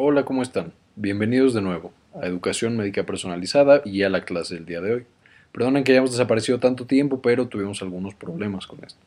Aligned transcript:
Hola, 0.00 0.24
¿cómo 0.24 0.42
están? 0.42 0.72
Bienvenidos 0.94 1.54
de 1.54 1.60
nuevo 1.60 1.92
a 2.14 2.24
Educación 2.24 2.76
Médica 2.76 3.02
Personalizada 3.02 3.82
y 3.84 4.04
a 4.04 4.08
la 4.08 4.24
clase 4.24 4.54
del 4.54 4.64
día 4.64 4.80
de 4.80 4.94
hoy. 4.94 5.06
Perdonen 5.50 5.82
que 5.82 5.90
hayamos 5.90 6.12
desaparecido 6.12 6.60
tanto 6.60 6.86
tiempo, 6.86 7.20
pero 7.20 7.48
tuvimos 7.48 7.82
algunos 7.82 8.14
problemas 8.14 8.68
con 8.68 8.78
esto. 8.84 9.00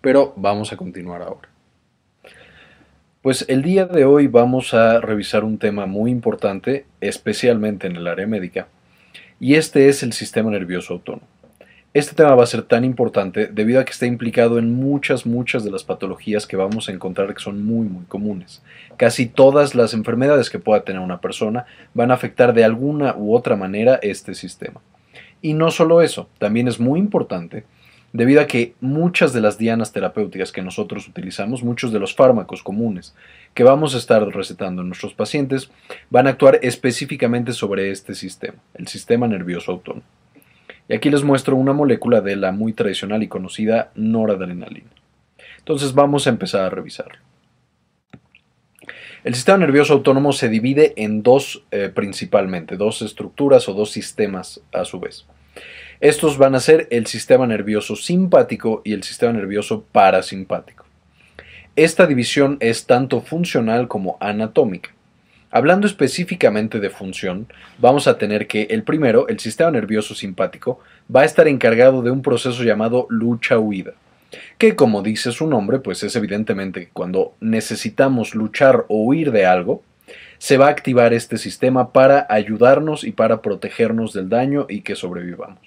Pero 0.00 0.32
vamos 0.36 0.72
a 0.72 0.76
continuar 0.76 1.22
ahora. 1.22 1.48
Pues 3.20 3.44
el 3.48 3.62
día 3.62 3.86
de 3.86 4.04
hoy 4.04 4.28
vamos 4.28 4.74
a 4.74 5.00
revisar 5.00 5.42
un 5.42 5.58
tema 5.58 5.86
muy 5.86 6.12
importante, 6.12 6.86
especialmente 7.00 7.88
en 7.88 7.96
el 7.96 8.06
área 8.06 8.28
médica, 8.28 8.68
y 9.40 9.56
este 9.56 9.88
es 9.88 10.04
el 10.04 10.12
sistema 10.12 10.52
nervioso 10.52 10.92
autónomo. 10.94 11.26
Este 11.94 12.14
tema 12.14 12.34
va 12.34 12.44
a 12.44 12.46
ser 12.46 12.62
tan 12.62 12.86
importante 12.86 13.48
debido 13.48 13.78
a 13.78 13.84
que 13.84 13.90
está 13.90 14.06
implicado 14.06 14.58
en 14.58 14.74
muchas, 14.74 15.26
muchas 15.26 15.62
de 15.62 15.70
las 15.70 15.84
patologías 15.84 16.46
que 16.46 16.56
vamos 16.56 16.88
a 16.88 16.92
encontrar 16.92 17.34
que 17.34 17.42
son 17.42 17.66
muy, 17.66 17.86
muy 17.86 18.06
comunes. 18.06 18.62
Casi 18.96 19.26
todas 19.26 19.74
las 19.74 19.92
enfermedades 19.92 20.48
que 20.48 20.58
pueda 20.58 20.84
tener 20.84 21.02
una 21.02 21.20
persona 21.20 21.66
van 21.92 22.10
a 22.10 22.14
afectar 22.14 22.54
de 22.54 22.64
alguna 22.64 23.14
u 23.14 23.34
otra 23.34 23.56
manera 23.56 23.98
este 24.00 24.34
sistema. 24.34 24.80
Y 25.42 25.52
no 25.52 25.70
solo 25.70 26.00
eso, 26.00 26.30
también 26.38 26.66
es 26.66 26.80
muy 26.80 26.98
importante 26.98 27.64
debido 28.14 28.40
a 28.40 28.46
que 28.46 28.72
muchas 28.80 29.34
de 29.34 29.42
las 29.42 29.58
dianas 29.58 29.92
terapéuticas 29.92 30.50
que 30.50 30.62
nosotros 30.62 31.06
utilizamos, 31.06 31.62
muchos 31.62 31.92
de 31.92 31.98
los 31.98 32.14
fármacos 32.14 32.62
comunes 32.62 33.14
que 33.52 33.64
vamos 33.64 33.94
a 33.94 33.98
estar 33.98 34.26
recetando 34.28 34.80
en 34.80 34.88
nuestros 34.88 35.12
pacientes, 35.12 35.70
van 36.08 36.26
a 36.26 36.30
actuar 36.30 36.58
específicamente 36.62 37.52
sobre 37.52 37.90
este 37.90 38.14
sistema, 38.14 38.56
el 38.72 38.88
sistema 38.88 39.28
nervioso 39.28 39.72
autónomo. 39.72 40.04
Y 40.88 40.94
aquí 40.94 41.10
les 41.10 41.22
muestro 41.22 41.56
una 41.56 41.72
molécula 41.72 42.20
de 42.20 42.36
la 42.36 42.52
muy 42.52 42.72
tradicional 42.72 43.22
y 43.22 43.28
conocida 43.28 43.90
noradrenalina. 43.94 44.90
Entonces 45.58 45.94
vamos 45.94 46.26
a 46.26 46.30
empezar 46.30 46.62
a 46.62 46.70
revisarlo. 46.70 47.18
El 49.24 49.34
sistema 49.34 49.58
nervioso 49.58 49.92
autónomo 49.92 50.32
se 50.32 50.48
divide 50.48 50.94
en 50.96 51.22
dos 51.22 51.64
eh, 51.70 51.90
principalmente, 51.94 52.76
dos 52.76 53.02
estructuras 53.02 53.68
o 53.68 53.74
dos 53.74 53.92
sistemas 53.92 54.60
a 54.72 54.84
su 54.84 54.98
vez. 54.98 55.26
Estos 56.00 56.36
van 56.36 56.56
a 56.56 56.60
ser 56.60 56.88
el 56.90 57.06
sistema 57.06 57.46
nervioso 57.46 57.94
simpático 57.94 58.82
y 58.84 58.92
el 58.92 59.04
sistema 59.04 59.32
nervioso 59.32 59.84
parasimpático. 59.92 60.84
Esta 61.76 62.06
división 62.06 62.56
es 62.58 62.86
tanto 62.86 63.20
funcional 63.20 63.86
como 63.86 64.16
anatómica. 64.18 64.90
Hablando 65.54 65.86
específicamente 65.86 66.80
de 66.80 66.88
función, 66.88 67.46
vamos 67.76 68.08
a 68.08 68.16
tener 68.16 68.46
que 68.46 68.62
el 68.70 68.84
primero, 68.84 69.28
el 69.28 69.38
sistema 69.38 69.70
nervioso 69.70 70.14
simpático, 70.14 70.80
va 71.14 71.20
a 71.20 71.24
estar 71.26 71.46
encargado 71.46 72.00
de 72.00 72.10
un 72.10 72.22
proceso 72.22 72.64
llamado 72.64 73.06
lucha-huida, 73.10 73.92
que 74.56 74.74
como 74.76 75.02
dice 75.02 75.30
su 75.30 75.46
nombre, 75.46 75.78
pues 75.80 76.02
es 76.04 76.16
evidentemente 76.16 76.86
que 76.86 76.90
cuando 76.90 77.34
necesitamos 77.40 78.34
luchar 78.34 78.86
o 78.88 79.04
huir 79.04 79.30
de 79.30 79.44
algo, 79.44 79.82
se 80.38 80.56
va 80.56 80.68
a 80.68 80.70
activar 80.70 81.12
este 81.12 81.36
sistema 81.36 81.92
para 81.92 82.26
ayudarnos 82.30 83.04
y 83.04 83.12
para 83.12 83.42
protegernos 83.42 84.14
del 84.14 84.30
daño 84.30 84.64
y 84.70 84.80
que 84.80 84.96
sobrevivamos. 84.96 85.58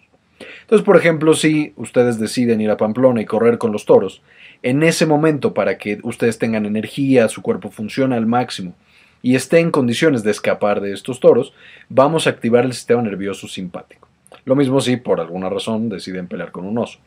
Entonces, 0.61 0.83
por 0.83 0.97
ejemplo, 0.97 1.35
si 1.35 1.73
ustedes 1.75 2.17
deciden 2.17 2.59
ir 2.59 2.71
a 2.71 2.77
Pamplona 2.77 3.21
y 3.21 3.25
correr 3.25 3.59
con 3.59 3.71
los 3.71 3.85
toros, 3.85 4.23
en 4.63 4.81
ese 4.81 5.05
momento 5.05 5.53
para 5.53 5.77
que 5.77 5.99
ustedes 6.01 6.39
tengan 6.39 6.65
energía, 6.65 7.29
su 7.29 7.43
cuerpo 7.43 7.69
funcione 7.69 8.15
al 8.15 8.25
máximo 8.25 8.73
y 9.21 9.35
esté 9.35 9.59
en 9.59 9.71
condiciones 9.71 10.23
de 10.23 10.31
escapar 10.31 10.81
de 10.81 10.93
estos 10.93 11.19
toros, 11.19 11.53
vamos 11.89 12.27
a 12.27 12.31
activar 12.31 12.65
el 12.65 12.73
sistema 12.73 13.01
nervioso 13.01 13.47
simpático. 13.47 14.07
Lo 14.45 14.55
mismo 14.55 14.79
si 14.81 14.97
por 14.97 15.19
alguna 15.19 15.49
razón 15.49 15.89
deciden 15.89 16.27
pelear 16.27 16.51
con 16.51 16.65
un 16.65 16.77
oso. 16.77 16.99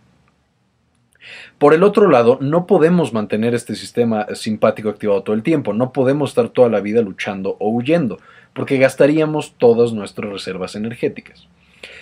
Por 1.59 1.75
el 1.75 1.83
otro 1.83 2.09
lado, 2.09 2.39
no 2.41 2.67
podemos 2.67 3.13
mantener 3.13 3.55
este 3.55 3.75
sistema 3.75 4.27
simpático 4.35 4.89
activado 4.89 5.23
todo 5.23 5.35
el 5.35 5.43
tiempo, 5.43 5.73
no 5.73 5.93
podemos 5.93 6.31
estar 6.31 6.49
toda 6.49 6.69
la 6.69 6.81
vida 6.81 7.03
luchando 7.03 7.57
o 7.59 7.71
huyendo, 7.71 8.19
porque 8.55 8.79
gastaríamos 8.79 9.55
todas 9.59 9.93
nuestras 9.93 10.31
reservas 10.31 10.75
energéticas. 10.75 11.47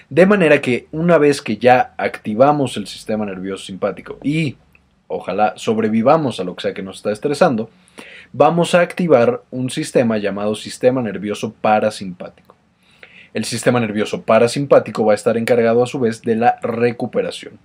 De 0.08 0.26
manera 0.26 0.60
que 0.60 0.86
una 0.92 1.18
vez 1.18 1.42
que 1.42 1.56
ya 1.56 1.94
activamos 1.96 2.76
el 2.76 2.86
sistema 2.86 3.26
nervioso 3.26 3.66
simpático 3.66 4.18
y 4.22 4.56
ojalá 5.08 5.54
sobrevivamos 5.56 6.38
a 6.38 6.44
lo 6.44 6.54
que 6.54 6.62
sea 6.62 6.74
que 6.74 6.82
nos 6.82 6.98
está 6.98 7.10
estresando, 7.10 7.70
vamos 8.32 8.74
a 8.74 8.80
activar 8.80 9.42
un 9.50 9.70
sistema 9.70 10.18
llamado 10.18 10.54
sistema 10.54 11.02
nervioso 11.02 11.52
parasimpático. 11.52 12.54
El 13.34 13.44
sistema 13.44 13.80
nervioso 13.80 14.22
parasimpático 14.22 15.04
va 15.04 15.12
a 15.12 15.14
estar 15.14 15.36
encargado 15.36 15.82
a 15.82 15.86
su 15.86 16.00
vez 16.00 16.22
de 16.22 16.36
la 16.36 16.58
recuperación. 16.62 17.58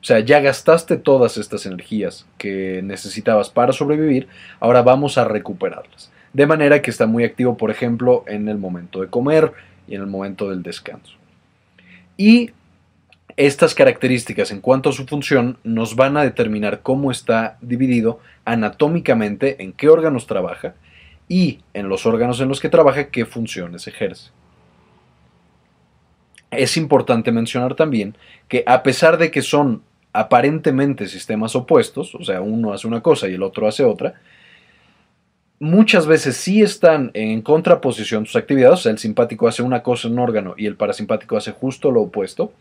O 0.00 0.04
sea, 0.04 0.20
ya 0.20 0.40
gastaste 0.40 0.96
todas 0.96 1.36
estas 1.38 1.66
energías 1.66 2.26
que 2.38 2.80
necesitabas 2.82 3.50
para 3.50 3.72
sobrevivir, 3.72 4.28
ahora 4.60 4.82
vamos 4.82 5.18
a 5.18 5.24
recuperarlas. 5.24 6.10
De 6.32 6.46
manera 6.46 6.82
que 6.82 6.90
está 6.90 7.06
muy 7.06 7.24
activo, 7.24 7.56
por 7.56 7.70
ejemplo, 7.70 8.24
en 8.26 8.48
el 8.48 8.58
momento 8.58 9.00
de 9.00 9.08
comer 9.08 9.52
y 9.88 9.96
en 9.96 10.02
el 10.02 10.06
momento 10.06 10.48
del 10.48 10.62
descanso. 10.62 11.14
Y 12.16 12.52
estas 13.38 13.76
características 13.76 14.50
en 14.50 14.60
cuanto 14.60 14.90
a 14.90 14.92
su 14.92 15.06
función 15.06 15.58
nos 15.62 15.94
van 15.94 16.16
a 16.16 16.24
determinar 16.24 16.80
cómo 16.82 17.12
está 17.12 17.56
dividido 17.60 18.18
anatómicamente, 18.44 19.62
en 19.62 19.72
qué 19.72 19.88
órganos 19.88 20.26
trabaja 20.26 20.74
y 21.28 21.60
en 21.72 21.88
los 21.88 22.04
órganos 22.04 22.40
en 22.40 22.48
los 22.48 22.58
que 22.58 22.68
trabaja 22.68 23.10
qué 23.10 23.24
funciones 23.26 23.86
ejerce. 23.86 24.32
Es 26.50 26.76
importante 26.76 27.30
mencionar 27.30 27.76
también 27.76 28.16
que 28.48 28.64
a 28.66 28.82
pesar 28.82 29.18
de 29.18 29.30
que 29.30 29.42
son 29.42 29.82
aparentemente 30.12 31.06
sistemas 31.06 31.54
opuestos, 31.54 32.16
o 32.16 32.24
sea, 32.24 32.40
uno 32.40 32.72
hace 32.72 32.88
una 32.88 33.02
cosa 33.02 33.28
y 33.28 33.34
el 33.34 33.44
otro 33.44 33.68
hace 33.68 33.84
otra, 33.84 34.14
muchas 35.60 36.08
veces 36.08 36.36
sí 36.36 36.60
están 36.60 37.12
en 37.14 37.42
contraposición 37.42 38.26
sus 38.26 38.34
actividades, 38.34 38.80
o 38.80 38.82
sea, 38.82 38.92
el 38.92 38.98
simpático 38.98 39.46
hace 39.46 39.62
una 39.62 39.84
cosa 39.84 40.08
en 40.08 40.14
un 40.14 40.18
órgano 40.18 40.54
y 40.56 40.66
el 40.66 40.74
parasimpático 40.74 41.36
hace 41.36 41.52
justo 41.52 41.92
lo 41.92 42.02
opuesto, 42.02 42.52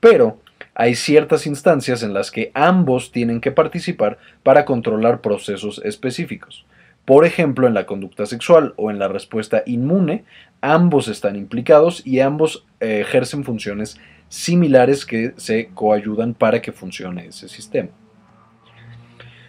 pero 0.00 0.40
hay 0.74 0.94
ciertas 0.94 1.46
instancias 1.46 2.02
en 2.02 2.12
las 2.12 2.30
que 2.30 2.50
ambos 2.54 3.12
tienen 3.12 3.40
que 3.40 3.52
participar 3.52 4.18
para 4.42 4.64
controlar 4.64 5.20
procesos 5.20 5.80
específicos. 5.84 6.66
Por 7.06 7.24
ejemplo, 7.24 7.66
en 7.66 7.74
la 7.74 7.86
conducta 7.86 8.26
sexual 8.26 8.74
o 8.76 8.90
en 8.90 8.98
la 8.98 9.08
respuesta 9.08 9.62
inmune, 9.64 10.24
ambos 10.60 11.08
están 11.08 11.36
implicados 11.36 12.04
y 12.06 12.20
ambos 12.20 12.66
eh, 12.80 13.00
ejercen 13.00 13.44
funciones 13.44 13.98
similares 14.28 15.06
que 15.06 15.32
se 15.36 15.70
coayudan 15.72 16.34
para 16.34 16.60
que 16.60 16.72
funcione 16.72 17.26
ese 17.26 17.48
sistema. 17.48 17.90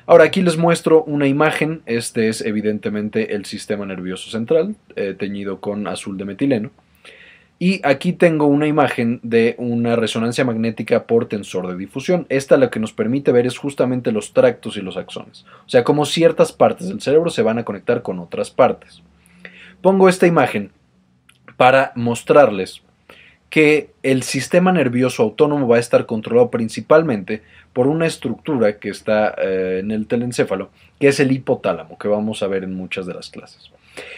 Ahora 0.05 0.23
aquí 0.23 0.41
les 0.41 0.55
muestro 0.55 1.03
una 1.03 1.27
imagen, 1.27 1.81
este 1.85 2.29
es 2.29 2.39
evidentemente 2.39 3.35
el 3.35 3.43
sistema 3.43 3.85
nervioso 3.85 4.29
central, 4.29 4.77
eh, 4.95 5.13
teñido 5.17 5.59
con 5.59 5.85
azul 5.87 6.17
de 6.17 6.23
metileno. 6.23 6.71
Y 7.59 7.81
aquí 7.83 8.13
tengo 8.13 8.45
una 8.45 8.67
imagen 8.67 9.19
de 9.23 9.55
una 9.57 9.95
resonancia 9.95 10.45
magnética 10.45 11.05
por 11.05 11.27
tensor 11.27 11.67
de 11.67 11.75
difusión. 11.75 12.27
Esta 12.29 12.55
lo 12.57 12.69
que 12.69 12.79
nos 12.79 12.93
permite 12.93 13.31
ver 13.31 13.47
es 13.47 13.57
justamente 13.57 14.11
los 14.11 14.33
tractos 14.33 14.77
y 14.77 14.81
los 14.81 14.95
axones. 14.95 15.45
O 15.65 15.69
sea, 15.69 15.83
cómo 15.83 16.05
ciertas 16.05 16.53
partes 16.53 16.87
del 16.87 17.01
cerebro 17.01 17.31
se 17.31 17.41
van 17.41 17.57
a 17.57 17.65
conectar 17.65 18.03
con 18.03 18.19
otras 18.19 18.51
partes. 18.51 19.01
Pongo 19.81 20.07
esta 20.07 20.27
imagen 20.27 20.71
para 21.55 21.91
mostrarles 21.95 22.83
que 23.49 23.91
el 24.03 24.23
sistema 24.23 24.71
nervioso 24.71 25.23
autónomo 25.23 25.67
va 25.67 25.77
a 25.77 25.79
estar 25.79 26.05
controlado 26.05 26.51
principalmente 26.51 27.41
por 27.73 27.87
una 27.87 28.05
estructura 28.05 28.77
que 28.77 28.89
está 28.89 29.33
eh, 29.37 29.79
en 29.79 29.91
el 29.91 30.05
telencéfalo, 30.05 30.69
que 30.99 31.07
es 31.07 31.19
el 31.19 31.31
hipotálamo, 31.31 31.97
que 31.97 32.07
vamos 32.07 32.43
a 32.43 32.47
ver 32.47 32.63
en 32.63 32.75
muchas 32.75 33.05
de 33.05 33.13
las 33.13 33.29
clases. 33.29 33.71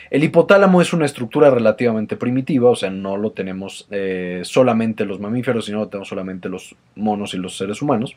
El 0.10 0.24
hipotálamo 0.24 0.82
es 0.82 0.94
una 0.94 1.06
estructura 1.06 1.50
relativamente 1.50 2.16
primitiva, 2.16 2.70
o 2.70 2.76
sea, 2.76 2.90
no 2.90 3.18
lo 3.18 3.32
tenemos 3.32 3.88
eh, 3.92 4.42
solamente 4.44 5.06
los 5.06 5.20
mamíferos, 5.20 5.66
sino 5.66 5.80
lo 5.80 5.88
tenemos 5.88 6.08
solamente 6.08 6.50
los 6.50 6.76
monos 6.96 7.34
y 7.34 7.38
los 7.38 7.58
seres 7.58 7.82
humanos. 7.82 8.16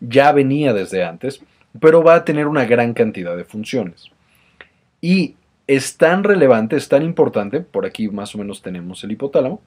Ya 0.00 0.32
venía 0.32 0.72
desde 0.72 1.04
antes, 1.04 1.42
pero 1.80 2.02
va 2.02 2.16
a 2.16 2.24
tener 2.24 2.46
una 2.46 2.64
gran 2.64 2.94
cantidad 2.94 3.36
de 3.36 3.44
funciones. 3.44 4.10
Y 5.00 5.34
es 5.66 5.96
tan 5.96 6.24
relevante, 6.24 6.76
es 6.76 6.88
tan 6.88 7.02
importante, 7.02 7.60
por 7.60 7.86
aquí 7.86 8.08
más 8.08 8.34
o 8.34 8.38
menos 8.38 8.62
tenemos 8.62 9.02
el 9.04 9.12
hipotálamo, 9.12 9.60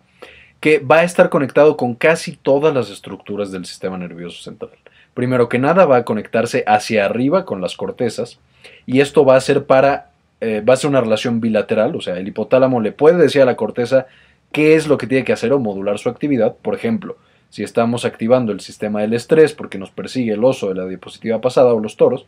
que 0.60 0.80
va 0.80 0.98
a 0.98 1.04
estar 1.04 1.30
conectado 1.30 1.78
con 1.78 1.96
casi 1.96 2.36
todas 2.36 2.74
las 2.74 2.90
estructuras 2.90 3.52
del 3.52 3.66
sistema 3.66 3.98
nervioso 3.98 4.42
central. 4.42 4.72
Primero 5.14 5.50
que 5.50 5.60
nada 5.60 5.86
va 5.86 5.98
a 5.98 6.06
conectarse 6.06 6.64
hacia 6.68 7.06
arriba 7.06 7.46
con 7.46 7.62
las 7.62 7.76
cortezas 7.76 8.40
y 8.86 9.02
esto 9.02 9.26
va 9.26 9.36
a 9.36 9.42
ser 9.42 9.66
para 9.66 10.12
eh, 10.40 10.62
va 10.62 10.74
a 10.74 10.78
ser 10.78 10.90
una 10.90 11.02
relación 11.02 11.42
bilateral, 11.42 11.96
o 11.96 12.02
sea, 12.02 12.18
el 12.18 12.28
hipotálamo 12.28 12.80
le 12.80 12.92
puede 12.92 13.18
decir 13.18 13.42
a 13.42 13.46
la 13.46 13.56
corteza 13.56 14.08
qué 14.52 14.76
es 14.76 14.88
lo 14.88 14.98
que 14.98 15.08
tiene 15.08 15.24
que 15.24 15.34
hacer 15.34 15.52
o 15.54 15.60
modular 15.60 15.98
su 15.98 16.10
actividad. 16.10 16.56
Por 16.62 16.76
ejemplo, 16.76 17.18
si 17.50 17.64
estamos 17.64 18.06
activando 18.06 18.52
el 18.52 18.60
sistema 18.60 19.02
del 19.02 19.14
estrés 19.14 19.54
porque 19.54 19.78
nos 19.78 19.92
persigue 19.92 20.34
el 20.34 20.44
oso 20.44 20.70
de 20.70 20.76
la 20.76 20.86
diapositiva 20.86 21.42
pasada 21.42 21.74
o 21.74 21.80
los 21.80 21.98
toros, 21.98 22.26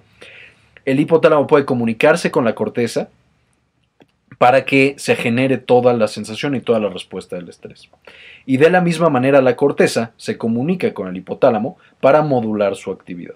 el 0.86 1.00
hipotálamo 1.00 1.48
puede 1.48 1.66
comunicarse 1.66 2.32
con 2.32 2.46
la 2.46 2.56
corteza 2.56 3.10
para 4.38 4.64
que 4.64 4.96
se 4.98 5.16
genere 5.16 5.58
toda 5.58 5.94
la 5.94 6.08
sensación 6.08 6.56
y 6.56 6.62
toda 6.62 6.80
la 6.80 6.90
respuesta 6.90 7.36
del 7.36 7.50
estrés. 7.50 7.90
Y 8.46 8.58
de 8.58 8.70
la 8.70 8.82
misma 8.82 9.10
manera 9.10 9.42
la 9.42 9.56
corteza 9.56 10.14
se 10.18 10.38
comunica 10.38 10.94
con 10.94 11.10
el 11.10 11.18
hipotálamo 11.18 11.78
para 12.00 12.22
modular 12.22 12.76
su 12.76 12.92
actividad. 12.92 13.36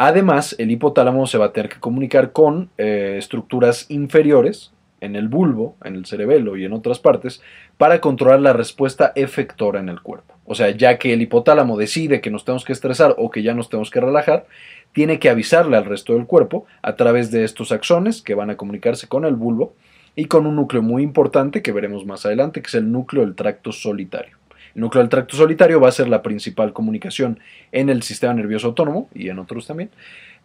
Además, 0.00 0.54
el 0.60 0.70
hipotálamo 0.70 1.26
se 1.26 1.38
va 1.38 1.46
a 1.46 1.52
tener 1.52 1.68
que 1.68 1.80
comunicar 1.80 2.30
con 2.30 2.70
eh, 2.78 3.16
estructuras 3.18 3.86
inferiores 3.90 4.72
en 5.00 5.16
el 5.16 5.26
bulbo, 5.26 5.76
en 5.84 5.96
el 5.96 6.06
cerebelo 6.06 6.56
y 6.56 6.64
en 6.64 6.72
otras 6.72 7.00
partes, 7.00 7.42
para 7.78 8.00
controlar 8.00 8.40
la 8.40 8.52
respuesta 8.52 9.12
efectora 9.16 9.80
en 9.80 9.88
el 9.88 10.00
cuerpo. 10.00 10.34
O 10.44 10.54
sea, 10.54 10.70
ya 10.70 10.98
que 10.98 11.12
el 11.12 11.22
hipotálamo 11.22 11.76
decide 11.76 12.20
que 12.20 12.30
nos 12.30 12.44
tenemos 12.44 12.64
que 12.64 12.72
estresar 12.72 13.16
o 13.18 13.28
que 13.28 13.42
ya 13.42 13.54
nos 13.54 13.68
tenemos 13.68 13.90
que 13.90 14.00
relajar, 14.00 14.46
tiene 14.92 15.18
que 15.18 15.30
avisarle 15.30 15.76
al 15.76 15.84
resto 15.84 16.14
del 16.14 16.26
cuerpo 16.26 16.64
a 16.80 16.94
través 16.94 17.32
de 17.32 17.42
estos 17.42 17.72
axones 17.72 18.22
que 18.22 18.36
van 18.36 18.50
a 18.50 18.56
comunicarse 18.56 19.08
con 19.08 19.24
el 19.24 19.34
bulbo 19.34 19.74
y 20.14 20.26
con 20.26 20.46
un 20.46 20.54
núcleo 20.54 20.80
muy 20.80 21.02
importante 21.02 21.60
que 21.60 21.72
veremos 21.72 22.06
más 22.06 22.24
adelante, 22.24 22.62
que 22.62 22.68
es 22.68 22.74
el 22.74 22.92
núcleo 22.92 23.24
del 23.24 23.34
tracto 23.34 23.72
solitario. 23.72 24.36
El 24.78 24.82
núcleo 24.82 25.02
del 25.02 25.10
tracto 25.10 25.36
solitario 25.36 25.80
va 25.80 25.88
a 25.88 25.92
ser 25.92 26.08
la 26.08 26.22
principal 26.22 26.72
comunicación 26.72 27.40
en 27.72 27.88
el 27.88 28.04
sistema 28.04 28.32
nervioso 28.32 28.68
autónomo 28.68 29.08
y 29.12 29.28
en 29.28 29.40
otros 29.40 29.66
también, 29.66 29.90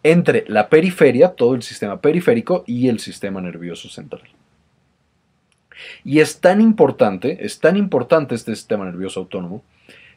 entre 0.02 0.44
la 0.48 0.68
periferia, 0.68 1.28
todo 1.28 1.54
el 1.54 1.62
sistema 1.62 2.00
periférico 2.00 2.64
y 2.66 2.88
el 2.88 2.98
sistema 2.98 3.40
nervioso 3.40 3.88
central. 3.88 4.22
Y 6.02 6.18
es 6.18 6.40
tan 6.40 6.60
importante, 6.60 7.46
es 7.46 7.60
tan 7.60 7.76
importante 7.76 8.34
este 8.34 8.56
sistema 8.56 8.84
nervioso 8.84 9.20
autónomo, 9.20 9.62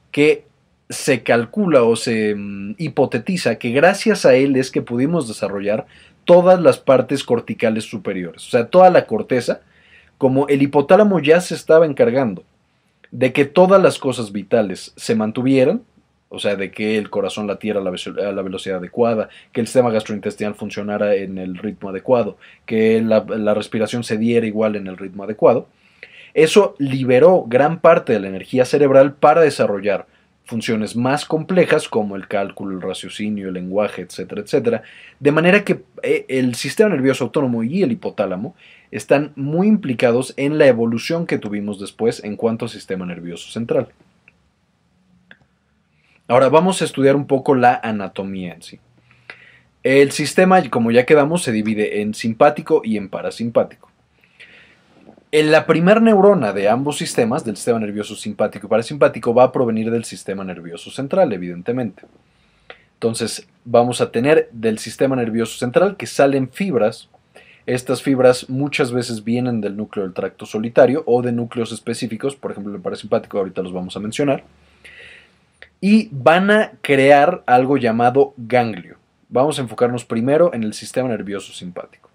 que 0.09 0.45
se 0.89 1.21
calcula 1.21 1.83
o 1.83 1.95
se 1.95 2.33
mm, 2.33 2.73
hipotetiza 2.79 3.59
que 3.59 3.69
gracias 3.69 4.25
a 4.25 4.33
él 4.33 4.55
es 4.55 4.71
que 4.71 4.81
pudimos 4.81 5.27
desarrollar 5.27 5.85
todas 6.25 6.59
las 6.59 6.79
partes 6.79 7.23
corticales 7.23 7.83
superiores, 7.83 8.47
o 8.47 8.49
sea, 8.49 8.65
toda 8.65 8.89
la 8.89 9.05
corteza, 9.05 9.61
como 10.17 10.47
el 10.47 10.63
hipotálamo 10.63 11.19
ya 11.19 11.39
se 11.39 11.53
estaba 11.53 11.85
encargando 11.85 12.43
de 13.11 13.33
que 13.33 13.45
todas 13.45 13.81
las 13.81 13.99
cosas 13.99 14.31
vitales 14.31 14.93
se 14.95 15.15
mantuvieran, 15.15 15.81
o 16.29 16.39
sea, 16.39 16.55
de 16.55 16.71
que 16.71 16.97
el 16.97 17.09
corazón 17.09 17.47
latiera 17.47 17.79
a 17.79 17.83
la, 17.83 18.41
velocidad 18.41 18.77
adecuada, 18.77 19.29
que 19.53 19.61
el 19.61 19.67
sistema 19.67 19.91
gastrointestinal 19.91 20.55
funcionara 20.55 21.15
en 21.15 21.37
el 21.37 21.57
ritmo 21.57 21.89
adecuado, 21.89 22.37
que 22.65 23.01
la, 23.01 23.23
la 23.27 23.53
respiración 23.53 24.03
se 24.03 24.17
diera 24.17 24.45
igual 24.45 24.75
en 24.75 24.87
el 24.87 24.97
ritmo 24.97 25.23
adecuado, 25.23 25.67
eso 26.33 26.75
liberó 26.77 27.45
gran 27.47 27.79
parte 27.79 28.13
de 28.13 28.19
la 28.19 28.27
energía 28.27 28.65
cerebral 28.65 29.13
para 29.13 29.41
desarrollar 29.41 30.05
funciones 30.47 30.95
más 30.95 31.25
complejas 31.25 31.89
como 31.89 32.15
el 32.15 32.27
cálculo, 32.27 32.75
el 32.75 32.81
raciocinio, 32.81 33.49
el 33.49 33.55
lenguaje, 33.55 34.01
etcétera, 34.01 34.41
etcétera, 34.41 34.83
de 35.19 35.31
manera 35.31 35.63
que 35.63 35.83
eh, 36.01 36.25
el 36.29 36.55
sistema 36.55 36.89
nervioso 36.89 37.25
autónomo 37.25 37.63
y 37.63 37.83
el 37.83 37.91
hipotálamo 37.91 38.55
están 38.89 39.33
muy 39.35 39.67
implicados 39.67 40.33
en 40.37 40.57
la 40.57 40.67
evolución 40.67 41.27
que 41.27 41.37
tuvimos 41.37 41.79
después 41.79 42.23
en 42.23 42.37
cuanto 42.37 42.65
al 42.65 42.71
sistema 42.71 43.05
nervioso 43.05 43.51
central. 43.51 43.89
Ahora 46.29 46.49
vamos 46.49 46.81
a 46.81 46.85
estudiar 46.85 47.15
un 47.15 47.27
poco 47.27 47.53
la 47.53 47.79
anatomía 47.83 48.53
en 48.53 48.61
sí. 48.61 48.79
El 49.83 50.11
sistema, 50.11 50.69
como 50.69 50.91
ya 50.91 51.05
quedamos, 51.05 51.43
se 51.43 51.51
divide 51.51 52.01
en 52.01 52.13
simpático 52.13 52.81
y 52.83 52.97
en 52.97 53.09
parasimpático. 53.09 53.86
En 55.31 55.51
la 55.51 55.65
primera 55.65 55.99
neurona 55.99 56.53
de 56.53 56.69
ambos 56.69 56.97
sistemas, 56.97 57.43
del 57.43 57.57
sistema 57.57 57.79
nervioso 57.79 58.15
simpático 58.15 58.67
y 58.67 58.69
parasimpático, 58.69 59.33
va 59.33 59.43
a 59.43 59.51
provenir 59.51 59.91
del 59.91 60.05
sistema 60.05 60.43
nervioso 60.43 60.89
central, 60.89 61.33
evidentemente. 61.33 62.03
Entonces, 62.93 63.45
vamos 63.65 63.99
a 63.99 64.11
tener 64.11 64.49
del 64.51 64.79
sistema 64.79 65.15
nervioso 65.15 65.57
central 65.57 65.97
que 65.97 66.07
salen 66.07 66.49
fibras. 66.49 67.09
Estas 67.65 68.01
fibras 68.01 68.49
muchas 68.49 68.93
veces 68.93 69.25
vienen 69.25 69.59
del 69.59 69.75
núcleo 69.75 70.05
del 70.05 70.13
tracto 70.13 70.45
solitario 70.45 71.03
o 71.05 71.21
de 71.21 71.33
núcleos 71.33 71.73
específicos, 71.73 72.37
por 72.37 72.51
ejemplo, 72.51 72.73
el 72.73 72.81
parasimpático, 72.81 73.37
ahorita 73.37 73.61
los 73.61 73.73
vamos 73.73 73.97
a 73.97 73.99
mencionar 73.99 74.43
y 75.81 76.09
van 76.11 76.49
a 76.49 76.71
crear 76.81 77.43
algo 77.45 77.77
llamado 77.77 78.33
ganglio. 78.37 78.97
Vamos 79.29 79.59
a 79.59 79.61
enfocarnos 79.61 80.05
primero 80.05 80.53
en 80.53 80.63
el 80.63 80.73
sistema 80.73 81.09
nervioso 81.09 81.53
simpático. 81.53 82.06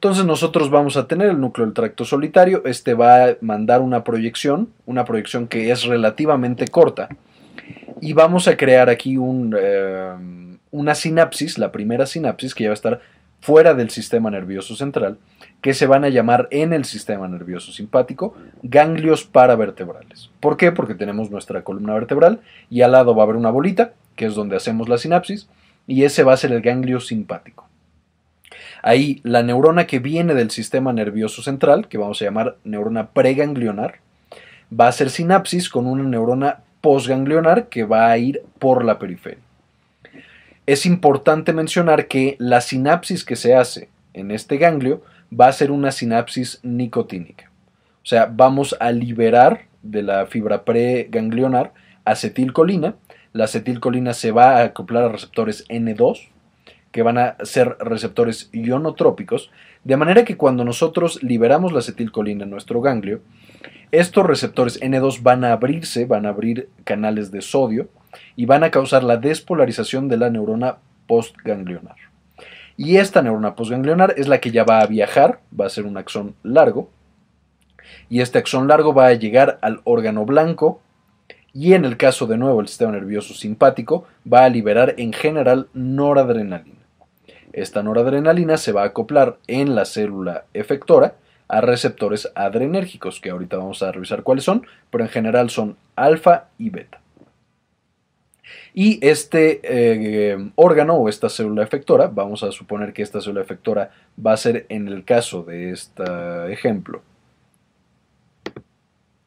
Entonces 0.00 0.24
nosotros 0.24 0.70
vamos 0.70 0.96
a 0.96 1.06
tener 1.06 1.28
el 1.28 1.38
núcleo 1.38 1.66
del 1.66 1.74
tracto 1.74 2.06
solitario, 2.06 2.62
este 2.64 2.94
va 2.94 3.22
a 3.22 3.36
mandar 3.42 3.82
una 3.82 4.02
proyección, 4.02 4.70
una 4.86 5.04
proyección 5.04 5.46
que 5.46 5.70
es 5.70 5.84
relativamente 5.84 6.66
corta, 6.68 7.10
y 8.00 8.14
vamos 8.14 8.48
a 8.48 8.56
crear 8.56 8.88
aquí 8.88 9.18
un, 9.18 9.54
eh, 9.60 10.56
una 10.70 10.94
sinapsis, 10.94 11.58
la 11.58 11.70
primera 11.70 12.06
sinapsis 12.06 12.54
que 12.54 12.64
ya 12.64 12.70
va 12.70 12.72
a 12.72 12.80
estar 12.80 13.00
fuera 13.42 13.74
del 13.74 13.90
sistema 13.90 14.30
nervioso 14.30 14.74
central, 14.74 15.18
que 15.60 15.74
se 15.74 15.86
van 15.86 16.04
a 16.04 16.08
llamar 16.08 16.48
en 16.50 16.72
el 16.72 16.86
sistema 16.86 17.28
nervioso 17.28 17.70
simpático 17.70 18.34
ganglios 18.62 19.24
paravertebrales. 19.24 20.30
¿Por 20.40 20.56
qué? 20.56 20.72
Porque 20.72 20.94
tenemos 20.94 21.30
nuestra 21.30 21.62
columna 21.62 21.92
vertebral 21.92 22.40
y 22.70 22.80
al 22.80 22.92
lado 22.92 23.14
va 23.14 23.22
a 23.22 23.24
haber 23.24 23.36
una 23.36 23.50
bolita, 23.50 23.92
que 24.16 24.24
es 24.24 24.34
donde 24.34 24.56
hacemos 24.56 24.88
la 24.88 24.96
sinapsis, 24.96 25.50
y 25.86 26.04
ese 26.04 26.22
va 26.22 26.32
a 26.32 26.38
ser 26.38 26.52
el 26.52 26.62
ganglio 26.62 27.00
simpático. 27.00 27.69
Ahí 28.82 29.20
la 29.24 29.42
neurona 29.42 29.86
que 29.86 29.98
viene 29.98 30.34
del 30.34 30.50
sistema 30.50 30.92
nervioso 30.92 31.42
central, 31.42 31.88
que 31.88 31.98
vamos 31.98 32.20
a 32.20 32.24
llamar 32.24 32.56
neurona 32.64 33.10
preganglionar, 33.10 34.00
va 34.78 34.86
a 34.86 34.90
hacer 34.90 35.10
sinapsis 35.10 35.68
con 35.68 35.86
una 35.86 36.02
neurona 36.02 36.60
postganglionar 36.80 37.68
que 37.68 37.84
va 37.84 38.10
a 38.10 38.18
ir 38.18 38.42
por 38.58 38.84
la 38.84 38.98
periferia. 38.98 39.38
Es 40.66 40.86
importante 40.86 41.52
mencionar 41.52 42.06
que 42.06 42.36
la 42.38 42.60
sinapsis 42.60 43.24
que 43.24 43.36
se 43.36 43.54
hace 43.54 43.88
en 44.14 44.30
este 44.30 44.56
ganglio 44.56 45.02
va 45.38 45.48
a 45.48 45.52
ser 45.52 45.70
una 45.70 45.92
sinapsis 45.92 46.60
nicotínica. 46.62 47.50
O 48.02 48.06
sea, 48.06 48.30
vamos 48.32 48.76
a 48.80 48.92
liberar 48.92 49.66
de 49.82 50.02
la 50.02 50.26
fibra 50.26 50.64
preganglionar 50.64 51.72
acetilcolina. 52.04 52.94
La 53.32 53.44
acetilcolina 53.44 54.14
se 54.14 54.30
va 54.30 54.56
a 54.56 54.64
acoplar 54.64 55.04
a 55.04 55.08
receptores 55.08 55.66
N2, 55.68 56.28
que 56.92 57.02
van 57.02 57.18
a 57.18 57.36
ser 57.42 57.76
receptores 57.80 58.50
ionotrópicos, 58.52 59.50
de 59.84 59.96
manera 59.96 60.24
que 60.24 60.36
cuando 60.36 60.64
nosotros 60.64 61.22
liberamos 61.22 61.72
la 61.72 61.78
acetilcolina 61.78 62.44
en 62.44 62.50
nuestro 62.50 62.80
ganglio, 62.80 63.20
estos 63.92 64.26
receptores 64.26 64.80
N2 64.80 65.22
van 65.22 65.44
a 65.44 65.52
abrirse, 65.52 66.04
van 66.04 66.26
a 66.26 66.30
abrir 66.30 66.68
canales 66.84 67.30
de 67.30 67.42
sodio 67.42 67.88
y 68.36 68.46
van 68.46 68.64
a 68.64 68.70
causar 68.70 69.02
la 69.02 69.16
despolarización 69.16 70.08
de 70.08 70.16
la 70.16 70.30
neurona 70.30 70.78
postganglionar. 71.06 71.96
Y 72.76 72.96
esta 72.96 73.20
neurona 73.20 73.56
postganglionar 73.56 74.14
es 74.16 74.28
la 74.28 74.38
que 74.38 74.50
ya 74.50 74.64
va 74.64 74.80
a 74.80 74.86
viajar, 74.86 75.40
va 75.58 75.66
a 75.66 75.70
ser 75.70 75.86
un 75.86 75.96
axón 75.96 76.34
largo. 76.42 76.90
Y 78.08 78.20
este 78.20 78.38
axón 78.38 78.68
largo 78.68 78.94
va 78.94 79.08
a 79.08 79.14
llegar 79.14 79.58
al 79.60 79.80
órgano 79.84 80.24
blanco 80.24 80.80
y 81.52 81.74
en 81.74 81.84
el 81.84 81.96
caso 81.96 82.26
de 82.26 82.38
nuevo 82.38 82.60
el 82.60 82.68
sistema 82.68 82.92
nervioso 82.92 83.34
simpático 83.34 84.06
va 84.30 84.44
a 84.44 84.48
liberar 84.48 84.94
en 84.98 85.12
general 85.12 85.68
noradrenalina. 85.74 86.79
Esta 87.52 87.82
noradrenalina 87.82 88.56
se 88.56 88.72
va 88.72 88.82
a 88.82 88.86
acoplar 88.86 89.38
en 89.46 89.74
la 89.74 89.84
célula 89.84 90.44
efectora 90.54 91.14
a 91.48 91.60
receptores 91.60 92.30
adrenérgicos, 92.34 93.20
que 93.20 93.30
ahorita 93.30 93.56
vamos 93.56 93.82
a 93.82 93.90
revisar 93.90 94.22
cuáles 94.22 94.44
son, 94.44 94.66
pero 94.90 95.02
en 95.02 95.10
general 95.10 95.50
son 95.50 95.76
alfa 95.96 96.48
y 96.58 96.70
beta. 96.70 97.00
Y 98.72 99.04
este 99.04 99.60
eh, 99.64 100.50
órgano 100.54 100.94
o 100.94 101.08
esta 101.08 101.28
célula 101.28 101.64
efectora, 101.64 102.06
vamos 102.06 102.42
a 102.44 102.52
suponer 102.52 102.92
que 102.92 103.02
esta 103.02 103.20
célula 103.20 103.42
efectora 103.42 103.90
va 104.24 104.32
a 104.32 104.36
ser 104.36 104.66
en 104.68 104.86
el 104.88 105.04
caso 105.04 105.42
de 105.42 105.72
este 105.72 106.04
ejemplo 106.52 107.02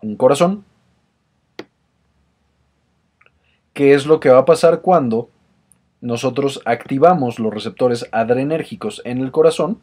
un 0.04 0.16
corazón. 0.18 0.66
¿Qué 3.74 3.94
es 3.94 4.06
lo 4.06 4.20
que 4.20 4.30
va 4.30 4.40
a 4.40 4.46
pasar 4.46 4.82
cuando 4.82 5.30
nosotros 6.04 6.62
activamos 6.66 7.40
los 7.40 7.54
receptores 7.54 8.10
adrenérgicos 8.12 9.02
en 9.06 9.20
el 9.20 9.32
corazón? 9.32 9.80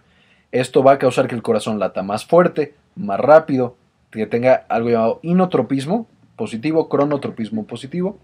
Esto 0.53 0.85
va 0.85 0.93
a 0.93 0.99
causar 0.99 1.29
que 1.29 1.35
el 1.35 1.43
corazón 1.43 1.79
lata 1.79 2.03
más 2.03 2.27
fuerte, 2.27 2.75
más 2.95 3.19
rápido, 3.19 3.77
que 4.11 4.27
tenga 4.27 4.67
algo 4.69 4.91
llamado 4.91 5.21
inotropismo 5.23 6.07
positivo, 6.37 6.91
cronotropismo 6.91 7.67
positivo, 7.67 8.19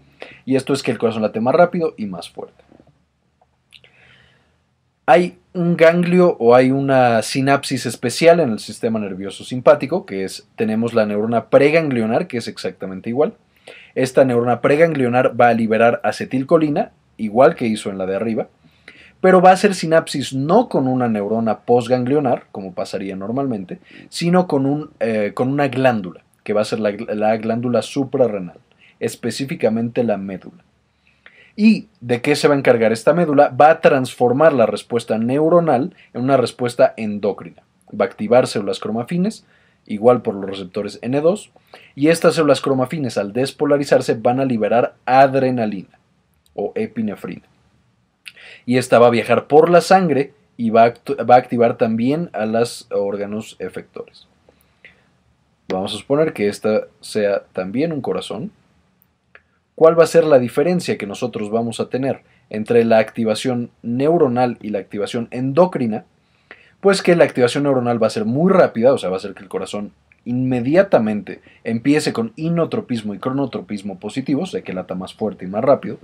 y 0.45 0.57
esto 0.57 0.73
es 0.73 0.83
que 0.83 0.91
el 0.91 0.99
corazón 0.99 1.23
late 1.23 1.41
más 1.41 1.55
rápido 1.55 1.95
y 1.97 2.05
más 2.05 2.29
fuerte. 2.29 2.63
Hay 5.07 5.39
un 5.53 5.75
ganglio 5.75 6.37
o 6.39 6.53
hay 6.53 6.69
una 6.69 7.23
sinapsis 7.23 7.87
especial 7.87 8.39
en 8.41 8.51
el 8.51 8.59
sistema 8.59 8.99
nervioso 8.99 9.43
simpático, 9.43 10.05
que 10.05 10.23
es, 10.23 10.47
tenemos 10.55 10.93
la 10.93 11.07
neurona 11.07 11.49
preganglionar, 11.49 12.27
que 12.27 12.37
es 12.37 12.47
exactamente 12.47 13.09
igual. 13.09 13.33
Esta 13.95 14.23
neurona 14.23 14.61
preganglionar 14.61 15.39
va 15.39 15.47
a 15.47 15.53
liberar 15.53 15.99
acetilcolina, 16.03 16.91
igual 17.17 17.55
que 17.55 17.67
hizo 17.67 17.89
en 17.89 17.97
la 17.97 18.05
de 18.05 18.15
arriba, 18.15 18.47
pero 19.19 19.41
va 19.41 19.49
a 19.49 19.53
hacer 19.53 19.73
sinapsis 19.73 20.33
no 20.33 20.69
con 20.69 20.87
una 20.87 21.07
neurona 21.07 21.59
postganglionar, 21.59 22.45
como 22.51 22.73
pasaría 22.73 23.15
normalmente, 23.15 23.79
sino 24.09 24.47
con, 24.47 24.65
un, 24.65 24.91
eh, 24.99 25.31
con 25.33 25.49
una 25.49 25.67
glándula, 25.67 26.23
que 26.43 26.53
va 26.53 26.61
a 26.61 26.65
ser 26.65 26.79
la, 26.79 26.91
la 26.91 27.35
glándula 27.37 27.81
suprarrenal 27.81 28.59
específicamente 28.99 30.03
la 30.03 30.17
médula. 30.17 30.63
¿Y 31.55 31.87
de 32.01 32.21
qué 32.21 32.35
se 32.35 32.47
va 32.47 32.53
a 32.53 32.57
encargar 32.57 32.91
esta 32.91 33.13
médula? 33.13 33.49
Va 33.49 33.71
a 33.71 33.81
transformar 33.81 34.53
la 34.53 34.67
respuesta 34.67 35.17
neuronal 35.17 35.95
en 36.13 36.21
una 36.21 36.37
respuesta 36.37 36.93
endocrina. 36.97 37.63
Va 37.89 38.05
a 38.05 38.07
activar 38.07 38.47
células 38.47 38.79
cromafines, 38.79 39.45
igual 39.87 40.21
por 40.21 40.35
los 40.35 40.49
receptores 40.49 41.01
N2, 41.01 41.49
y 41.95 42.09
estas 42.09 42.35
células 42.35 42.61
cromafines 42.61 43.17
al 43.17 43.33
despolarizarse 43.33 44.13
van 44.13 44.39
a 44.39 44.45
liberar 44.45 44.95
adrenalina 45.05 45.97
o 46.57 46.73
epinefrina. 46.75 47.43
Y 48.65 48.77
esta 48.77 48.99
va 48.99 49.07
a 49.07 49.11
viajar 49.11 49.47
por 49.47 49.69
la 49.69 49.79
sangre 49.79 50.33
y 50.57 50.71
va 50.71 50.85
a, 50.85 51.23
va 51.23 51.35
a 51.35 51.37
activar 51.37 51.77
también 51.77 52.29
a 52.33 52.45
los 52.45 52.87
órganos 52.91 53.55
efectores. 53.59 54.27
Vamos 55.69 55.93
a 55.93 55.97
suponer 55.97 56.33
que 56.33 56.47
esta 56.47 56.87
sea 56.99 57.43
también 57.53 57.91
un 57.93 58.01
corazón. 58.01 58.51
¿Cuál 59.75 59.99
va 59.99 60.03
a 60.03 60.07
ser 60.07 60.23
la 60.23 60.39
diferencia 60.39 60.97
que 60.97 61.05
nosotros 61.05 61.51
vamos 61.51 61.79
a 61.79 61.89
tener 61.89 62.21
entre 62.49 62.83
la 62.85 62.99
activación 62.99 63.69
neuronal 63.83 64.57
y 64.61 64.69
la 64.69 64.79
activación 64.79 65.27
endocrina? 65.31 66.05
Pues 66.79 67.01
que 67.01 67.15
la 67.15 67.25
activación 67.25 67.63
neuronal 67.63 68.01
va 68.01 68.07
a 68.07 68.11
ser 68.11 68.25
muy 68.25 68.51
rápida, 68.51 68.93
o 68.93 68.97
sea, 68.97 69.09
va 69.09 69.17
a 69.17 69.21
ser 69.21 69.33
que 69.33 69.43
el 69.43 69.49
corazón 69.49 69.91
inmediatamente 70.25 71.41
empiece 71.63 72.13
con 72.13 72.33
inotropismo 72.35 73.13
y 73.13 73.19
cronotropismo 73.19 73.99
positivos, 73.99 74.49
o 74.49 74.51
sea, 74.53 74.61
que 74.61 74.73
lata 74.73 74.95
más 74.95 75.13
fuerte 75.13 75.45
y 75.45 75.47
más 75.47 75.63
rápido. 75.63 75.99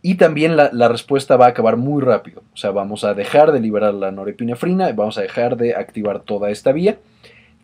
Y 0.00 0.14
también 0.14 0.56
la, 0.56 0.88
respuesta 0.88 1.36
va 1.36 1.46
a 1.46 1.50
acabar 1.50 1.76
muy 1.76 2.02
rápido. 2.02 2.42
O 2.54 2.56
sea, 2.56 2.70
vamos 2.70 3.02
a 3.02 3.14
dejar 3.14 3.50
de 3.50 3.60
liberar 3.60 3.94
la 3.94 4.12
norepinefrina, 4.12 4.92
vamos 4.92 5.18
a 5.18 5.22
dejar 5.22 5.56
de 5.56 5.74
activar 5.74 6.20
toda 6.20 6.50
esta 6.50 6.72
vía. 6.72 6.98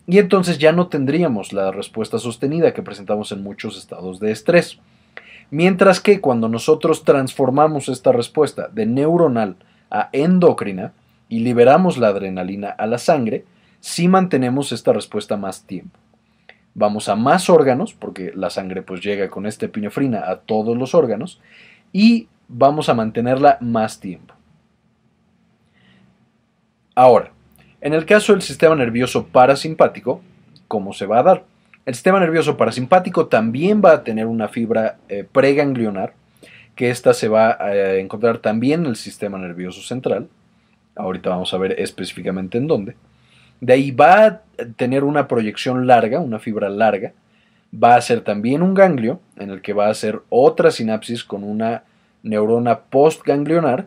Y 0.07 0.19
entonces 0.19 0.59
ya 0.59 0.73
no 0.73 0.89
tendríamos 0.89 1.53
la 1.53 1.71
respuesta 1.71 2.19
sostenida 2.19 2.75
que 2.75 2.83
presentamos 2.83 3.31
en 3.33 3.43
muchos 3.43 3.79
estados 3.79 4.19
de 4.21 4.33
estrés. 4.33 4.79
Mientras 5.51 6.01
que 6.01 6.21
cuando 6.21 6.49
nosotros 6.49 7.05
transformamos 7.05 7.89
esta 7.89 8.11
respuesta 8.13 8.69
de 8.69 8.87
neuronal 8.87 9.57
a 9.91 10.09
endocrina 10.13 10.93
y 11.29 11.41
liberamos 11.41 11.99
la 11.99 12.09
adrenalina 12.09 12.71
a 12.71 12.87
la 12.87 12.99
sangre, 12.99 13.45
sí 13.81 14.09
mantenemos 14.09 14.73
esta 14.73 14.93
respuesta 14.93 15.37
más 15.37 15.65
tiempo. 15.65 15.99
Vamos 16.75 17.09
a 17.09 17.15
más 17.15 17.49
órganos, 17.49 17.95
porque 17.95 18.33
la 18.35 18.51
sangre 18.51 18.83
pues 18.83 19.01
llega 19.01 19.29
con 19.29 19.47
esta 19.47 19.67
epinefrina 19.67 20.29
a 20.29 20.39
todos 20.39 20.77
los 20.77 20.95
órganos, 20.95 21.41
y 21.95 22.27
vamos 22.49 22.89
a 22.89 22.95
mantenerla 22.95 23.57
más 23.61 24.01
tiempo. 24.01 24.35
Ahora, 26.97 27.31
en 27.81 27.95
el 27.95 28.05
caso 28.05 28.33
del 28.33 28.43
sistema 28.43 28.75
nervioso 28.75 29.29
parasimpático, 29.29 30.21
¿cómo 30.67 30.93
se 30.93 31.07
va 31.07 31.21
a 31.21 31.23
dar? 31.23 31.45
El 31.87 31.95
sistema 31.95 32.19
nervioso 32.19 32.57
parasimpático 32.57 33.27
también 33.27 33.81
va 33.83 33.93
a 33.93 34.05
tener 34.05 34.27
una 34.27 34.49
fibra 34.49 34.97
eh, 35.09 35.25
preganglionar, 35.31 36.15
que 36.75 36.91
esta 36.91 37.15
se 37.15 37.29
va 37.29 37.57
a 37.61 37.95
encontrar 37.95 38.39
también 38.39 38.81
en 38.81 38.87
el 38.87 38.97
sistema 38.97 39.39
nervioso 39.39 39.81
central. 39.81 40.29
Ahorita 40.97 41.31
vamos 41.31 41.55
a 41.55 41.59
ver 41.59 41.79
específicamente 41.79 42.59
en 42.59 42.67
dónde. 42.67 42.97
De 43.61 43.73
ahí 43.73 43.93
va 43.93 44.25
a 44.25 44.41
tener 44.77 45.05
una 45.05 45.29
proyección 45.29 45.87
larga, 45.87 46.19
una 46.19 46.41
fibra 46.41 46.69
larga, 46.69 47.13
va 47.83 47.97
a 47.97 48.01
ser 48.01 48.21
también 48.21 48.63
un 48.63 48.75
ganglio 48.75 49.21
en 49.37 49.51
el 49.51 49.63
que 49.63 49.73
va 49.73 49.89
a 49.89 49.95
ser 49.95 50.21
otra 50.29 50.71
sinapsis 50.71 51.25
con 51.25 51.43
una 51.43 51.85
neurona 52.23 52.81
postganglionar. 52.81 53.87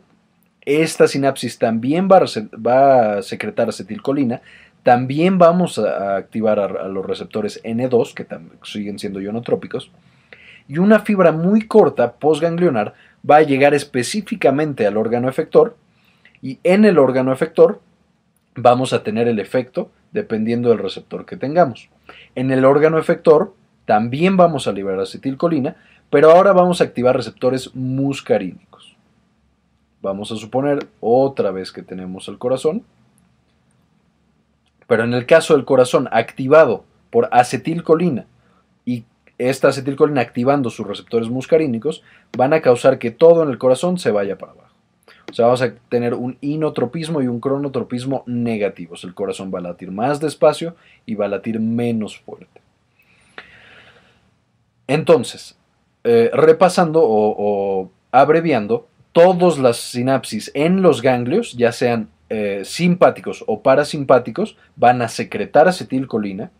Esta 0.66 1.08
sinapsis 1.08 1.58
también 1.58 2.10
va 2.10 3.14
a, 3.14 3.22
secretar 3.22 3.70
acetilcolina. 3.70 4.42
También 4.84 5.38
vamos 5.38 5.80
a, 5.80 6.18
activar 6.18 6.60
a, 6.60 6.88
los 6.88 7.06
receptores 7.06 7.62
N2, 7.64 8.14
que 8.14 8.26
siguen 8.64 9.00
siendo 9.00 9.22
ionotrópicos. 9.22 9.92
Y 10.68 10.80
una 10.80 11.00
fibra 11.00 11.32
muy 11.32 11.66
corta 11.66 12.14
postganglionar 12.14 12.94
va 13.30 13.38
a 13.38 13.44
llegar 13.44 13.74
específicamente 13.74 14.86
al 14.86 14.98
órgano 14.98 15.30
efector. 15.30 15.78
Y 16.42 16.60
en 16.64 16.84
el 16.84 16.98
órgano 16.98 17.32
efector 17.32 17.82
vamos 18.56 18.92
a 18.92 19.04
tener 19.04 19.28
el 19.30 19.40
efecto 19.40 19.90
dependiendo 20.12 20.70
del 20.70 20.80
receptor 20.80 21.26
que 21.26 21.38
tengamos. 21.38 21.90
En 22.36 22.52
el 22.52 22.66
órgano 22.66 22.98
efector 22.98 23.54
también 23.88 24.36
vamos 24.36 24.68
a 24.68 24.74
liberar 24.74 25.00
acetilcolina, 25.00 25.78
pero 26.10 26.30
ahora 26.30 26.52
vamos 26.52 26.82
a 26.82 26.84
activar 26.84 27.16
receptores 27.16 27.74
muscarínicos. 27.74 28.98
Vamos 30.02 30.30
a 30.30 30.36
suponer 30.36 30.88
otra 31.00 31.52
vez 31.52 31.72
que 31.72 31.84
tenemos 31.84 32.28
el 32.28 32.38
corazón, 32.38 32.84
pero 34.88 35.06
en 35.06 35.14
el 35.14 35.26
caso 35.26 35.56
del 35.56 35.64
corazón 35.64 36.10
activado 36.12 36.84
por 37.10 37.30
acetilcolina 37.32 38.26
y 38.84 39.06
esta 39.38 39.70
acetilcolina 39.70 40.20
activando 40.20 40.70
sus 40.70 40.86
receptores 40.86 41.30
muscarínicos, 41.30 42.04
van 42.36 42.52
a 42.52 42.62
causar 42.62 43.00
que 43.00 43.12
todo 43.12 43.42
en 43.42 43.50
el 43.50 43.58
corazón 43.58 44.00
se 44.00 44.12
vaya 44.12 44.38
para 44.38 44.52
abajo. 44.52 44.76
O 45.32 45.34
sea, 45.34 45.46
vamos 45.46 45.62
a 45.62 45.74
tener 45.88 46.14
un 46.14 46.38
inotropismo 46.42 47.22
y 47.22 47.28
un 47.28 47.40
cronotropismo 47.40 48.24
negativos. 48.26 49.06
El 49.06 49.14
corazón 49.14 49.50
va 49.54 49.60
a 49.60 49.62
latir 49.62 49.92
más 49.92 50.20
despacio 50.20 50.76
y 51.06 51.16
va 51.16 51.26
a 51.26 51.30
latir 51.30 51.62
menos 51.62 52.20
fuerte. 52.20 52.67
Entonces, 54.88 55.58
eh, 56.04 56.30
repasando 56.34 57.02
o, 57.04 57.92
abreviando, 58.12 58.88
todas 59.12 59.58
las 59.58 59.78
sinapsis 59.78 60.52
en 60.54 60.82
los 60.82 61.02
ganglios, 61.02 61.54
ya 61.54 61.72
sean 61.72 62.10
eh, 62.30 62.62
simpáticos 62.64 63.44
o 63.48 63.62
parasimpáticos, 63.62 64.58
van 64.76 65.02
a 65.02 65.10
secretar 65.10 65.68
acetilcolina 65.68 66.52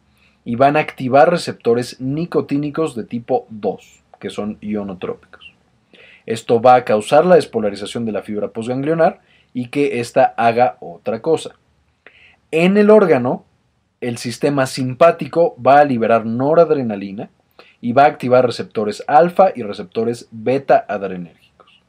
y 0.44 0.56
van 0.56 0.76
a 0.76 0.80
activar 0.80 1.30
receptores 1.30 2.00
nicotínicos 2.02 2.96
de 2.96 3.04
tipo 3.04 3.48
2, 3.50 4.04
que 4.20 4.30
son 4.30 4.58
ionotrópicos. 4.62 5.54
Esto 6.26 6.62
va 6.62 6.76
a 6.76 6.84
causar 6.84 7.26
la 7.26 7.36
despolarización 7.36 8.06
de 8.06 8.12
la 8.12 8.22
fibra 8.22 8.50
postganglionar 8.50 9.22
y 9.54 9.68
que 9.68 10.00
ésta 10.02 10.34
haga 10.36 10.78
otra 10.82 11.22
cosa. 11.22 11.56
En 12.52 12.78
el 12.78 12.90
órgano, 12.90 13.46
el 14.02 14.18
sistema 14.18 14.68
simpático 14.68 15.56
va 15.62 15.80
a 15.80 15.86
liberar 15.86 16.26
noradrenalina 16.26 17.30
y 17.82 17.94
va 17.94 18.04
a 18.04 18.08
activar 18.08 18.46
receptores 18.46 19.04
alfa 19.08 19.52
y 19.56 19.64
receptores 19.64 20.28
beta 20.32 20.86
adrenérgicos. 20.88 21.82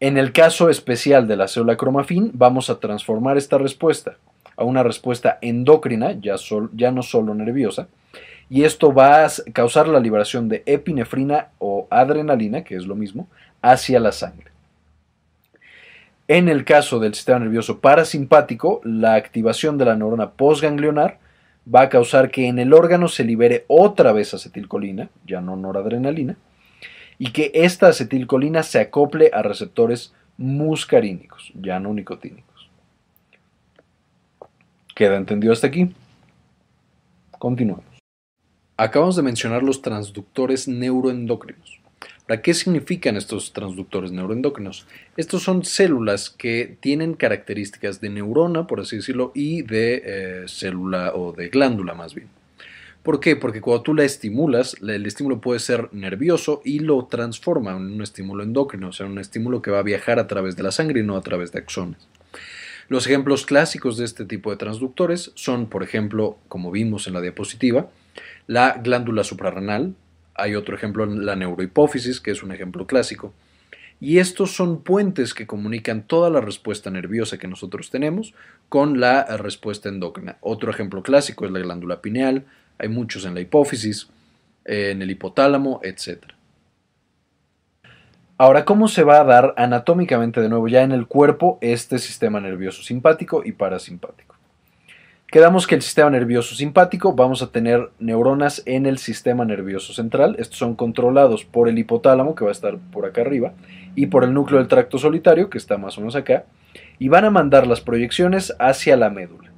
En 0.00 0.18
el 0.18 0.32
caso 0.32 0.68
especial 0.68 1.26
de 1.26 1.36
la 1.36 1.48
célula 1.48 1.76
cromafin, 1.76 2.30
vamos 2.34 2.70
a 2.70 2.80
transformar 2.80 3.36
esta 3.36 3.58
respuesta 3.58 4.16
a 4.56 4.64
una 4.64 4.82
respuesta 4.82 5.38
endocrina, 5.40 6.12
ya, 6.12 6.36
ya 6.72 6.90
no 6.90 7.02
solo 7.02 7.34
nerviosa, 7.34 7.88
y 8.48 8.64
esto 8.64 8.92
va 8.92 9.24
a 9.24 9.30
causar 9.52 9.88
la 9.88 10.00
liberación 10.00 10.48
de 10.48 10.62
epinefrina 10.66 11.48
o 11.58 11.86
adrenalina, 11.90 12.62
que 12.62 12.76
es 12.76 12.86
lo 12.86 12.94
mismo, 12.94 13.28
hacia 13.60 14.00
la 14.00 14.12
sangre. 14.12 14.50
En 16.28 16.48
el 16.48 16.64
caso 16.64 16.98
del 16.98 17.14
sistema 17.14 17.38
nervioso 17.38 17.80
parasimpático, 17.80 18.80
la 18.84 19.14
activación 19.14 19.78
de 19.78 19.84
la 19.84 19.96
neurona 19.96 20.30
postganglionar 20.30 21.18
va 21.72 21.82
a 21.82 21.88
causar 21.88 22.30
que 22.30 22.46
en 22.46 22.58
el 22.58 22.72
órgano 22.72 23.08
se 23.08 23.24
libere 23.24 23.64
otra 23.68 24.12
vez 24.12 24.34
acetilcolina, 24.34 25.10
ya 25.26 25.40
no 25.40 25.56
noradrenalina, 25.56 26.36
y 27.18 27.32
que 27.32 27.50
esta 27.54 27.88
acetilcolina 27.88 28.62
se 28.62 28.80
acople 28.80 29.30
a 29.32 29.42
receptores 29.42 30.14
muscarínicos, 30.36 31.52
ya 31.54 31.80
no 31.80 31.92
nicotínicos. 31.92 32.70
¿Queda 34.94 35.16
entendido 35.16 35.52
hasta 35.52 35.66
aquí? 35.66 35.92
Continuamos. 37.38 37.84
Acabamos 38.76 39.16
de 39.16 39.22
mencionar 39.22 39.62
los 39.62 39.82
transductores 39.82 40.68
neuroendocrinos. 40.68 41.80
¿Para 42.26 42.42
qué 42.42 42.54
significan 42.54 43.16
estos 43.16 43.52
transductores 43.52 44.10
neuroendocrinos? 44.10 44.86
Estos 45.16 45.44
son 45.44 45.64
células 45.64 46.28
que 46.28 46.76
tienen 46.80 47.14
características 47.14 48.00
de 48.00 48.10
neurona, 48.10 48.66
por 48.66 48.80
así 48.80 48.96
decirlo, 48.96 49.30
y 49.32 49.62
de 49.62 50.02
eh, 50.04 50.44
célula 50.48 51.12
o 51.14 51.32
de 51.32 51.48
glándula 51.48 51.94
más 51.94 52.14
bien. 52.14 52.28
¿Por 53.04 53.20
qué? 53.20 53.36
Porque 53.36 53.60
cuando 53.60 53.84
tú 53.84 53.94
la 53.94 54.02
estimulas, 54.02 54.76
el 54.82 55.06
estímulo 55.06 55.40
puede 55.40 55.60
ser 55.60 55.88
nervioso 55.92 56.60
y 56.64 56.80
lo 56.80 57.06
transforma 57.06 57.70
en 57.70 57.92
un 57.92 58.02
estímulo 58.02 58.42
endocrino, 58.42 58.88
o 58.88 58.92
sea, 58.92 59.06
un 59.06 59.20
estímulo 59.20 59.62
que 59.62 59.70
va 59.70 59.78
a 59.78 59.84
viajar 59.84 60.18
a 60.18 60.26
través 60.26 60.56
de 60.56 60.64
la 60.64 60.72
sangre 60.72 61.00
y 61.00 61.04
no 61.04 61.16
a 61.16 61.22
través 61.22 61.52
de 61.52 61.60
axones. 61.60 62.08
Los 62.88 63.06
ejemplos 63.06 63.46
clásicos 63.46 63.96
de 63.96 64.04
este 64.04 64.24
tipo 64.24 64.50
de 64.50 64.56
transductores 64.56 65.30
son, 65.36 65.68
por 65.68 65.84
ejemplo, 65.84 66.38
como 66.48 66.72
vimos 66.72 67.06
en 67.06 67.14
la 67.14 67.20
diapositiva, 67.20 67.88
la 68.48 68.80
glándula 68.82 69.22
suprarrenal, 69.22 69.94
hay 70.36 70.54
otro 70.54 70.74
ejemplo, 70.74 71.06
la 71.06 71.36
neurohipófisis, 71.36 72.20
que 72.20 72.30
es 72.30 72.42
un 72.42 72.52
ejemplo 72.52 72.86
clásico. 72.86 73.32
Y 73.98 74.18
estos 74.18 74.52
son 74.54 74.82
puentes 74.82 75.32
que 75.32 75.46
comunican 75.46 76.02
toda 76.02 76.28
la 76.28 76.40
respuesta 76.40 76.90
nerviosa 76.90 77.38
que 77.38 77.48
nosotros 77.48 77.90
tenemos 77.90 78.34
con 78.68 79.00
la 79.00 79.24
respuesta 79.38 79.88
endócrina. 79.88 80.36
Otro 80.40 80.70
ejemplo 80.70 81.02
clásico 81.02 81.46
es 81.46 81.50
la 81.50 81.60
glándula 81.60 82.02
pineal, 82.02 82.44
hay 82.78 82.88
muchos 82.88 83.24
en 83.24 83.34
la 83.34 83.40
hipófisis, 83.40 84.08
en 84.66 85.00
el 85.00 85.10
hipotálamo, 85.10 85.80
etc. 85.82 86.18
Ahora, 88.36 88.66
¿cómo 88.66 88.88
se 88.88 89.02
va 89.02 89.20
a 89.20 89.24
dar 89.24 89.54
anatómicamente 89.56 90.42
de 90.42 90.50
nuevo 90.50 90.68
ya 90.68 90.82
en 90.82 90.92
el 90.92 91.06
cuerpo 91.06 91.56
este 91.62 91.98
sistema 91.98 92.38
nervioso 92.38 92.82
simpático 92.82 93.42
y 93.42 93.52
parasimpático? 93.52 94.25
Quedamos 95.28 95.66
que 95.66 95.74
el 95.74 95.82
sistema 95.82 96.08
nervioso 96.08 96.54
simpático 96.54 97.12
vamos 97.12 97.42
a 97.42 97.50
tener 97.50 97.90
neuronas 97.98 98.62
en 98.64 98.86
el 98.86 98.98
sistema 98.98 99.44
nervioso 99.44 99.92
central. 99.92 100.36
Estos 100.38 100.58
son 100.58 100.76
controlados 100.76 101.44
por 101.44 101.68
el 101.68 101.78
hipotálamo, 101.78 102.34
que 102.34 102.44
va 102.44 102.50
a 102.50 102.52
estar 102.52 102.78
por 102.92 103.06
acá 103.06 103.22
arriba, 103.22 103.52
y 103.94 104.06
por 104.06 104.22
el 104.22 104.32
núcleo 104.32 104.58
del 104.58 104.68
tracto 104.68 104.98
solitario, 104.98 105.50
que 105.50 105.58
está 105.58 105.78
más 105.78 105.98
o 105.98 106.00
menos 106.00 106.14
acá, 106.14 106.44
y 106.98 107.08
van 107.08 107.24
a 107.24 107.30
mandar 107.30 107.66
las 107.66 107.80
proyecciones 107.80 108.54
hacia 108.58 108.96
la 108.96 109.10
médula. 109.10 109.50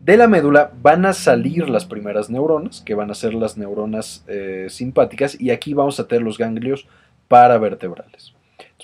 De 0.00 0.16
la 0.16 0.26
médula 0.26 0.72
van 0.82 1.06
a 1.06 1.12
salir 1.12 1.68
las 1.70 1.84
primeras 1.84 2.28
neuronas, 2.28 2.80
que 2.80 2.94
van 2.94 3.10
a 3.10 3.14
ser 3.14 3.34
las 3.34 3.56
neuronas 3.56 4.24
eh, 4.26 4.66
simpáticas, 4.68 5.40
y 5.40 5.50
aquí 5.50 5.74
vamos 5.74 6.00
a 6.00 6.08
tener 6.08 6.22
los 6.22 6.38
ganglios 6.38 6.88
paravertebrales. 7.28 8.36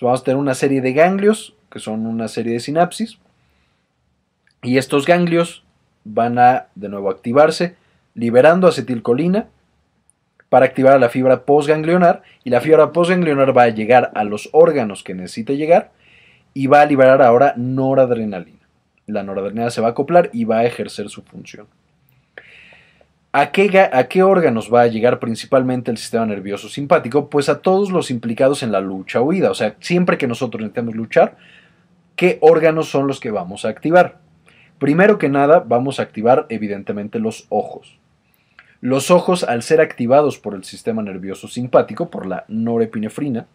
Vamos 0.03 0.21
a 0.21 0.25
tener 0.25 0.39
una 0.39 0.55
serie 0.55 0.81
de 0.81 0.93
ganglios 0.93 1.55
que 1.71 1.79
son 1.79 2.07
una 2.07 2.29
serie 2.29 2.55
de 2.55 2.61
sinapsis. 2.61 3.19
Y 4.63 4.79
estos 4.79 5.07
ganglios 5.07 5.65
van 6.05 6.39
a 6.39 6.67
de 6.75 6.89
nuevo 6.89 7.11
activarse, 7.11 7.77
liberando 8.15 8.69
acetilcolina 8.69 9.49
para 10.49 10.67
activar 10.67 10.93
a 10.93 10.99
la 10.99 11.09
fibra 11.09 11.45
postganglionar. 11.45 12.23
Y 12.45 12.51
la 12.51 12.61
fibra 12.61 12.93
postganglionar 12.93 13.57
va 13.57 13.63
a 13.63 13.69
llegar 13.69 14.13
a 14.15 14.25
los 14.25 14.51
órganos 14.53 15.03
que 15.03 15.15
necesite 15.15 15.57
llegar 15.57 15.93
y 16.55 16.67
va 16.67 16.83
a 16.83 16.87
liberar 16.87 17.23
ahora 17.23 17.55
noradrenalina. 17.57 18.59
La 19.07 19.23
noradrenalina 19.23 19.71
se 19.71 19.81
va 19.81 19.89
a 19.89 19.91
acoplar 19.93 20.31
y 20.33 20.45
va 20.45 20.59
a 20.59 20.65
ejercer 20.65 21.09
su 21.09 21.23
función. 21.23 21.67
¿A 23.35 23.51
qué, 23.51 23.89
¿A 23.91 24.09
qué, 24.09 24.23
órganos 24.23 24.73
va 24.73 24.83
a 24.83 24.89
llegar 24.89 25.19
principalmente 25.19 25.91
el 25.91 25.97
sistema 25.97 26.27
nervioso 26.27 26.69
simpático? 26.69 27.31
Pues 27.31 27.49
a 27.49 27.63
todos 27.63 27.91
los 27.91 28.11
implicados 28.11 28.63
en 28.63 28.73
la 28.73 28.81
lucha 28.83 29.23
huida. 29.23 29.51
O 29.51 29.55
sea, 29.55 29.77
siempre 29.81 30.19
que 30.19 30.27
nosotros 30.27 30.61
necesitamos 30.61 30.95
luchar, 30.95 31.39
¿qué 32.15 32.37
órganos 32.43 32.91
son 32.91 33.07
los 33.07 33.21
que 33.21 33.31
vamos 33.31 33.65
a 33.65 33.71
activar? 33.71 34.19
Primero 34.83 35.17
que 35.17 35.29
nada, 35.29 35.61
vamos 35.65 36.01
a 36.01 36.03
activar 36.03 36.47
evidentemente 36.49 37.21
los 37.21 37.47
ojos. 37.51 38.01
Los 38.81 39.13
ojos, 39.13 39.45
al 39.45 39.63
ser 39.63 39.81
activados 39.81 40.39
por 40.41 40.57
el 40.57 40.65
sistema 40.65 41.03
nervioso 41.03 41.47
simpático, 41.47 42.11
por 42.11 42.27
la 42.27 42.45
norepinefrina, 42.49 43.47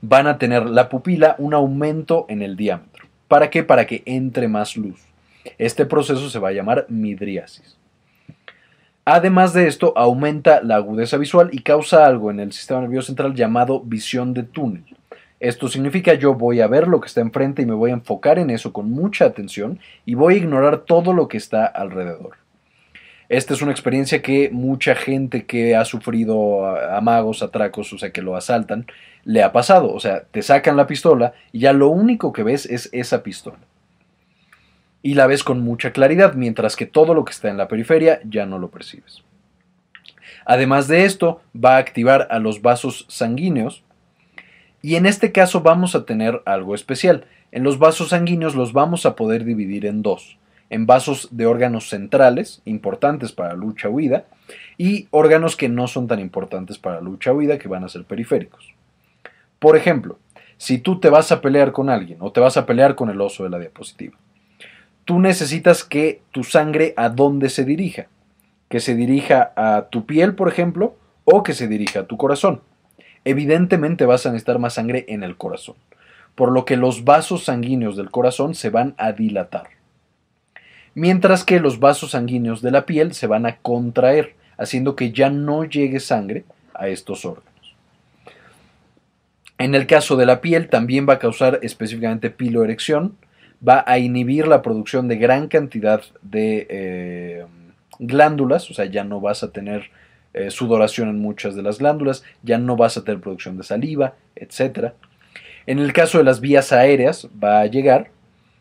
van 0.00 0.26
a 0.26 0.36
tener 0.36 0.66
la 0.66 0.88
pupila 0.88 1.36
un 1.38 1.54
aumento 1.54 2.26
en 2.28 2.42
el 2.42 2.56
diámetro. 2.56 3.06
¿Para 3.28 3.48
qué? 3.48 3.62
Para 3.62 3.86
que 3.86 4.02
entre 4.06 4.48
más 4.48 4.76
luz. 4.76 5.00
Este 5.56 5.86
proceso 5.86 6.28
se 6.28 6.40
va 6.40 6.48
a 6.48 6.52
llamar 6.52 6.86
midriasis. 6.88 7.78
Además 9.04 9.52
de 9.52 9.68
esto, 9.68 9.92
aumenta 9.96 10.64
la 10.64 10.74
agudeza 10.74 11.16
visual 11.16 11.50
y 11.52 11.60
causa 11.60 12.04
algo 12.06 12.32
en 12.32 12.40
el 12.40 12.50
sistema 12.50 12.80
nervioso 12.80 13.06
central 13.06 13.36
llamado 13.36 13.82
visión 13.82 14.34
de 14.34 14.42
túnel. 14.42 14.97
Esto 15.40 15.68
significa 15.68 16.14
yo 16.14 16.34
voy 16.34 16.60
a 16.60 16.66
ver 16.66 16.88
lo 16.88 17.00
que 17.00 17.06
está 17.06 17.20
enfrente 17.20 17.62
y 17.62 17.66
me 17.66 17.74
voy 17.74 17.90
a 17.90 17.94
enfocar 17.94 18.38
en 18.38 18.50
eso 18.50 18.72
con 18.72 18.90
mucha 18.90 19.24
atención 19.24 19.78
y 20.04 20.14
voy 20.14 20.34
a 20.34 20.38
ignorar 20.38 20.78
todo 20.80 21.12
lo 21.12 21.28
que 21.28 21.36
está 21.36 21.64
alrededor. 21.66 22.36
Esta 23.28 23.54
es 23.54 23.62
una 23.62 23.72
experiencia 23.72 24.22
que 24.22 24.48
mucha 24.50 24.94
gente 24.94 25.44
que 25.44 25.76
ha 25.76 25.84
sufrido 25.84 26.66
amagos, 26.66 27.42
atracos, 27.42 27.92
o 27.92 27.98
sea, 27.98 28.10
que 28.10 28.22
lo 28.22 28.36
asaltan, 28.36 28.86
le 29.24 29.42
ha 29.42 29.52
pasado. 29.52 29.92
O 29.92 30.00
sea, 30.00 30.24
te 30.24 30.42
sacan 30.42 30.76
la 30.76 30.86
pistola 30.86 31.34
y 31.52 31.60
ya 31.60 31.72
lo 31.72 31.88
único 31.88 32.32
que 32.32 32.42
ves 32.42 32.64
es 32.66 32.88
esa 32.92 33.22
pistola 33.22 33.58
y 35.02 35.14
la 35.14 35.26
ves 35.26 35.44
con 35.44 35.60
mucha 35.60 35.92
claridad, 35.92 36.34
mientras 36.34 36.74
que 36.74 36.86
todo 36.86 37.14
lo 37.14 37.24
que 37.24 37.32
está 37.32 37.48
en 37.48 37.56
la 37.56 37.68
periferia 37.68 38.20
ya 38.24 38.46
no 38.46 38.58
lo 38.58 38.70
percibes. 38.70 39.22
Además 40.44 40.88
de 40.88 41.04
esto, 41.04 41.40
va 41.54 41.76
a 41.76 41.78
activar 41.78 42.26
a 42.30 42.38
los 42.38 42.62
vasos 42.62 43.04
sanguíneos 43.08 43.84
y 44.82 44.94
en 44.94 45.06
este 45.06 45.32
caso 45.32 45.60
vamos 45.60 45.94
a 45.94 46.04
tener 46.04 46.42
algo 46.44 46.74
especial. 46.74 47.26
En 47.50 47.64
los 47.64 47.78
vasos 47.78 48.10
sanguíneos 48.10 48.54
los 48.54 48.72
vamos 48.72 49.06
a 49.06 49.16
poder 49.16 49.44
dividir 49.44 49.86
en 49.86 50.02
dos, 50.02 50.38
en 50.70 50.86
vasos 50.86 51.28
de 51.30 51.46
órganos 51.46 51.88
centrales, 51.88 52.62
importantes 52.64 53.32
para 53.32 53.54
lucha 53.54 53.88
huida, 53.88 54.24
y 54.76 55.08
órganos 55.10 55.56
que 55.56 55.68
no 55.68 55.88
son 55.88 56.06
tan 56.06 56.20
importantes 56.20 56.78
para 56.78 57.00
lucha 57.00 57.32
huida, 57.32 57.58
que 57.58 57.68
van 57.68 57.84
a 57.84 57.88
ser 57.88 58.04
periféricos. 58.04 58.74
Por 59.58 59.76
ejemplo, 59.76 60.18
si 60.56 60.78
tú 60.78 61.00
te 61.00 61.10
vas 61.10 61.32
a 61.32 61.40
pelear 61.40 61.72
con 61.72 61.88
alguien 61.88 62.18
o 62.20 62.32
te 62.32 62.40
vas 62.40 62.56
a 62.56 62.66
pelear 62.66 62.94
con 62.94 63.10
el 63.10 63.20
oso 63.20 63.44
de 63.44 63.50
la 63.50 63.58
diapositiva, 63.58 64.16
tú 65.04 65.20
necesitas 65.20 65.84
que 65.84 66.20
tu 66.32 66.44
sangre 66.44 66.94
a 66.96 67.08
dónde 67.08 67.48
se 67.48 67.64
dirija. 67.64 68.08
Que 68.68 68.80
se 68.80 68.94
dirija 68.94 69.52
a 69.56 69.86
tu 69.88 70.04
piel, 70.04 70.34
por 70.34 70.48
ejemplo, 70.48 70.96
o 71.24 71.42
que 71.42 71.54
se 71.54 71.68
dirija 71.68 72.00
a 72.00 72.06
tu 72.06 72.16
corazón. 72.16 72.60
Evidentemente 73.28 74.06
vas 74.06 74.24
a 74.24 74.30
necesitar 74.30 74.58
más 74.58 74.72
sangre 74.72 75.04
en 75.06 75.22
el 75.22 75.36
corazón, 75.36 75.76
por 76.34 76.50
lo 76.50 76.64
que 76.64 76.78
los 76.78 77.04
vasos 77.04 77.44
sanguíneos 77.44 77.94
del 77.94 78.10
corazón 78.10 78.54
se 78.54 78.70
van 78.70 78.94
a 78.96 79.12
dilatar. 79.12 79.68
Mientras 80.94 81.44
que 81.44 81.60
los 81.60 81.78
vasos 81.78 82.12
sanguíneos 82.12 82.62
de 82.62 82.70
la 82.70 82.86
piel 82.86 83.12
se 83.12 83.26
van 83.26 83.44
a 83.44 83.58
contraer, 83.58 84.34
haciendo 84.56 84.96
que 84.96 85.12
ya 85.12 85.28
no 85.28 85.64
llegue 85.64 86.00
sangre 86.00 86.46
a 86.72 86.88
estos 86.88 87.26
órganos. 87.26 87.74
En 89.58 89.74
el 89.74 89.86
caso 89.86 90.16
de 90.16 90.24
la 90.24 90.40
piel 90.40 90.70
también 90.70 91.06
va 91.06 91.12
a 91.12 91.18
causar 91.18 91.58
específicamente 91.60 92.30
piloerección, 92.30 93.18
va 93.66 93.84
a 93.86 93.98
inhibir 93.98 94.48
la 94.48 94.62
producción 94.62 95.06
de 95.06 95.18
gran 95.18 95.48
cantidad 95.48 96.00
de 96.22 96.66
eh, 96.70 97.46
glándulas, 97.98 98.70
o 98.70 98.72
sea, 98.72 98.86
ya 98.86 99.04
no 99.04 99.20
vas 99.20 99.42
a 99.42 99.52
tener 99.52 99.90
eh, 100.38 100.50
sudoración 100.50 101.08
en 101.08 101.18
muchas 101.18 101.56
de 101.56 101.62
las 101.62 101.78
glándulas, 101.78 102.22
ya 102.42 102.58
no 102.58 102.76
vas 102.76 102.96
a 102.96 103.04
tener 103.04 103.20
producción 103.20 103.56
de 103.56 103.64
saliva, 103.64 104.14
etc. 104.36 104.92
En 105.66 105.80
el 105.80 105.92
caso 105.92 106.18
de 106.18 106.24
las 106.24 106.40
vías 106.40 106.72
aéreas, 106.72 107.28
va 107.42 107.60
a 107.60 107.66
llegar 107.66 108.10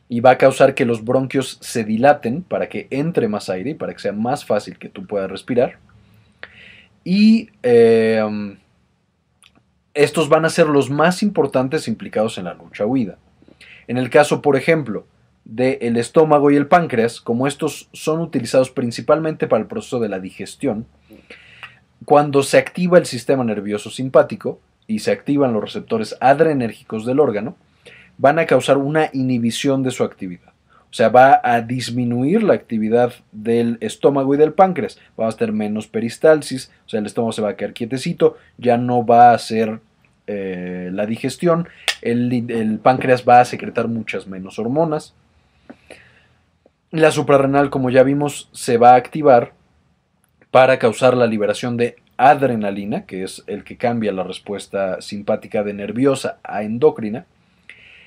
y 0.09 0.21
va 0.21 0.31
a 0.31 0.37
causar 0.37 0.73
que 0.73 0.85
los 0.85 1.05
bronquios 1.05 1.59
se 1.61 1.83
dilaten 1.83 2.41
para 2.41 2.67
que 2.67 2.87
entre 2.89 3.27
más 3.27 3.49
aire 3.49 3.71
y 3.71 3.73
para 3.75 3.93
que 3.93 3.99
sea 3.99 4.13
más 4.13 4.43
fácil 4.43 4.79
que 4.79 4.89
tú 4.89 5.05
puedas 5.05 5.29
respirar. 5.29 5.77
Y 7.03 7.49
eh, 7.61 8.23
estos 9.93 10.29
van 10.29 10.45
a 10.45 10.49
ser 10.49 10.67
los 10.67 10.89
más 10.89 11.23
importantes 11.23 11.87
implicados 11.87 12.37
en 12.37 12.45
la 12.45 12.53
lucha 12.53 12.85
huida. 12.85 13.17
En 13.87 13.97
el 13.97 14.09
caso, 14.09 14.41
por 14.41 14.55
ejemplo, 14.55 15.05
del 15.45 15.95
estómago 15.97 16.51
y 16.51 16.55
el 16.55 16.67
páncreas, 16.67 17.21
como 17.21 17.47
estos 17.47 17.89
son 17.93 18.19
utilizados 18.19 18.69
principalmente 18.69 19.47
para 19.47 19.61
el 19.61 19.67
proceso 19.67 19.99
de 19.99 20.09
la 20.09 20.19
digestión, 20.19 20.85
cuando 22.05 22.43
se 22.43 22.57
activa 22.57 22.97
el 22.97 23.05
sistema 23.05 23.43
nervioso 23.43 23.89
simpático 23.89 24.59
y 24.87 24.99
se 24.99 25.11
activan 25.11 25.53
los 25.53 25.63
receptores 25.63 26.15
adrenérgicos 26.19 27.05
del 27.05 27.19
órgano, 27.19 27.55
van 28.17 28.39
a 28.39 28.45
causar 28.45 28.77
una 28.77 29.09
inhibición 29.13 29.83
de 29.83 29.91
su 29.91 30.03
actividad. 30.03 30.53
O 30.89 30.93
sea, 30.93 31.09
va 31.09 31.41
a 31.43 31.61
disminuir 31.61 32.43
la 32.43 32.53
actividad 32.53 33.13
del 33.31 33.77
estómago 33.81 34.33
y 34.33 34.37
del 34.37 34.53
páncreas. 34.53 34.99
Va 35.19 35.27
a 35.27 35.31
tener 35.31 35.53
menos 35.53 35.87
peristalsis, 35.87 36.71
o 36.85 36.89
sea, 36.89 37.01
el 37.01 37.05
estómago 37.05 37.33
se 37.33 37.41
va 37.41 37.49
a 37.49 37.55
quedar 37.55 37.73
quietecito, 37.73 38.37
ya 38.57 38.77
no 38.77 39.05
va 39.05 39.31
a 39.31 39.35
hacer 39.35 39.79
eh, 40.27 40.89
la 40.93 41.05
digestión 41.05 41.67
el, 42.01 42.79
páncreas 42.81 43.23
va 43.27 43.39
a 43.39 43.45
secretar 43.45 43.87
muchas 43.87 44.27
menos 44.27 44.59
hormonas. 44.59 45.13
La 46.91 47.11
suprarrenal, 47.11 47.69
como 47.69 47.89
ya 47.89 48.03
vimos, 48.03 48.49
se 48.53 48.77
va 48.77 48.91
a 48.91 48.95
activar 48.95 49.53
para 50.51 50.79
causar 50.79 51.15
la 51.15 51.27
liberación 51.27 51.77
de 51.77 51.97
adrenalina, 52.17 53.05
que 53.05 53.23
es 53.23 53.43
el 53.47 53.63
que 53.63 53.77
cambia 53.77 54.11
la 54.11 54.23
respuesta 54.23 55.01
simpática 55.01 55.63
de 55.63 55.73
nerviosa 55.73 56.39
a 56.43 56.63
endocrina. 56.63 57.25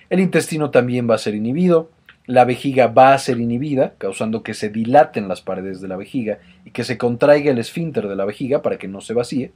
El 0.09 0.21
intestino 0.21 0.71
también 0.71 1.09
va 1.09 1.15
a 1.15 1.19
ser 1.19 1.35
inhibido. 1.35 1.91
La 2.27 2.45
vejiga 2.45 2.87
va 2.87 3.15
a 3.15 3.19
ser 3.19 3.41
inhibida, 3.41 3.95
causando 3.99 4.43
que 4.43 4.55
se 4.55 4.69
dilaten 4.69 5.29
las 5.29 5.41
paredes 5.41 5.81
de 5.81 5.89
la 5.89 5.97
vejiga 5.97 6.39
y 6.65 6.71
que 6.71 6.85
se 6.85 6.99
contraiga 6.99 7.51
el 7.51 7.59
esfínter 7.59 8.09
de 8.09 8.17
la 8.17 8.25
vejiga 8.25 8.63
para 8.63 8.79
que 8.79 8.89
no 8.89 9.01
se 9.01 9.15
vacíe 9.15 9.53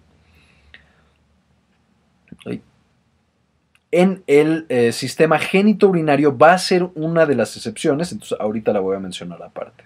en 3.94 4.24
el 4.26 4.66
eh, 4.70 4.90
sistema 4.90 5.38
sistema 5.38 5.88
urinario 5.88 6.36
va 6.36 6.52
a 6.52 6.58
ser 6.58 6.88
una 6.96 7.26
de 7.26 7.36
las 7.36 7.56
excepciones, 7.56 8.10
entonces 8.10 8.36
ahorita 8.40 8.72
la 8.72 8.80
voy 8.80 8.96
a 8.96 9.00
mencionar 9.00 9.40
aparte. 9.40 9.84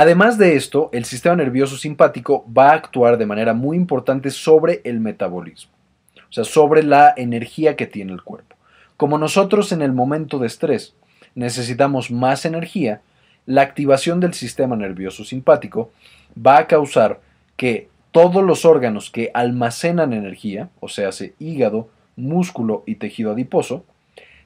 Además 0.00 0.38
de 0.38 0.56
esto, 0.56 0.88
el 0.94 1.04
sistema 1.04 1.36
nervioso 1.36 1.76
simpático 1.76 2.46
va 2.50 2.70
a 2.70 2.74
actuar 2.74 3.18
de 3.18 3.26
manera 3.26 3.52
muy 3.52 3.76
importante 3.76 4.30
sobre 4.30 4.80
el 4.84 4.98
metabolismo, 4.98 5.72
o 6.16 6.32
sea, 6.32 6.44
sobre 6.44 6.82
la 6.82 7.12
energía 7.18 7.76
que 7.76 7.86
tiene 7.86 8.14
el 8.14 8.22
cuerpo. 8.22 8.56
Como 8.96 9.18
nosotros 9.18 9.72
en 9.72 9.82
el 9.82 9.92
momento 9.92 10.38
de 10.38 10.46
estrés 10.46 10.94
necesitamos 11.34 12.10
más 12.10 12.46
energía, 12.46 13.02
la 13.44 13.60
activación 13.60 14.20
del 14.20 14.32
sistema 14.32 14.74
nervioso 14.74 15.22
simpático 15.22 15.90
va 16.34 16.56
a 16.56 16.66
causar 16.66 17.20
que 17.58 17.90
todos 18.10 18.42
los 18.42 18.64
órganos 18.64 19.10
que 19.10 19.30
almacenan 19.34 20.14
energía, 20.14 20.70
o 20.80 20.88
sea, 20.88 21.10
hígado, 21.38 21.90
músculo 22.16 22.84
y 22.86 22.94
tejido 22.94 23.32
adiposo, 23.32 23.84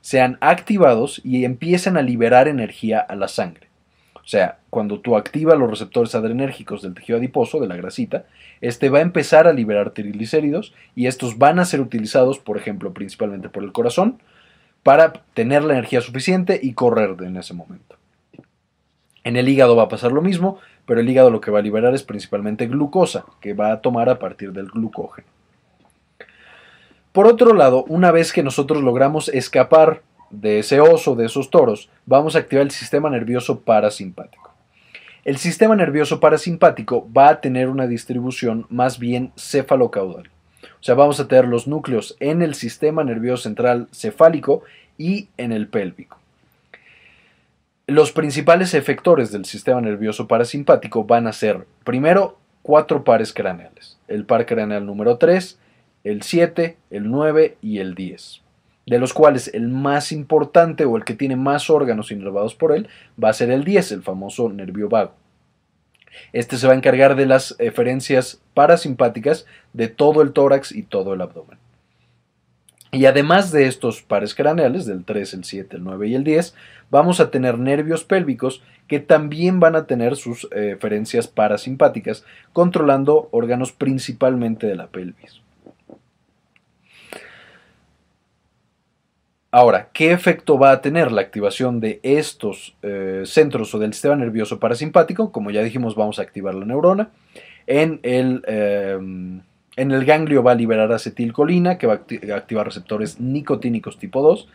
sean 0.00 0.36
activados 0.40 1.20
y 1.22 1.44
empiecen 1.44 1.96
a 1.96 2.02
liberar 2.02 2.48
energía 2.48 2.98
a 2.98 3.14
la 3.14 3.28
sangre. 3.28 3.68
O 4.16 4.26
sea, 4.26 4.58
cuando 4.74 4.98
tú 4.98 5.16
activas 5.16 5.56
los 5.56 5.70
receptores 5.70 6.16
adrenérgicos 6.16 6.82
del 6.82 6.94
tejido 6.94 7.18
adiposo, 7.18 7.60
de 7.60 7.68
la 7.68 7.76
grasita, 7.76 8.24
este 8.60 8.88
va 8.88 8.98
a 8.98 9.02
empezar 9.02 9.46
a 9.46 9.52
liberar 9.52 9.90
triglicéridos 9.90 10.74
y 10.96 11.06
estos 11.06 11.38
van 11.38 11.60
a 11.60 11.64
ser 11.64 11.80
utilizados, 11.80 12.40
por 12.40 12.56
ejemplo, 12.56 12.92
principalmente 12.92 13.48
por 13.48 13.62
el 13.62 13.70
corazón, 13.70 14.18
para 14.82 15.12
tener 15.32 15.62
la 15.62 15.74
energía 15.74 16.00
suficiente 16.00 16.58
y 16.60 16.72
correr 16.72 17.14
en 17.20 17.36
ese 17.36 17.54
momento. 17.54 17.94
En 19.22 19.36
el 19.36 19.48
hígado 19.48 19.76
va 19.76 19.84
a 19.84 19.88
pasar 19.88 20.10
lo 20.10 20.22
mismo, 20.22 20.58
pero 20.86 20.98
el 20.98 21.08
hígado 21.08 21.30
lo 21.30 21.40
que 21.40 21.52
va 21.52 21.60
a 21.60 21.62
liberar 21.62 21.94
es 21.94 22.02
principalmente 22.02 22.66
glucosa, 22.66 23.26
que 23.40 23.54
va 23.54 23.70
a 23.70 23.80
tomar 23.80 24.08
a 24.08 24.18
partir 24.18 24.50
del 24.50 24.66
glucógeno. 24.66 25.28
Por 27.12 27.28
otro 27.28 27.54
lado, 27.54 27.84
una 27.84 28.10
vez 28.10 28.32
que 28.32 28.42
nosotros 28.42 28.82
logramos 28.82 29.28
escapar 29.28 30.02
de 30.30 30.58
ese 30.58 30.80
oso, 30.80 31.14
de 31.14 31.26
esos 31.26 31.48
toros, 31.48 31.90
vamos 32.06 32.34
a 32.34 32.40
activar 32.40 32.64
el 32.64 32.72
sistema 32.72 33.08
nervioso 33.08 33.60
parasimpático. 33.60 34.43
El 35.24 35.38
sistema 35.38 35.74
nervioso 35.74 36.20
parasimpático 36.20 37.10
va 37.10 37.30
a 37.30 37.40
tener 37.40 37.70
una 37.70 37.86
distribución 37.86 38.66
más 38.68 38.98
bien 38.98 39.32
cefalocaudal. 39.38 40.28
O 40.64 40.82
sea, 40.82 40.94
vamos 40.94 41.18
a 41.18 41.28
tener 41.28 41.46
los 41.46 41.66
núcleos 41.66 42.14
en 42.20 42.42
el 42.42 42.54
sistema 42.54 43.04
nervioso 43.04 43.44
central 43.44 43.88
cefálico 43.90 44.64
y 44.98 45.28
en 45.38 45.52
el 45.52 45.66
pélvico. 45.68 46.18
Los 47.86 48.12
principales 48.12 48.74
efectores 48.74 49.32
del 49.32 49.46
sistema 49.46 49.80
nervioso 49.80 50.28
parasimpático 50.28 51.04
van 51.04 51.26
a 51.26 51.32
ser, 51.32 51.66
primero, 51.84 52.36
cuatro 52.60 53.02
pares 53.02 53.32
craneales. 53.32 53.96
El 54.08 54.26
par 54.26 54.44
craneal 54.44 54.84
número 54.84 55.16
3, 55.16 55.58
el 56.04 56.20
7, 56.20 56.76
el 56.90 57.10
9 57.10 57.56
y 57.62 57.78
el 57.78 57.94
10. 57.94 58.43
De 58.86 58.98
los 58.98 59.14
cuales 59.14 59.50
el 59.54 59.68
más 59.68 60.12
importante 60.12 60.84
o 60.84 60.96
el 60.96 61.04
que 61.04 61.14
tiene 61.14 61.36
más 61.36 61.70
órganos 61.70 62.10
inervados 62.10 62.54
por 62.54 62.72
él 62.72 62.88
va 63.22 63.30
a 63.30 63.34
ser 63.34 63.50
el 63.50 63.64
10, 63.64 63.92
el 63.92 64.02
famoso 64.02 64.48
nervio 64.50 64.88
vago. 64.88 65.14
Este 66.32 66.56
se 66.56 66.66
va 66.66 66.74
a 66.74 66.76
encargar 66.76 67.16
de 67.16 67.26
las 67.26 67.56
eferencias 67.58 68.40
parasimpáticas 68.54 69.46
de 69.72 69.88
todo 69.88 70.22
el 70.22 70.32
tórax 70.32 70.72
y 70.72 70.82
todo 70.82 71.14
el 71.14 71.20
abdomen. 71.20 71.58
Y 72.92 73.06
además 73.06 73.50
de 73.50 73.66
estos 73.66 74.02
pares 74.02 74.36
craneales, 74.36 74.86
del 74.86 75.04
3, 75.04 75.34
el 75.34 75.44
7, 75.44 75.76
el 75.76 75.84
9 75.84 76.08
y 76.08 76.14
el 76.14 76.22
10, 76.22 76.54
vamos 76.90 77.18
a 77.18 77.30
tener 77.32 77.58
nervios 77.58 78.04
pélvicos 78.04 78.62
que 78.86 79.00
también 79.00 79.58
van 79.58 79.74
a 79.74 79.86
tener 79.86 80.14
sus 80.14 80.44
eh, 80.52 80.72
eferencias 80.76 81.26
parasimpáticas, 81.26 82.24
controlando 82.52 83.28
órganos 83.32 83.72
principalmente 83.72 84.68
de 84.68 84.76
la 84.76 84.86
pelvis. 84.86 85.43
Ahora, 89.56 89.90
¿qué 89.92 90.10
efecto 90.10 90.58
va 90.58 90.72
a 90.72 90.80
tener 90.80 91.12
la 91.12 91.20
activación 91.20 91.78
de 91.78 92.00
estos 92.02 92.74
eh, 92.82 93.22
centros 93.24 93.72
o 93.72 93.78
del 93.78 93.92
sistema 93.92 94.16
nervioso 94.16 94.58
parasimpático? 94.58 95.30
Como 95.30 95.52
ya 95.52 95.62
dijimos, 95.62 95.94
vamos 95.94 96.18
a 96.18 96.22
activar 96.22 96.56
la 96.56 96.64
neurona. 96.64 97.10
En 97.68 98.00
el, 98.02 98.42
em, 98.48 99.42
en 99.76 99.92
el 99.92 100.04
ganglio 100.04 100.42
va 100.42 100.50
a 100.50 100.54
liberar 100.56 100.90
acetilcolina, 100.90 101.78
que 101.78 101.86
va 101.86 101.92
a 101.92 102.34
activar 102.34 102.66
receptores 102.66 103.20
nicotínicos 103.20 103.96
tipo 103.96 104.22
2. 104.22 104.48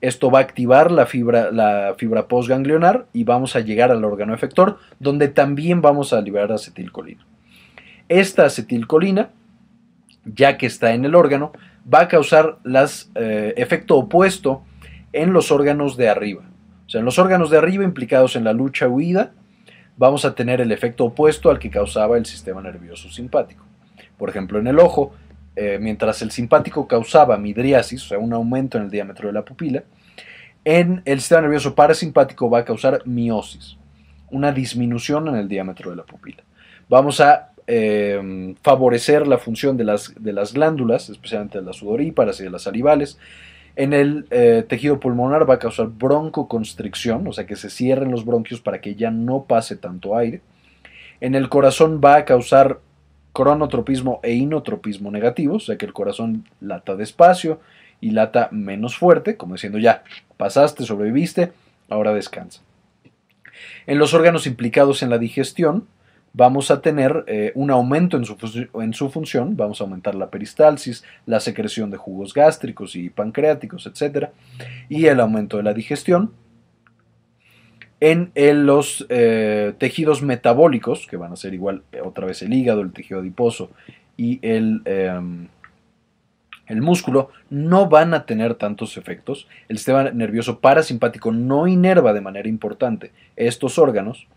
Esto 0.00 0.30
va 0.30 0.38
a 0.38 0.42
activar 0.44 0.92
la 0.92 1.04
fibra, 1.04 1.52
la 1.52 1.94
fibra 1.98 2.26
postganglionar 2.26 3.04
y 3.12 3.24
vamos 3.24 3.54
a 3.54 3.60
llegar 3.60 3.90
al 3.90 4.02
órgano 4.02 4.32
efector, 4.32 4.78
donde 4.98 5.28
también 5.28 5.82
vamos 5.82 6.14
a 6.14 6.22
liberar 6.22 6.52
acetilcolina. 6.52 7.26
Esta 8.08 8.46
acetilcolina, 8.46 9.28
ya 10.24 10.56
que 10.56 10.64
está 10.64 10.94
en 10.94 11.04
el 11.04 11.14
órgano, 11.16 11.52
va 11.92 12.00
a 12.00 12.08
causar 12.08 12.58
el 12.64 12.76
eh, 13.14 13.54
efecto 13.56 13.96
opuesto 13.96 14.62
en 15.12 15.32
los 15.32 15.50
órganos 15.50 15.96
de 15.96 16.08
arriba. 16.08 16.42
O 16.86 16.90
sea, 16.90 17.00
en 17.00 17.04
los 17.04 17.18
órganos 17.18 17.50
de 17.50 17.58
arriba 17.58 17.84
implicados 17.84 18.36
en 18.36 18.44
la 18.44 18.52
lucha 18.52 18.88
huida, 18.88 19.32
vamos 19.96 20.24
a 20.24 20.34
tener 20.34 20.60
el 20.60 20.72
efecto 20.72 21.04
opuesto 21.04 21.50
al 21.50 21.58
que 21.58 21.70
causaba 21.70 22.16
el 22.16 22.26
sistema 22.26 22.62
nervioso 22.62 23.10
simpático. 23.10 23.64
Por 24.16 24.30
ejemplo, 24.30 24.58
en 24.58 24.66
el 24.66 24.78
ojo, 24.78 25.12
eh, 25.56 25.78
mientras 25.80 26.22
el 26.22 26.30
simpático 26.30 26.86
causaba 26.86 27.36
midriasis, 27.36 28.04
o 28.04 28.08
sea, 28.08 28.18
un 28.18 28.32
aumento 28.32 28.78
en 28.78 28.84
el 28.84 28.90
diámetro 28.90 29.28
de 29.28 29.34
la 29.34 29.44
pupila, 29.44 29.84
en 30.64 31.02
el 31.04 31.20
sistema 31.20 31.42
nervioso 31.42 31.74
parasimpático 31.74 32.50
va 32.50 32.60
a 32.60 32.64
causar 32.64 33.02
miosis, 33.06 33.76
una 34.30 34.52
disminución 34.52 35.28
en 35.28 35.36
el 35.36 35.48
diámetro 35.48 35.90
de 35.90 35.96
la 35.96 36.04
pupila. 36.04 36.42
Vamos 36.88 37.20
a 37.20 37.47
eh, 37.70 38.54
favorecer 38.62 39.28
la 39.28 39.36
función 39.36 39.76
de 39.76 39.84
las, 39.84 40.14
de 40.18 40.32
las, 40.32 40.54
glándulas, 40.54 41.10
especialmente 41.10 41.58
de 41.58 41.64
las 41.66 41.76
sudoríparas 41.76 42.40
y 42.40 42.44
de 42.44 42.50
las 42.50 42.62
salivales. 42.62 43.18
En 43.76 43.92
el 43.92 44.26
eh, 44.30 44.64
tejido 44.66 44.98
pulmonar 44.98 45.48
va 45.48 45.54
a 45.54 45.58
causar 45.58 45.88
broncoconstricción, 45.88 47.28
o 47.28 47.32
sea 47.32 47.46
que 47.46 47.56
se 47.56 47.68
cierren 47.68 48.10
los 48.10 48.24
bronquios 48.24 48.62
para 48.62 48.80
que 48.80 48.94
ya 48.94 49.10
no 49.10 49.44
pase 49.44 49.76
tanto 49.76 50.16
aire. 50.16 50.40
En 51.20 51.34
el 51.34 51.50
corazón 51.50 52.00
va 52.02 52.16
a 52.16 52.24
causar 52.24 52.80
cronotropismo 53.34 54.20
e 54.22 54.32
inotropismo 54.32 55.10
negativos, 55.10 55.64
o 55.64 55.66
sea 55.66 55.76
que 55.76 55.84
el 55.84 55.92
corazón 55.92 56.48
lata 56.60 56.96
despacio 56.96 57.60
y 58.00 58.12
lata 58.12 58.48
menos 58.50 58.96
fuerte, 58.96 59.36
como 59.36 59.54
diciendo 59.54 59.78
ya, 59.78 60.04
pasaste, 60.38 60.84
sobreviviste, 60.84 61.52
ahora 61.90 62.14
descansa. 62.14 62.62
En 63.86 63.98
los 63.98 64.14
órganos 64.14 64.46
implicados 64.46 65.02
en 65.02 65.10
la 65.10 65.18
digestión, 65.18 65.86
vamos 66.32 66.70
a 66.70 66.80
tener 66.80 67.24
eh, 67.26 67.52
un 67.54 67.70
aumento 67.70 68.16
en 68.16 68.24
su, 68.24 68.36
en 68.74 68.92
su, 68.92 69.10
función, 69.10 69.56
vamos 69.56 69.80
a 69.80 69.84
aumentar 69.84 70.14
la 70.14 70.30
peristalsis, 70.30 71.04
la 71.26 71.40
secreción 71.40 71.90
de 71.90 71.96
jugos 71.96 72.34
gástricos 72.34 72.96
y 72.96 73.10
pancreáticos, 73.10 73.86
etc. 73.86 74.28
Y 74.88 75.06
el 75.06 75.20
aumento 75.20 75.56
de 75.56 75.62
la 75.62 75.74
digestión. 75.74 76.32
En, 78.00 78.30
los 78.64 79.06
eh, 79.08 79.74
tejidos 79.78 80.22
metabólicos, 80.22 81.08
que 81.08 81.16
van 81.16 81.32
a 81.32 81.36
ser 81.36 81.52
igual 81.54 81.82
eh, 81.90 82.00
otra 82.00 82.26
vez 82.26 82.42
el 82.42 82.52
hígado, 82.52 82.82
el 82.82 82.92
tejido 82.92 83.18
adiposo 83.18 83.70
y 84.16 84.38
el, 84.42 84.82
em, 84.84 85.48
el 86.68 86.80
músculo, 86.80 87.30
no 87.50 87.88
van 87.88 88.14
a 88.14 88.24
tener 88.24 88.54
tantos 88.54 88.96
efectos. 88.96 89.48
El 89.68 89.78
sistema 89.78 90.10
nervioso 90.12 90.60
parasimpático 90.60 91.32
no 91.32 91.66
inerva 91.66 92.12
de 92.12 92.20
manera 92.20 92.48
importante 92.48 93.10
estos 93.34 93.78
órganos 93.80 94.28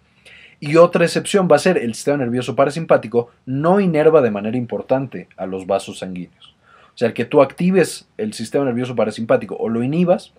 y 0.62 0.76
otra 0.78 1.04
excepción 1.04 1.50
va 1.52 1.56
a 1.56 1.60
ser 1.60 1.80
el 1.80 1.96
sistema 1.96 2.18
nervioso 2.18 2.56
parasimpático 2.56 3.32
no 3.48 3.80
inerva 3.80 4.22
de 4.22 4.30
manera 4.30 4.56
importante 4.56 5.28
a 5.36 5.48
los 5.48 5.66
vasos 5.66 6.00
sanguíneos. 6.00 6.56
O 6.94 6.98
sea, 6.98 7.08
el 7.08 7.16
que 7.16 7.26
tú 7.26 7.42
actives 7.42 8.08
el 8.18 8.34
sistema 8.34 8.66
nervioso 8.66 8.96
parasimpático 8.96 9.56
o 9.56 9.70
lo 9.70 9.82
inhibas 9.84 10.34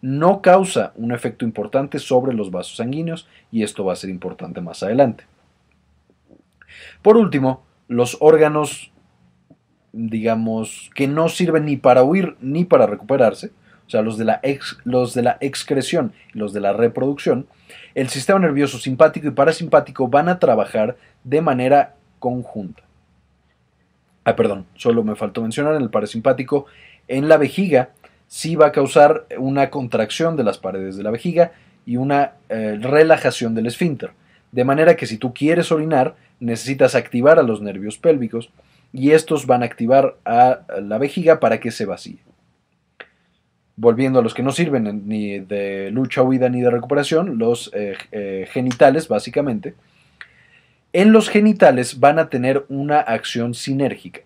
no 0.00 0.40
causa 0.40 0.92
un 0.96 1.12
efecto 1.12 1.44
importante 1.44 1.98
sobre 1.98 2.32
los 2.32 2.50
vasos 2.50 2.76
sanguíneos 2.76 3.28
y 3.52 3.64
esto 3.64 3.84
va 3.84 3.92
a 3.92 3.96
ser 3.96 4.08
importante 4.08 4.62
más 4.62 4.82
adelante. 4.82 5.24
Por 7.02 7.18
último, 7.18 7.66
los 7.86 8.16
órganos, 8.20 8.92
digamos, 9.92 10.90
que 10.94 11.06
no 11.06 11.28
sirven 11.28 11.66
ni 11.66 11.76
para 11.76 12.02
huir 12.02 12.36
ni 12.40 12.64
para 12.64 12.86
recuperarse, 12.86 13.50
o 13.86 13.90
sea, 13.90 14.00
los 14.00 14.16
de 14.16 14.24
la, 14.24 14.40
los 14.84 15.12
de 15.12 15.22
la 15.22 15.36
excreción 15.40 16.12
y 16.34 16.38
los 16.38 16.54
de 16.54 16.60
la 16.60 16.72
reproducción, 16.72 17.46
el 17.96 18.10
sistema 18.10 18.38
nervioso 18.38 18.78
simpático 18.78 19.26
y 19.26 19.30
parasimpático 19.30 20.06
van 20.06 20.28
a 20.28 20.38
trabajar 20.38 20.98
de 21.24 21.40
manera 21.40 21.94
conjunta. 22.18 22.82
Ah, 24.22 24.36
perdón, 24.36 24.66
solo 24.74 25.02
me 25.02 25.16
faltó 25.16 25.40
mencionar 25.40 25.74
en 25.76 25.82
el 25.82 25.88
parasimpático, 25.88 26.66
en 27.08 27.26
la 27.26 27.38
vejiga 27.38 27.90
sí 28.28 28.54
va 28.54 28.66
a 28.66 28.72
causar 28.72 29.24
una 29.38 29.70
contracción 29.70 30.36
de 30.36 30.44
las 30.44 30.58
paredes 30.58 30.98
de 30.98 31.04
la 31.04 31.10
vejiga 31.10 31.52
y 31.86 31.96
una 31.96 32.32
eh, 32.50 32.78
relajación 32.78 33.54
del 33.54 33.66
esfínter. 33.66 34.10
De 34.52 34.64
manera 34.64 34.94
que 34.94 35.06
si 35.06 35.16
tú 35.16 35.32
quieres 35.32 35.72
orinar, 35.72 36.16
necesitas 36.38 36.94
activar 36.94 37.38
a 37.38 37.44
los 37.44 37.62
nervios 37.62 37.96
pélvicos 37.96 38.50
y 38.92 39.12
estos 39.12 39.46
van 39.46 39.62
a 39.62 39.66
activar 39.66 40.16
a 40.26 40.60
la 40.82 40.98
vejiga 40.98 41.40
para 41.40 41.60
que 41.60 41.70
se 41.70 41.86
vacíe 41.86 42.18
volviendo 43.76 44.18
a 44.18 44.22
los 44.22 44.34
que 44.34 44.42
no 44.42 44.52
sirven 44.52 45.06
ni 45.06 45.38
de 45.38 45.90
lucha, 45.90 46.22
huida 46.22 46.48
ni 46.48 46.62
de 46.62 46.70
recuperación, 46.70 47.38
los 47.38 47.70
eh, 47.74 47.94
eh, 48.10 48.48
genitales 48.50 49.08
básicamente, 49.08 49.74
en 50.92 51.12
los 51.12 51.28
genitales 51.28 52.00
van 52.00 52.18
a 52.18 52.30
tener 52.30 52.64
una 52.68 53.00
acción 53.00 53.54
sinérgica. 53.54 54.20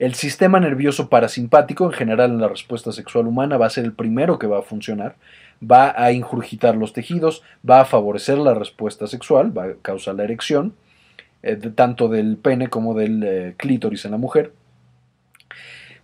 El 0.00 0.14
sistema 0.14 0.58
nervioso 0.58 1.08
parasimpático, 1.08 1.84
en 1.84 1.92
general 1.92 2.30
en 2.30 2.40
la 2.40 2.48
respuesta 2.48 2.90
sexual 2.90 3.26
humana, 3.26 3.58
va 3.58 3.66
a 3.66 3.70
ser 3.70 3.84
el 3.84 3.92
primero 3.92 4.38
que 4.38 4.46
va 4.46 4.58
a 4.58 4.62
funcionar, 4.62 5.14
va 5.62 5.94
a 5.96 6.10
injurgitar 6.10 6.74
los 6.74 6.92
tejidos, 6.92 7.42
va 7.68 7.82
a 7.82 7.84
favorecer 7.84 8.38
la 8.38 8.54
respuesta 8.54 9.06
sexual, 9.06 9.56
va 9.56 9.64
a 9.64 9.74
causar 9.82 10.14
la 10.16 10.24
erección, 10.24 10.74
eh, 11.42 11.56
tanto 11.56 12.08
del 12.08 12.38
pene 12.38 12.68
como 12.68 12.94
del 12.94 13.54
clítoris 13.58 14.04
en 14.06 14.12
la 14.12 14.16
mujer. 14.16 14.52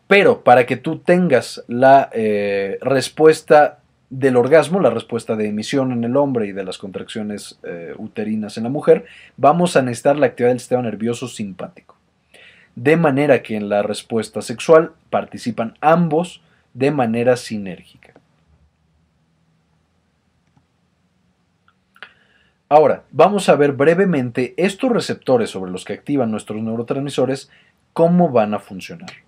Pero 0.07 0.43
para 0.43 0.67
que 0.67 0.77
tú 0.77 0.99
tengas 0.99 1.65
la 1.67 2.11
eh, 2.13 2.79
respuesta 2.81 3.81
del 4.09 4.37
orgasmo, 4.37 4.79
la 4.79 4.91
respuesta 4.91 5.35
de 5.35 5.49
emisión 5.49 5.91
en 5.91 6.05
el 6.05 6.17
hombre 6.17 6.47
y 6.47 6.53
de 6.53 6.65
las 6.65 6.79
contracciones 6.79 7.59
eh, 7.65 7.93
uterinas 7.99 8.57
en 8.57 8.65
la 8.65 8.71
mujer, 8.71 9.05
vamos 9.37 9.77
a 9.77 9.83
necesitar 9.83 10.17
la 10.17 10.27
actividad 10.27 10.51
del 10.51 10.61
sistema 10.61 10.83
nervioso 10.83 11.27
simpático. 11.27 11.97
De 12.77 12.97
manera 12.97 13.43
que 13.43 13.57
en 13.57 13.69
la 13.69 13.83
respuesta 13.83 14.43
sexual 14.43 14.93
participan 15.11 15.77
ambos 15.81 16.43
de 16.73 16.91
manera 16.91 17.37
sinérgica. 17.37 18.13
Ahora, 22.69 23.05
vamos 23.13 23.49
a 23.49 23.57
ver 23.57 23.73
brevemente 23.73 24.55
estos 24.57 24.91
receptores 24.91 25.51
sobre 25.51 25.71
los 25.71 25.85
que 25.85 25.93
activan 25.95 26.31
nuestros 26.31 26.61
neurotransmisores, 26.63 27.49
cómo 27.93 28.31
van 28.31 28.55
a 28.55 28.59
funcionar. 28.59 29.26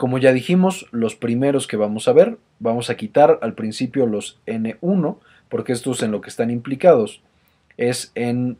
Como 0.00 0.16
ya 0.16 0.32
dijimos, 0.32 0.86
los 0.92 1.14
primeros 1.14 1.66
que 1.66 1.76
vamos 1.76 2.08
a 2.08 2.14
ver, 2.14 2.38
vamos 2.58 2.88
a 2.88 2.96
quitar 2.96 3.38
al 3.42 3.52
principio 3.52 4.06
los 4.06 4.40
N1, 4.46 5.18
porque 5.50 5.74
estos 5.74 6.02
en 6.02 6.10
lo 6.10 6.22
que 6.22 6.30
están 6.30 6.50
implicados 6.50 7.20
es 7.76 8.10
en 8.14 8.56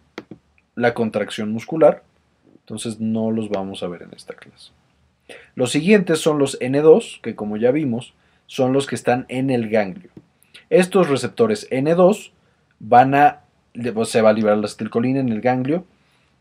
la 0.75 0.93
contracción 0.93 1.51
muscular, 1.51 2.03
entonces 2.59 3.01
no 3.01 3.31
los 3.31 3.49
vamos 3.49 3.83
a 3.83 3.89
ver 3.89 4.03
en 4.03 4.11
esta 4.15 4.35
clase. 4.35 4.73
Los 5.55 5.71
siguientes 5.71 6.19
son 6.19 6.39
los 6.39 6.61
N2, 6.61 7.23
que 7.23 7.35
como 7.35 7.57
ya 7.57 7.71
vimos, 7.71 8.13
son 8.45 8.75
los 8.75 8.87
que 8.87 8.97
están 8.97 9.25
en 9.31 9.49
el 9.49 9.71
ganglio. 9.71 10.11
Estos 10.69 11.09
receptores 11.09 11.71
N2 11.71 12.33
van 12.81 13.15
a, 13.15 13.41
se 14.05 14.21
va 14.21 14.29
a 14.29 14.35
liberar 14.35 14.59
la 14.59 14.67
acetilcolina 14.67 15.21
en 15.21 15.31
el 15.31 15.41
ganglio, 15.41 15.87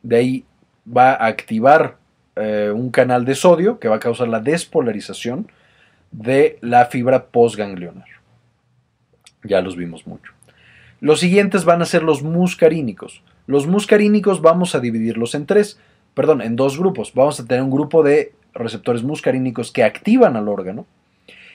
de 0.03 0.17
ahí 0.17 0.45
va 0.85 1.11
a 1.11 1.27
activar 1.27 1.98
eh, 2.39 2.71
un 2.71 2.89
canal 2.89 3.25
de 3.25 3.35
sodio 3.35 3.79
que 3.79 3.87
va 3.87 3.97
a 3.97 3.99
causar 3.99 4.27
la 4.27 4.39
despolarización 4.39 5.51
de 6.11 6.57
la 6.61 6.85
fibra 6.85 7.25
postganglionar. 7.25 8.07
Ya 9.43 9.61
los 9.61 9.75
vimos 9.75 10.07
mucho. 10.07 10.33
Los 11.01 11.19
siguientes 11.19 11.65
van 11.65 11.81
a 11.81 11.85
ser 11.85 12.03
los 12.03 12.23
muscarínicos. 12.23 13.23
Los 13.47 13.67
muscarínicos 13.67 14.41
vamos 14.41 14.75
a 14.75 14.79
dividirlos 14.79 15.33
en 15.33 15.45
tres, 15.45 15.79
perdón, 16.13 16.41
en 16.41 16.55
dos 16.55 16.77
grupos. 16.77 17.13
Vamos 17.13 17.39
a 17.39 17.45
tener 17.45 17.63
un 17.63 17.71
grupo 17.71 18.03
de 18.03 18.33
receptores 18.53 19.03
muscarínicos 19.03 19.71
que 19.71 19.83
activan 19.83 20.35
al 20.35 20.47
órgano 20.47 20.85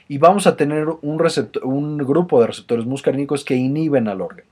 y 0.09 0.19
vamos 0.19 0.47
a 0.47 0.57
tener 0.57 0.89
un, 0.89 1.23
un 1.63 1.99
grupo 1.99 2.41
de 2.41 2.47
receptores 2.47 2.87
muscarínicos 2.87 3.45
que 3.45 3.57
inhiben 3.57 4.09
al 4.09 4.21
órgano. 4.21 4.49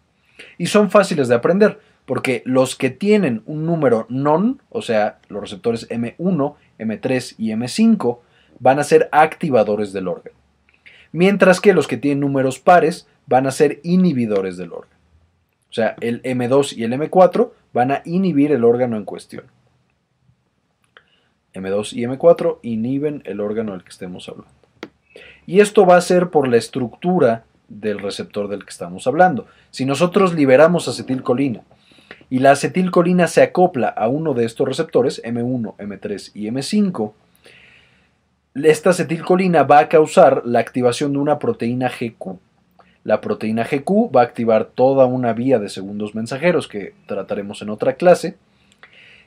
Y 0.59 0.66
son 0.66 0.90
fáciles 0.90 1.29
de 1.29 1.35
aprender 1.35 1.79
porque 2.07 2.43
los 2.45 2.77
que 2.77 2.91
tienen 2.91 3.43
un 3.47 3.65
número 3.65 4.07
non, 4.09 4.61
o 4.71 4.83
sea, 4.83 5.19
los 5.29 5.41
receptores 5.41 5.88
M1, 5.88 6.55
M3 6.79 7.35
y 7.38 7.51
M5, 7.51 8.19
van 8.59 8.79
a 8.79 8.85
ser 8.85 9.09
activadores 9.12 9.93
del 9.93 10.09
órgano. 10.09 10.37
Mientras 11.12 11.61
que 11.61 11.75
los 11.75 11.87
que 11.87 11.97
tienen 11.97 12.21
números 12.21 12.59
pares 12.59 13.07
van 13.27 13.47
a 13.47 13.51
ser 13.51 13.81
inhibidores 13.83 14.57
del 14.57 14.73
órgano. 14.73 14.97
O 15.71 15.75
sea, 15.75 15.97
el 16.01 16.23
M2 16.23 16.77
y 16.77 16.85
el 16.85 16.93
M4 16.93 17.51
van 17.73 17.93
a 17.93 18.03
inhibir 18.05 18.53
el 18.53 18.65
órgano 18.65 18.97
en 18.97 19.05
cuestión. 19.05 19.45
M2 21.55 21.93
y 21.93 22.03
M4 22.03 22.59
inhiben 22.62 23.23
el 23.25 23.41
órgano 23.41 23.73
del 23.73 23.85
que 23.85 23.91
estemos 23.91 24.29
hablando. 24.29 24.53
Y 25.47 25.61
esto 25.61 25.87
va 25.87 25.97
a 25.97 26.01
ser 26.01 26.31
por 26.31 26.49
la 26.49 26.57
estructura 26.57 27.45
del 27.69 27.99
receptor 27.99 28.49
del 28.49 28.65
que 28.65 28.71
estamos 28.71 29.07
hablando. 29.07 29.47
Si 29.71 29.85
nosotros 29.85 30.35
liberamos 30.35 30.88
acetilcolina 30.88 31.62
y 32.33 32.38
la 32.38 32.53
acetilcolina 32.53 33.27
se 33.27 33.42
acopla 33.42 33.88
a 33.88 34.09
uno 34.09 34.33
de 34.33 34.47
estos 34.47 34.66
receptores, 34.66 35.23
M1, 35.23 35.77
M3 35.77 36.31
y 36.33 36.47
M5, 36.47 37.12
esta 38.55 38.88
acetilcolina 38.88 39.64
va 39.64 39.81
a 39.81 39.88
causar 39.90 40.40
la 40.47 40.59
activación 40.59 41.12
de 41.12 41.18
una 41.18 41.38
proteína 41.38 41.90
GQ. 41.90 42.38
La 43.05 43.21
proteína 43.21 43.64
GQ 43.64 44.16
va 44.16 44.23
a 44.23 44.25
activar 44.25 44.64
toda 44.64 45.05
una 45.05 45.35
vía 45.35 45.59
de 45.59 45.68
segundos 45.68 46.14
mensajeros 46.14 46.68
que 46.68 46.95
trataremos 47.05 47.61
en 47.61 47.68
otra 47.68 47.97
clase. 47.97 48.38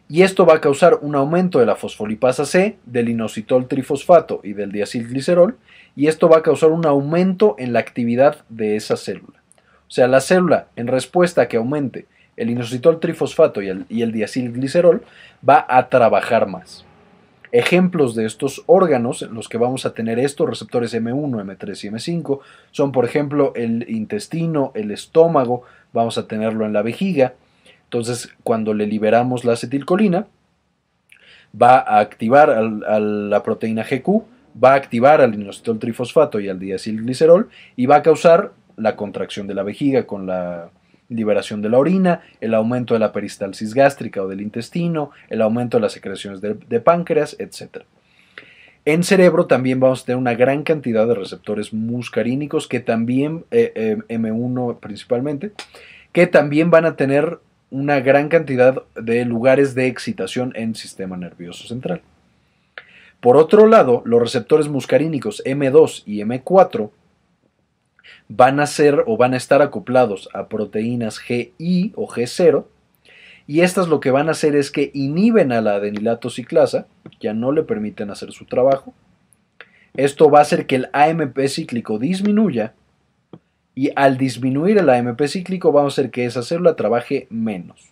Y 0.10 0.24
esto 0.24 0.48
va 0.48 0.56
a 0.56 0.62
causar 0.62 0.98
un 1.04 1.14
aumento 1.14 1.60
de 1.60 1.68
la 1.68 1.76
fosfolipasa 1.76 2.44
C, 2.44 2.80
del 2.88 3.10
inositol 3.10 3.68
trifosfato 3.68 4.42
y 4.44 4.54
del 4.54 4.72
diacilglicerol. 4.72 5.60
Y 5.96 6.08
esto 6.08 6.28
va 6.28 6.38
a 6.38 6.42
causar 6.42 6.72
un 6.72 6.88
aumento 6.88 7.56
en 7.60 7.72
la 7.72 7.82
actividad 7.82 8.38
de 8.50 8.76
esa 8.76 8.98
célula. 8.98 9.44
O 9.88 9.92
sea, 9.92 10.08
la 10.08 10.22
célula, 10.22 10.70
en 10.76 10.88
respuesta 10.88 11.44
a 11.44 11.48
que 11.48 11.58
aumente 11.58 12.08
el 12.38 12.50
inositol 12.50 13.00
trifosfato 13.00 13.62
y 13.62 13.70
el, 13.70 14.12
diacilglicerol, 14.12 15.04
va 15.48 15.66
a 15.68 15.90
trabajar 15.90 16.48
más. 16.48 16.86
Ejemplos 17.52 18.16
de 18.16 18.26
estos 18.26 18.64
órganos 18.66 19.22
en 19.22 19.34
los 19.34 19.48
que 19.48 19.58
vamos 19.58 19.86
a 19.86 19.94
tener 19.94 20.20
estos 20.20 20.50
receptores 20.50 20.94
M1, 20.94 21.58
M3 21.58 21.84
y 21.86 21.90
M5 21.90 22.40
son, 22.72 22.92
por 22.92 23.06
ejemplo, 23.06 23.54
el 23.56 23.90
intestino, 23.90 24.72
el 24.76 24.92
estómago, 24.92 25.64
vamos 25.94 26.18
a 26.18 26.28
tenerlo 26.28 26.66
en 26.66 26.74
la 26.74 26.82
vejiga. 26.82 27.34
Entonces, 27.84 28.30
cuando 28.44 28.74
le 28.74 28.88
liberamos 28.88 29.46
la 29.46 29.54
acetilcolina, 29.54 30.28
va 31.60 31.78
a 31.78 32.00
activar 32.00 32.50
a 32.50 33.00
la 33.00 33.44
proteína 33.44 33.84
GQ, 33.84 34.24
va 34.62 34.74
a 34.74 34.76
activar 34.76 35.22
al 35.22 35.34
inositol 35.34 35.80
trifosfato 35.80 36.40
y 36.40 36.50
al 36.50 36.60
diacilglicerol 36.60 37.50
y 37.76 37.86
va 37.86 37.98
a 37.98 38.04
causar 38.04 38.52
la 38.76 38.96
contracción 38.96 39.48
de 39.48 39.54
la 39.54 39.64
vejiga 39.64 40.06
con 40.06 40.26
la 40.28 40.70
liberación 41.10 41.62
de 41.62 41.70
la 41.70 41.78
orina, 41.78 42.22
el 42.42 42.54
aumento 42.54 42.94
de 42.94 43.00
la 43.00 43.12
peristalsis 43.12 43.74
gástrica 43.74 44.22
o 44.22 44.28
del 44.28 44.42
intestino, 44.42 45.12
el 45.30 45.42
aumento 45.42 45.78
de 45.78 45.82
las 45.82 45.94
secreciones 45.94 46.42
de, 46.42 46.80
páncreas, 46.80 47.36
etc. 47.40 47.84
En 48.86 49.04
cerebro 49.04 49.46
también 49.46 49.80
vamos 49.80 50.04
a 50.04 50.06
tener 50.06 50.18
una 50.18 50.36
gran 50.36 50.64
cantidad 50.64 51.08
de 51.08 51.16
receptores 51.16 51.74
muscarínicos 51.74 52.68
que 52.68 52.80
también, 52.80 53.46
eh, 53.52 53.72
eh, 53.76 53.98
M1 54.10 54.80
principalmente, 54.80 55.52
que 56.12 56.28
también 56.28 56.72
van 56.72 56.86
a 56.86 56.96
tener 56.96 57.40
una 57.72 58.00
gran 58.00 58.30
cantidad 58.30 58.84
de 58.96 59.26
lugares 59.26 59.76
de 59.76 59.88
excitación 59.88 60.54
en 60.56 60.70
el 60.70 60.76
sistema 60.76 61.18
nervioso 61.18 61.68
central. 61.68 62.02
Por 63.20 63.38
otro 63.38 63.66
lado, 63.68 64.04
los 64.06 64.22
receptores 64.22 64.68
muscarínicos 64.68 65.44
M2 65.46 66.04
y 66.06 66.20
M4 66.20 66.92
van 68.28 68.60
a 68.60 68.68
ser 68.68 69.04
o 69.08 69.18
van 69.18 69.34
a 69.34 69.38
estar 69.38 69.62
acoplados 69.62 70.30
a 70.34 70.48
proteínas 70.48 71.20
GI 71.20 71.94
o 71.96 72.08
G0 72.08 72.66
y 73.48 73.62
estas 73.62 73.88
lo 73.88 74.00
que 74.00 74.12
van 74.12 74.28
a 74.28 74.32
hacer 74.32 74.56
es 74.56 74.72
que 74.72 74.92
inhiben 74.94 75.52
a 75.52 75.62
la 75.62 75.76
adenilato 75.76 76.30
ciclasa, 76.30 76.88
ya 77.20 77.34
no 77.34 77.52
le 77.52 77.64
permiten 77.64 78.10
hacer 78.10 78.32
su 78.32 78.46
trabajo. 78.46 78.94
Esto 79.94 80.30
va 80.32 80.40
a 80.40 80.42
hacer 80.42 80.66
que 80.66 80.76
el 80.76 80.90
AMP 80.94 81.40
cíclico 81.48 82.00
disminuya 82.00 82.74
y 83.76 83.92
al 83.96 84.18
disminuir 84.18 84.78
el 84.78 84.90
AMP 84.90 85.22
cíclico 85.28 85.72
va 85.72 85.84
a 85.84 85.88
hacer 85.88 86.10
que 86.10 86.26
esa 86.26 86.42
célula 86.42 86.76
trabaje 86.76 87.28
menos. 87.30 87.92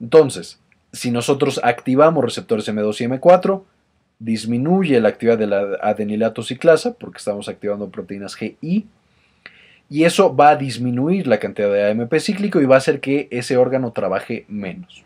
Entonces, 0.00 0.60
si 0.92 1.10
nosotros 1.10 1.60
activamos 1.64 2.24
receptores 2.24 2.68
M2 2.68 3.00
y 3.00 3.04
M4, 3.08 3.62
disminuye 4.24 5.00
la 5.00 5.10
actividad 5.10 5.38
de 5.38 5.46
la 5.46 5.78
adenilato 5.82 6.42
ciclasa 6.42 6.94
porque 6.94 7.18
estamos 7.18 7.48
activando 7.48 7.90
proteínas 7.90 8.34
GI 8.36 8.86
y 9.90 10.04
eso 10.04 10.34
va 10.34 10.50
a 10.50 10.56
disminuir 10.56 11.26
la 11.26 11.38
cantidad 11.38 11.70
de 11.70 11.90
AMP 11.90 12.14
cíclico 12.18 12.60
y 12.60 12.64
va 12.64 12.76
a 12.76 12.78
hacer 12.78 13.00
que 13.00 13.28
ese 13.30 13.58
órgano 13.58 13.92
trabaje 13.92 14.46
menos. 14.48 15.04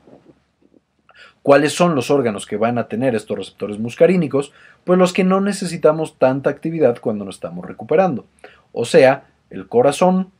¿Cuáles 1.42 1.72
son 1.72 1.94
los 1.94 2.11
órganos 2.11 2.46
que 2.46 2.57
van 2.57 2.78
a 2.78 2.88
tener 2.88 3.14
estos 3.14 3.38
receptores 3.38 3.78
muscarínicos? 3.78 4.52
Pues 4.85 4.98
los 4.98 5.12
que 5.12 5.24
no 5.24 5.40
necesitamos 5.40 6.18
tanta 6.18 6.50
actividad 6.50 6.98
cuando 7.00 7.24
nos 7.24 7.37
estamos 7.37 7.66
recuperando. 7.66 8.26
O 8.72 8.85
sea, 8.85 9.24
el 9.50 9.66
corazón, 9.66 10.31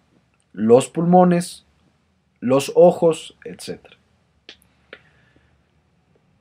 los 0.53 0.88
pulmones, 0.88 1.64
los 2.41 2.73
ojos, 2.77 3.37
etc. 3.45 3.81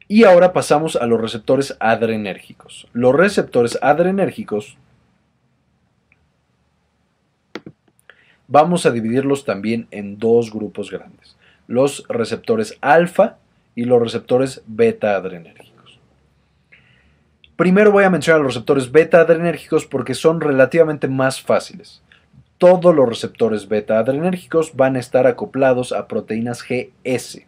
Y 0.07 0.23
ahora 0.23 0.53
pasamos 0.53 0.95
a 0.95 1.05
los 1.05 1.19
receptores 1.19 1.75
adrenérgicos. 1.79 2.87
Los 2.93 3.13
receptores 3.13 3.77
adrenérgicos 3.81 4.77
vamos 8.47 8.85
a 8.85 8.91
dividirlos 8.91 9.43
también 9.43 9.87
en 9.91 10.17
dos 10.17 10.51
grupos 10.51 10.91
grandes. 10.91 11.35
Los 11.67 12.05
receptores 12.07 12.77
alfa 12.79 13.37
y 13.75 13.83
los 13.83 14.01
receptores 14.01 14.61
beta 14.65 15.15
adrenérgicos. 15.15 15.99
Primero 17.57 17.91
voy 17.91 18.03
a 18.03 18.09
mencionar 18.09 18.41
los 18.41 18.53
receptores 18.53 18.91
beta 18.91 19.19
adrenérgicos 19.19 19.85
porque 19.85 20.13
son 20.13 20.39
relativamente 20.39 21.07
más 21.07 21.41
fáciles. 21.41 22.01
Todos 22.59 22.95
los 22.95 23.09
receptores 23.09 23.67
beta 23.67 23.99
adrenérgicos 23.99 24.75
van 24.75 24.95
a 24.95 24.99
estar 24.99 25.27
acoplados 25.27 25.91
a 25.91 26.07
proteínas 26.07 26.63
GS. 26.63 27.46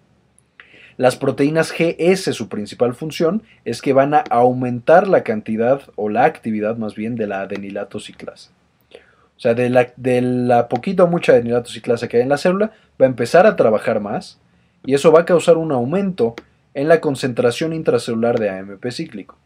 Las 0.99 1.15
proteínas 1.15 1.71
GS, 1.71 2.33
su 2.33 2.49
principal 2.49 2.93
función 2.93 3.43
es 3.63 3.81
que 3.81 3.93
van 3.93 4.13
a 4.13 4.19
aumentar 4.31 5.07
la 5.07 5.23
cantidad 5.23 5.81
o 5.95 6.09
la 6.09 6.25
actividad 6.25 6.75
más 6.75 6.95
bien 6.95 7.15
de 7.15 7.25
la 7.25 7.39
adenilato 7.39 8.01
ciclasa. 8.01 8.51
O 8.91 9.39
sea, 9.39 9.53
de 9.53 9.69
la, 9.69 9.93
de 9.95 10.19
la 10.19 10.67
poquita 10.67 11.05
o 11.05 11.07
mucha 11.07 11.31
adenilato 11.31 11.69
ciclasa 11.69 12.09
que 12.09 12.17
hay 12.17 12.23
en 12.23 12.27
la 12.27 12.37
célula, 12.37 12.73
va 13.01 13.05
a 13.05 13.09
empezar 13.09 13.47
a 13.47 13.55
trabajar 13.55 14.01
más 14.01 14.41
y 14.85 14.93
eso 14.93 15.13
va 15.13 15.21
a 15.21 15.25
causar 15.25 15.55
un 15.55 15.71
aumento 15.71 16.35
en 16.73 16.89
la 16.89 16.99
concentración 16.99 17.71
intracelular 17.71 18.37
de 18.37 18.49
AMP 18.49 18.85
cíclico. 18.91 19.37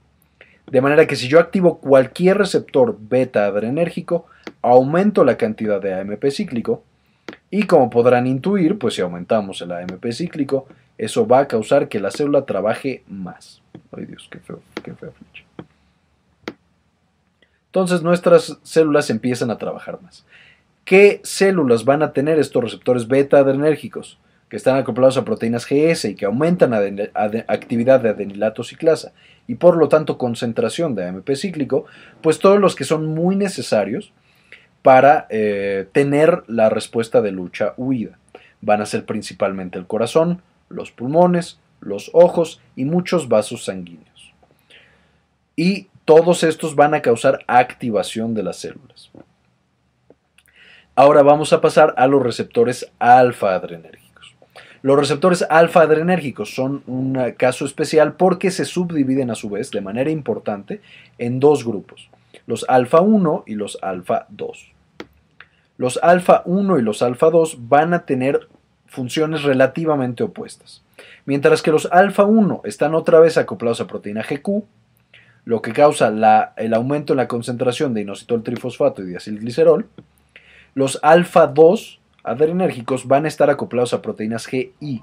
De 0.72 0.82
manera 0.82 1.06
que 1.06 1.16
si 1.16 1.28
yo 1.28 1.40
activo 1.40 1.78
cualquier 1.78 2.40
receptor 2.40 2.98
beta 3.00 3.46
adrenérgico, 3.46 4.26
aumento 4.64 5.24
la 5.24 5.38
cantidad 5.38 5.80
de 5.80 5.94
AMP 5.94 6.32
cíclico 6.32 6.84
y 7.52 7.68
como 7.68 7.92
podrán 7.92 8.26
intuir, 8.26 8.80
pues 8.80 8.96
si 8.96 9.02
aumentamos 9.02 9.62
el 9.62 9.72
AMP 9.72 10.04
cíclico, 10.12 10.66
eso 10.98 11.28
va 11.28 11.40
a 11.40 11.48
causar 11.48 11.90
que 11.90 12.00
la 12.00 12.12
célula 12.12 12.46
trabaje 12.46 13.04
más. 13.08 13.62
Ay 13.92 14.06
Dios, 14.06 14.28
qué 14.32 14.40
feo, 14.40 14.62
qué 14.84 14.94
feo 14.94 15.14
Entonces 17.68 18.02
nuestras 18.04 18.58
células 18.64 19.10
empiezan 19.10 19.52
a 19.52 19.58
trabajar 19.58 20.02
más. 20.02 20.26
¿Qué 20.86 21.22
células 21.24 21.86
van 21.86 22.04
a 22.04 22.12
tener 22.12 22.40
estos 22.40 22.64
receptores 22.64 23.08
beta 23.08 23.40
adrenérgicos 23.40 24.20
que 24.50 24.58
están 24.58 24.78
acoplados 24.78 25.18
a 25.18 25.26
proteínas 25.26 25.66
GS 25.66 26.06
y 26.06 26.16
que 26.16 26.26
aumentan 26.26 26.72
la 26.72 27.14
actividad 27.48 28.02
de 28.02 28.10
adenilato 28.10 28.64
ciclasa 28.64 29.14
y 29.48 29.56
por 29.56 29.78
lo 29.78 29.90
tanto 29.90 30.18
concentración 30.18 30.94
de 30.94 31.08
AMP 31.08 31.36
cíclico? 31.36 31.86
Pues 32.22 32.40
todos 32.40 32.60
los 32.60 32.76
que 32.76 32.84
son 32.84 33.08
muy 33.08 33.36
necesarios 33.36 34.12
para 34.84 35.28
eh, 35.30 35.88
tener 35.94 36.44
la 36.48 36.70
respuesta 36.70 37.22
de 37.22 37.32
lucha-huida. 37.32 38.20
Van 38.62 38.82
a 38.82 38.86
ser 38.86 39.06
principalmente 39.06 39.80
el 39.80 39.88
corazón, 39.88 40.42
los 40.70 40.92
pulmones, 40.92 41.60
los 41.80 42.10
ojos 42.14 42.62
y 42.76 42.86
muchos 42.86 43.28
vasos 43.30 43.66
sanguíneos. 43.66 44.34
Y 45.56 45.88
todos 46.06 46.44
estos 46.44 46.76
van 46.76 46.94
a 46.94 47.02
causar 47.02 47.40
activación 47.48 48.34
de 48.34 48.44
las 48.44 48.58
células. 48.58 49.12
Ahora 50.96 51.24
vamos 51.24 51.54
a 51.54 51.62
pasar 51.62 51.94
a 51.98 52.08
los 52.08 52.22
receptores 52.22 52.92
alfa 53.00 53.56
adrenérgicos. 53.56 54.04
Los 54.84 55.00
receptores 55.00 55.46
alfa-adrenérgicos 55.50 56.54
son 56.54 56.84
un 56.88 57.32
caso 57.38 57.66
especial 57.66 58.18
porque 58.18 58.52
se 58.52 58.66
subdividen 58.66 59.32
a 59.32 59.36
su 59.36 59.50
vez 59.50 59.72
de 59.72 59.80
manera 59.80 60.12
importante 60.12 60.82
en 61.18 61.40
dos 61.40 61.66
grupos, 61.66 62.10
los 62.48 62.66
alfa 62.68 63.00
1 63.00 63.46
y 63.48 63.56
los 63.56 63.78
alfa 63.82 64.26
2. 64.28 64.72
Los 65.78 65.98
alfa 66.04 66.44
1 66.46 66.80
y 66.80 66.82
los 66.82 67.02
alfa 67.02 67.30
2 67.30 67.70
van 67.70 67.94
a 67.94 68.06
tener 68.06 68.50
funciones 68.94 69.42
relativamente 69.42 70.24
opuestas. 70.24 70.84
Mientras 71.26 71.64
que 71.64 71.72
los 71.72 71.90
alfa 71.92 72.26
1 72.26 72.62
están 72.64 72.94
otra 72.94 73.20
vez 73.20 73.38
acoplados 73.38 73.82
a 73.82 73.88
proteína 73.88 74.22
GQ, 74.22 74.64
lo 75.46 75.62
que 75.64 75.74
causa 75.74 76.14
el 76.58 76.74
aumento 76.74 77.14
en 77.14 77.18
la 77.18 77.28
concentración 77.28 77.96
de 77.96 78.02
inositol 78.02 78.44
trifosfato 78.44 79.02
y 79.02 79.08
diacilglicerol, 79.08 79.88
los 80.76 81.00
alfa 81.02 81.48
2 81.48 82.00
adrenérgicos 82.24 83.08
van 83.08 83.26
a 83.26 83.30
estar 83.30 83.50
acoplados 83.50 83.94
a 83.94 84.02
proteínas 84.04 84.46
GI, 84.46 85.02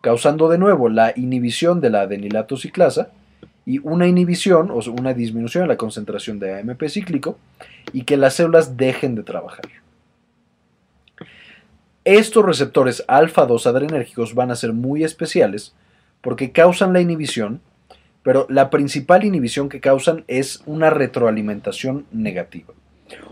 causando 0.00 0.48
de 0.48 0.58
nuevo 0.58 0.88
la 0.88 1.12
inhibición 1.16 1.80
de 1.80 1.90
la 1.90 2.02
adenilato 2.02 2.56
ciclasa 2.56 3.10
y 3.66 3.80
una 3.80 4.06
inhibición 4.06 4.70
o 4.70 4.78
una 4.92 5.12
disminución 5.12 5.64
en 5.64 5.68
la 5.68 5.76
concentración 5.76 6.38
de 6.38 6.60
AMP 6.60 6.84
cíclico 6.88 7.36
y 7.92 8.02
que 8.02 8.16
las 8.16 8.34
células 8.34 8.76
dejen 8.76 9.16
de 9.16 9.24
trabajar. 9.24 9.64
Estos 12.06 12.44
receptores 12.44 13.02
alfa 13.08 13.46
2 13.46 13.66
adrenérgicos 13.66 14.36
van 14.36 14.52
a 14.52 14.54
ser 14.54 14.72
muy 14.72 15.02
especiales 15.02 15.74
porque 16.20 16.52
causan 16.52 16.92
la 16.92 17.00
inhibición, 17.00 17.60
pero 18.22 18.46
la 18.48 18.70
principal 18.70 19.24
inhibición 19.24 19.68
que 19.68 19.80
causan 19.80 20.22
es 20.28 20.62
una 20.66 20.90
retroalimentación 20.90 22.06
negativa. 22.12 22.72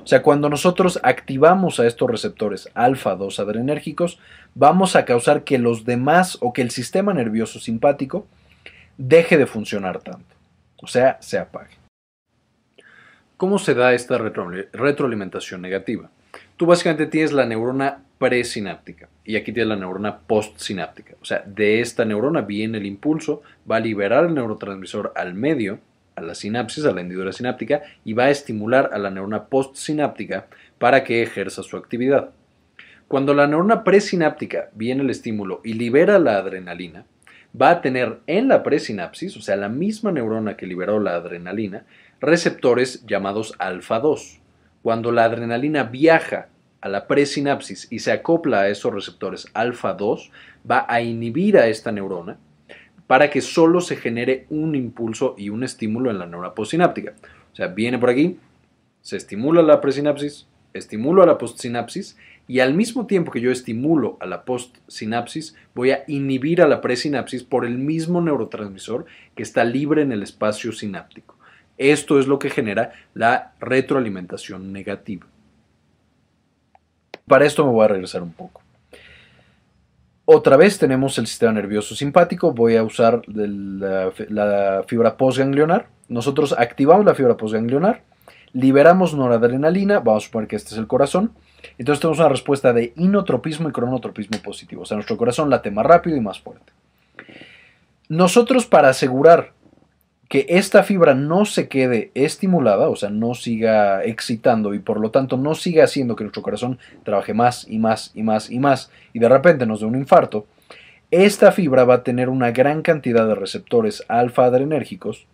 O 0.02 0.06
sea, 0.08 0.22
cuando 0.22 0.48
nosotros 0.48 0.98
activamos 1.04 1.78
a 1.78 1.86
estos 1.86 2.10
receptores 2.10 2.68
alfa 2.74 3.14
2 3.14 3.38
adrenérgicos, 3.38 4.18
vamos 4.56 4.96
a 4.96 5.04
causar 5.04 5.44
que 5.44 5.58
los 5.58 5.84
demás 5.84 6.36
o 6.40 6.52
que 6.52 6.62
el 6.62 6.72
sistema 6.72 7.14
nervioso 7.14 7.60
simpático 7.60 8.26
deje 8.98 9.38
de 9.38 9.46
funcionar 9.46 10.00
tanto. 10.00 10.34
O 10.82 10.88
sea, 10.88 11.18
se 11.20 11.38
apague. 11.38 11.76
¿Cómo 13.36 13.60
se 13.60 13.74
da 13.74 13.94
esta 13.94 14.18
retroalimentación 14.18 15.62
negativa? 15.62 16.10
Tú 16.56 16.66
básicamente 16.66 17.06
tienes 17.06 17.30
la 17.30 17.46
neurona 17.46 18.00
presináptica 18.24 19.10
y 19.22 19.36
aquí 19.36 19.52
tienes 19.52 19.68
la 19.68 19.76
neurona 19.76 20.18
postsináptica. 20.18 21.14
O 21.20 21.26
sea, 21.26 21.42
de 21.46 21.80
esta 21.80 22.06
neurona 22.06 22.40
viene 22.40 22.78
el 22.78 22.86
impulso, 22.86 23.42
va 23.70 23.76
a 23.76 23.80
liberar 23.80 24.24
el 24.24 24.34
neurotransmisor 24.34 25.12
al 25.14 25.34
medio 25.34 25.78
a 26.16 26.22
la 26.22 26.34
sinapsis, 26.34 26.86
a 26.86 26.92
la 26.92 27.02
hendidura 27.02 27.32
sináptica, 27.32 27.82
y 28.02 28.14
va 28.14 28.24
a 28.24 28.30
estimular 28.30 28.90
a 28.94 28.98
la 28.98 29.10
neurona 29.10 29.44
postsináptica 29.44 30.46
para 30.78 31.04
que 31.04 31.22
ejerza 31.22 31.62
su 31.62 31.76
actividad. 31.76 32.30
Cuando 33.08 33.34
la 33.34 33.46
neurona 33.46 33.84
presináptica 33.84 34.70
viene 34.74 35.02
el 35.02 35.10
estímulo 35.10 35.60
y 35.62 35.74
libera 35.74 36.18
la 36.18 36.38
adrenalina, 36.38 37.04
va 37.60 37.70
a 37.70 37.80
tener 37.82 38.20
en 38.26 38.48
la 38.48 38.62
presinapsis, 38.62 39.36
o 39.36 39.42
sea, 39.42 39.56
la 39.56 39.68
misma 39.68 40.12
neurona 40.12 40.56
que 40.56 40.66
liberó 40.66 40.98
la 40.98 41.16
adrenalina, 41.16 41.84
receptores 42.20 43.04
llamados 43.06 43.52
alfa 43.58 44.00
2. 44.00 44.40
Cuando 44.82 45.12
la 45.12 45.24
adrenalina 45.24 45.82
viaja 45.82 46.48
a 46.84 46.88
la 46.90 47.06
presinapsis 47.06 47.88
y 47.90 48.00
se 48.00 48.12
acopla 48.12 48.60
a 48.60 48.68
esos 48.68 48.92
receptores 48.92 49.48
alfa 49.54 49.94
2, 49.94 50.30
va 50.70 50.84
a 50.86 51.00
inhibir 51.00 51.56
a 51.56 51.66
esta 51.66 51.90
neurona 51.90 52.36
para 53.06 53.30
que 53.30 53.40
solo 53.40 53.80
se 53.80 53.96
genere 53.96 54.44
un 54.50 54.74
impulso 54.74 55.34
y 55.38 55.48
un 55.48 55.64
estímulo 55.64 56.10
en 56.10 56.18
la 56.18 56.26
neurona 56.26 56.52
postsináptica. 56.52 57.14
O 57.54 57.56
sea, 57.56 57.68
viene 57.68 57.98
por 57.98 58.10
aquí, 58.10 58.36
se 59.00 59.16
estimula 59.16 59.62
la 59.62 59.80
presinapsis, 59.80 60.46
estimulo 60.74 61.22
a 61.22 61.26
la 61.26 61.38
postsinapsis 61.38 62.18
y 62.46 62.60
al 62.60 62.74
mismo 62.74 63.06
tiempo 63.06 63.32
que 63.32 63.40
yo 63.40 63.50
estimulo 63.50 64.18
a 64.20 64.26
la 64.26 64.44
postsinapsis, 64.44 65.56
voy 65.74 65.92
a 65.92 66.04
inhibir 66.06 66.60
a 66.60 66.68
la 66.68 66.82
presinapsis 66.82 67.44
por 67.44 67.64
el 67.64 67.78
mismo 67.78 68.20
neurotransmisor 68.20 69.06
que 69.34 69.42
está 69.42 69.64
libre 69.64 70.02
en 70.02 70.12
el 70.12 70.22
espacio 70.22 70.70
sináptico. 70.70 71.38
Esto 71.78 72.20
es 72.20 72.26
lo 72.26 72.38
que 72.38 72.50
genera 72.50 72.92
la 73.14 73.54
retroalimentación 73.58 74.70
negativa. 74.70 75.26
Para 77.26 77.46
esto 77.46 77.64
me 77.64 77.72
voy 77.72 77.84
a 77.84 77.88
regresar 77.88 78.22
un 78.22 78.32
poco. 78.32 78.62
Otra 80.26 80.56
vez 80.56 80.78
tenemos 80.78 81.18
el 81.18 81.26
sistema 81.26 81.52
nervioso 81.52 81.94
simpático. 81.94 82.52
Voy 82.52 82.76
a 82.76 82.82
usar 82.82 83.22
la, 83.28 84.82
fibra 84.86 85.16
postganglionar. 85.16 85.88
Nosotros 86.08 86.54
activamos 86.56 87.04
la 87.04 87.14
fibra 87.14 87.36
postganglionar, 87.36 88.02
liberamos 88.52 89.14
noradrenalina, 89.14 90.00
vamos 90.00 90.24
a 90.24 90.26
suponer 90.26 90.48
que 90.48 90.56
este 90.56 90.70
es 90.70 90.78
el 90.78 90.86
corazón. 90.86 91.32
Entonces 91.78 92.00
tenemos 92.00 92.18
una 92.18 92.28
respuesta 92.28 92.72
de 92.72 92.92
inotropismo 92.96 93.68
y 93.68 93.72
cronotropismo 93.72 94.38
positivo. 94.42 94.82
O 94.82 94.84
sea, 94.84 94.96
nuestro 94.96 95.16
corazón 95.16 95.50
late 95.50 95.70
más 95.70 95.86
rápido 95.86 96.16
y 96.16 96.20
más 96.20 96.40
fuerte. 96.40 96.72
Nosotros 98.08 98.66
para 98.66 98.90
asegurar 98.90 99.52
que 100.28 100.46
esta 100.48 100.82
fibra 100.82 101.14
no 101.14 101.44
se 101.44 101.68
quede 101.68 102.10
estimulada, 102.14 102.88
o 102.88 102.96
sea, 102.96 103.10
no 103.10 103.34
siga 103.34 104.02
excitando 104.04 104.74
y 104.74 104.78
por 104.78 104.98
lo 104.98 105.10
tanto 105.10 105.36
no 105.36 105.54
siga 105.54 105.84
haciendo 105.84 106.16
que 106.16 106.24
nuestro 106.24 106.42
corazón 106.42 106.78
trabaje 107.02 107.34
más 107.34 107.66
y 107.68 107.78
más 107.78 108.10
y 108.14 108.22
más 108.22 108.50
y 108.50 108.58
más 108.58 108.90
y 109.12 109.18
de 109.18 109.28
repente 109.28 109.66
nos 109.66 109.80
dé 109.80 109.86
un 109.86 109.96
infarto, 109.96 110.46
esta 111.10 111.52
fibra 111.52 111.84
va 111.84 111.94
a 111.94 112.02
tener 112.02 112.28
una 112.28 112.50
gran 112.50 112.82
cantidad 112.82 113.26
de 113.26 113.34
receptores 113.34 114.04
alfa 114.08 114.46
adrenérgicos 114.46 115.26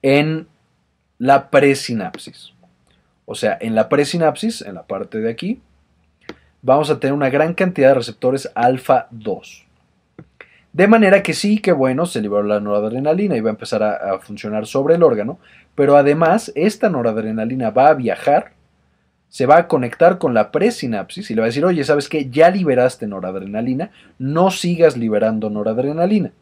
en 0.00 0.46
la 1.18 1.50
presinapsis. 1.50 2.52
O 3.24 3.34
sea, 3.34 3.56
en 3.60 3.74
la 3.74 3.88
presinapsis, 3.88 4.62
en 4.62 4.74
la 4.74 4.86
parte 4.86 5.18
de 5.18 5.30
aquí, 5.30 5.60
vamos 6.62 6.90
a 6.90 6.98
tener 6.98 7.14
una 7.14 7.30
gran 7.30 7.54
cantidad 7.54 7.88
de 7.88 7.94
receptores 7.94 8.50
alfa 8.54 9.08
2. 9.10 9.66
De 10.72 10.88
manera 10.88 11.22
que 11.22 11.34
sí, 11.34 11.58
que 11.58 11.72
bueno, 11.72 12.06
se 12.06 12.22
liberó 12.22 12.42
la 12.42 12.58
noradrenalina 12.58 13.36
y 13.36 13.40
va 13.40 13.50
a 13.50 13.52
empezar 13.52 13.82
a, 13.82 14.18
funcionar 14.20 14.66
sobre 14.66 14.94
el 14.94 15.02
órgano, 15.02 15.38
pero 15.74 15.96
además 15.96 16.50
esta 16.54 16.88
noradrenalina 16.88 17.70
va 17.70 17.88
a 17.88 17.94
viajar, 17.94 18.52
se 19.28 19.44
va 19.44 19.58
a 19.58 19.68
conectar 19.68 20.16
con 20.16 20.32
la 20.32 20.50
presinapsis 20.50 21.30
y 21.30 21.34
le 21.34 21.40
va 21.42 21.46
a 21.46 21.48
decir, 21.50 21.64
oye, 21.64 21.84
¿sabes 21.84 22.08
qué? 22.08 22.30
Ya 22.30 22.50
liberaste 22.50 23.06
noradrenalina, 23.06 23.90
no 24.18 24.50
sigas 24.50 24.96
liberando 24.96 25.50
noradrenalina. 25.50 26.32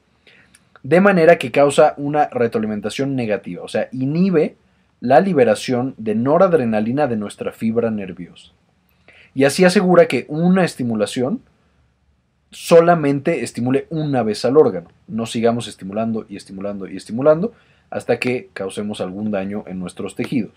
De 0.82 1.00
manera 1.00 1.36
que 1.36 1.50
causa 1.50 1.94
una 1.96 2.28
retroalimentación 2.28 3.16
negativa, 3.16 3.64
o 3.64 3.68
sea, 3.68 3.88
inhibe 3.92 4.56
la 5.00 5.20
liberación 5.20 5.94
de 5.98 6.14
noradrenalina 6.14 7.08
de 7.08 7.16
nuestra 7.16 7.52
fibra 7.52 7.90
nerviosa. 7.90 8.52
Y 9.34 9.44
así 9.44 9.64
asegura 9.64 10.06
que 10.06 10.26
una 10.28 10.64
estimulación 10.64 11.40
solamente 12.50 13.42
estimule 13.42 13.86
una 13.90 14.22
vez 14.22 14.44
al 14.44 14.56
órgano. 14.56 14.88
No 15.08 15.26
sigamos 15.26 15.68
estimulando 15.68 16.26
y 16.28 16.36
estimulando 16.36 16.88
y 16.88 16.96
estimulando 16.96 17.52
hasta 17.90 18.18
que 18.18 18.48
causemos 18.52 19.00
algún 19.00 19.30
daño 19.30 19.64
en 19.66 19.78
nuestros 19.78 20.14
tejidos. 20.14 20.52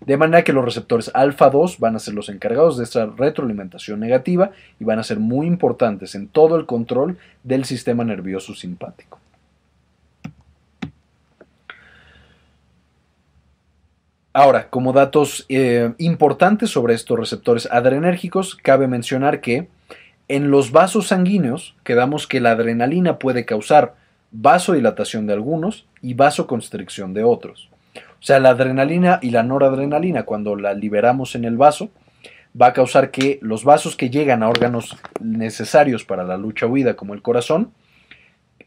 De 0.00 0.16
manera 0.16 0.44
que 0.44 0.52
los 0.52 0.64
receptores 0.64 1.10
alfa 1.14 1.50
2 1.50 1.78
van 1.78 1.96
a 1.96 1.98
ser 1.98 2.14
los 2.14 2.28
encargados 2.28 2.78
de 2.78 2.84
esta 2.84 3.06
retroalimentación 3.06 4.00
negativa 4.00 4.52
y 4.78 4.84
van 4.84 4.98
a 4.98 5.04
ser 5.04 5.18
muy 5.18 5.46
importantes 5.46 6.14
en 6.14 6.28
todo 6.28 6.56
el 6.56 6.66
control 6.66 7.18
del 7.42 7.64
sistema 7.64 8.04
nervioso 8.04 8.54
simpático. 8.54 9.18
Ahora, 14.32 14.68
como 14.68 14.92
datos 14.92 15.46
eh, 15.48 15.94
importantes 15.96 16.68
sobre 16.68 16.92
estos 16.92 17.18
receptores 17.18 17.66
adrenérgicos, 17.70 18.54
cabe 18.54 18.86
mencionar 18.86 19.40
que 19.40 19.68
en 20.28 20.50
los 20.50 20.72
vasos 20.72 21.08
sanguíneos 21.08 21.74
quedamos 21.84 22.26
que 22.26 22.40
la 22.40 22.52
adrenalina 22.52 23.18
puede 23.18 23.44
causar 23.44 23.94
vasodilatación 24.32 25.26
de 25.26 25.34
algunos 25.34 25.86
y 26.02 26.14
vasoconstricción 26.14 27.14
de 27.14 27.24
otros. 27.24 27.70
O 27.96 28.22
sea, 28.26 28.40
la 28.40 28.50
adrenalina 28.50 29.20
y 29.22 29.30
la 29.30 29.42
noradrenalina, 29.42 30.24
cuando 30.24 30.56
la 30.56 30.74
liberamos 30.74 31.34
en 31.34 31.44
el 31.44 31.56
vaso, 31.56 31.90
va 32.60 32.68
a 32.68 32.72
causar 32.72 33.10
que 33.10 33.38
los 33.42 33.64
vasos 33.64 33.96
que 33.96 34.10
llegan 34.10 34.42
a 34.42 34.48
órganos 34.48 34.96
necesarios 35.20 36.04
para 36.04 36.24
la 36.24 36.36
lucha 36.36 36.66
huida, 36.66 36.96
como 36.96 37.14
el 37.14 37.22
corazón, 37.22 37.72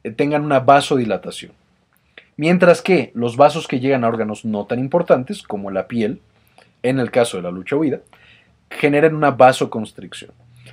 eh, 0.03 0.11
tengan 0.11 0.45
una 0.45 0.59
vasodilatación. 0.59 1.51
Mientras 2.37 2.81
que 2.81 3.11
los 3.15 3.35
vasos 3.35 3.67
que 3.67 3.79
llegan 3.79 4.03
a 4.05 4.07
órganos 4.07 4.45
no 4.45 4.65
tan 4.65 4.79
importantes, 4.79 5.43
como 5.43 5.71
la 5.71 5.87
piel, 5.87 6.21
en 6.83 6.99
el 6.99 7.11
caso 7.11 7.37
de 7.37 7.43
la 7.43 7.51
lucha 7.51 7.75
huida, 7.75 7.99
generan 8.69 9.15
una 9.15 9.31
vasoconstricción. 9.31 10.31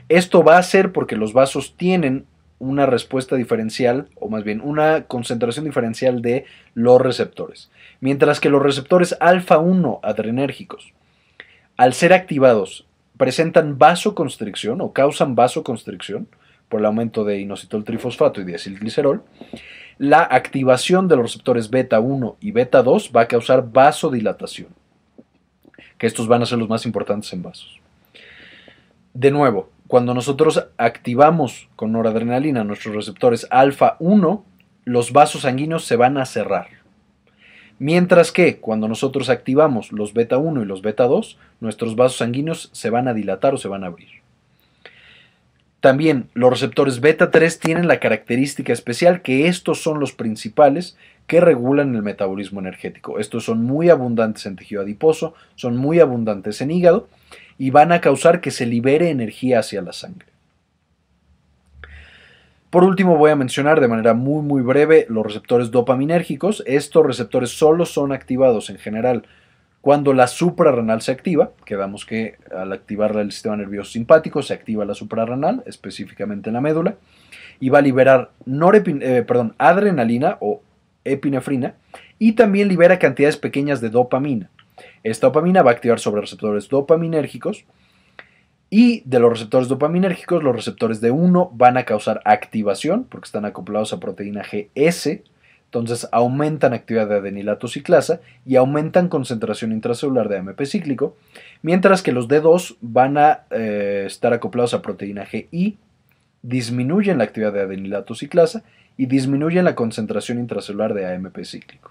Esto 0.08 0.44
va 0.44 0.58
a 0.58 0.62
ser 0.62 0.92
porque 0.92 1.16
los 1.16 1.32
vasos 1.32 1.76
tienen 1.76 2.26
una 2.58 2.86
respuesta 2.86 3.36
diferencial, 3.36 4.08
o 4.14 4.28
más 4.28 4.44
bien 4.44 4.60
una 4.62 5.04
concentración 5.04 5.64
diferencial 5.64 6.22
de 6.22 6.46
los 6.74 7.00
receptores. 7.00 7.70
Mientras 8.00 8.40
que 8.40 8.48
los 8.48 8.62
receptores 8.62 9.16
alfa 9.20 9.58
1 9.58 10.00
adrenérgicos, 10.02 10.92
al 11.76 11.92
ser 11.92 12.12
activados, 12.12 12.86
presentan 13.16 13.78
vasoconstricción 13.78 14.80
o 14.80 14.92
causan 14.92 15.34
vasoconstricción 15.34 16.28
por 16.68 16.80
el 16.80 16.86
aumento 16.86 17.24
de 17.24 17.40
inositol 17.40 17.84
trifosfato 17.84 18.40
y 18.40 18.44
diacilglicerol, 18.44 19.22
la 19.98 20.22
activación 20.22 21.08
de 21.08 21.16
los 21.16 21.32
receptores 21.32 21.70
beta 21.70 22.00
1 22.00 22.36
y 22.40 22.50
beta 22.52 22.82
2 22.82 23.12
va 23.14 23.22
a 23.22 23.28
causar 23.28 23.70
vasodilatación, 23.70 24.68
que 25.98 26.06
estos 26.06 26.28
van 26.28 26.42
a 26.42 26.46
ser 26.46 26.58
los 26.58 26.68
más 26.68 26.86
importantes 26.86 27.32
en 27.32 27.42
vasos. 27.42 27.80
De 29.14 29.30
nuevo, 29.30 29.70
cuando 29.88 30.14
nosotros 30.14 30.66
activamos 30.78 31.68
con 31.76 31.92
noradrenalina 31.92 32.64
nuestros 32.64 32.94
receptores 32.94 33.46
alfa 33.50 33.96
1, 34.00 34.44
los 34.84 35.12
vasos 35.12 35.42
sanguíneos 35.42 35.84
se 35.84 35.96
van 35.96 36.18
a 36.18 36.26
cerrar. 36.26 36.68
Mientras 37.78 38.32
que 38.32 38.58
cuando 38.58 38.88
nosotros 38.88 39.28
activamos 39.28 39.92
los 39.92 40.14
beta 40.14 40.38
1 40.38 40.62
y 40.62 40.64
los 40.64 40.82
beta 40.82 41.04
2, 41.04 41.38
nuestros 41.60 41.94
vasos 41.94 42.18
sanguíneos 42.18 42.70
se 42.72 42.90
van 42.90 43.06
a 43.06 43.14
dilatar 43.14 43.54
o 43.54 43.58
se 43.58 43.68
van 43.68 43.84
a 43.84 43.88
abrir. 43.88 44.08
También 45.80 46.30
los 46.34 46.50
receptores 46.50 47.00
beta 47.00 47.30
3 47.30 47.60
tienen 47.60 47.86
la 47.86 48.00
característica 48.00 48.72
especial 48.72 49.22
que 49.22 49.46
estos 49.46 49.82
son 49.82 50.00
los 50.00 50.12
principales 50.12 50.96
que 51.26 51.40
regulan 51.40 51.94
el 51.94 52.02
metabolismo 52.02 52.60
energético. 52.60 53.18
Estos 53.18 53.44
son 53.44 53.62
muy 53.62 53.90
abundantes 53.90 54.46
en 54.46 54.56
tejido 54.56 54.82
adiposo, 54.82 55.34
son 55.54 55.76
muy 55.76 56.00
abundantes 56.00 56.60
en 56.60 56.70
hígado 56.70 57.08
y 57.58 57.70
van 57.70 57.92
a 57.92 58.00
causar 58.00 58.40
que 58.40 58.50
se 58.50 58.66
libere 58.66 59.10
energía 59.10 59.60
hacia 59.60 59.82
la 59.82 59.92
sangre. 59.92 60.28
Por 62.70 62.84
último, 62.84 63.16
voy 63.16 63.30
a 63.30 63.36
mencionar 63.36 63.80
de 63.80 63.88
manera 63.88 64.12
muy 64.12 64.42
muy 64.42 64.60
breve 64.60 65.06
los 65.08 65.24
receptores 65.24 65.70
dopaminérgicos. 65.70 66.62
Estos 66.66 67.06
receptores 67.06 67.50
solo 67.50 67.86
son 67.86 68.12
activados 68.12 68.68
en 68.70 68.78
general 68.78 69.22
cuando 69.86 70.12
la 70.12 70.26
suprarrenal 70.26 71.00
se 71.00 71.12
activa, 71.12 71.52
quedamos 71.64 72.04
que 72.04 72.38
al 72.52 72.72
activar 72.72 73.16
el 73.18 73.30
sistema 73.30 73.56
nervioso 73.56 73.92
simpático 73.92 74.42
se 74.42 74.52
activa 74.52 74.84
la 74.84 74.94
suprarrenal, 74.94 75.62
específicamente 75.64 76.50
en 76.50 76.54
la 76.54 76.60
médula, 76.60 76.96
y 77.60 77.68
va 77.68 77.78
a 77.78 77.82
liberar 77.82 78.32
eh, 78.48 79.24
adrenalina 79.58 80.38
o 80.40 80.60
epinefrina 81.04 81.74
y 82.18 82.32
también 82.32 82.66
libera 82.66 82.98
cantidades 82.98 83.36
pequeñas 83.36 83.80
de 83.80 83.90
dopamina. 83.90 84.50
Esta 85.02 85.28
dopamina 85.28 85.62
va 85.62 85.70
a 85.70 85.74
activar 85.74 86.00
sobre 86.00 86.20
receptores 86.20 86.68
dopaminérgicos 86.68 87.64
y 88.68 89.02
de 89.04 89.20
los 89.20 89.30
receptores 89.30 89.68
dopaminérgicos, 89.68 90.42
los 90.42 90.54
receptores 90.54 91.00
de 91.00 91.10
1 91.10 91.52
van 91.54 91.76
a 91.76 91.84
causar 91.84 92.20
activación 92.24 93.04
porque 93.04 93.26
están 93.26 93.44
acoplados 93.44 93.92
a 93.92 94.00
proteína 94.00 94.42
GS. 94.42 95.22
Entonces 95.66 96.08
aumentan 96.12 96.72
actividad 96.72 97.08
de 97.08 97.16
adenilato 97.16 97.68
ciclasa 97.68 98.20
y 98.44 98.56
aumentan 98.56 99.08
concentración 99.08 99.72
intracelular 99.72 100.28
de 100.28 100.38
AMP 100.38 100.62
cíclico, 100.64 101.16
mientras 101.62 102.02
que 102.02 102.12
los 102.12 102.28
D2 102.28 102.76
van 102.80 103.18
a 103.18 103.44
eh, 103.50 104.04
estar 104.06 104.32
acoplados 104.32 104.74
a 104.74 104.82
proteína 104.82 105.26
GI, 105.26 105.76
disminuyen 106.42 107.18
la 107.18 107.24
actividad 107.24 107.52
de 107.52 107.62
adenilato 107.62 108.14
ciclasa 108.14 108.62
y 108.96 109.06
disminuyen 109.06 109.64
la 109.64 109.74
concentración 109.74 110.38
intracelular 110.38 110.94
de 110.94 111.12
AMP 111.12 111.44
cíclico. 111.44 111.90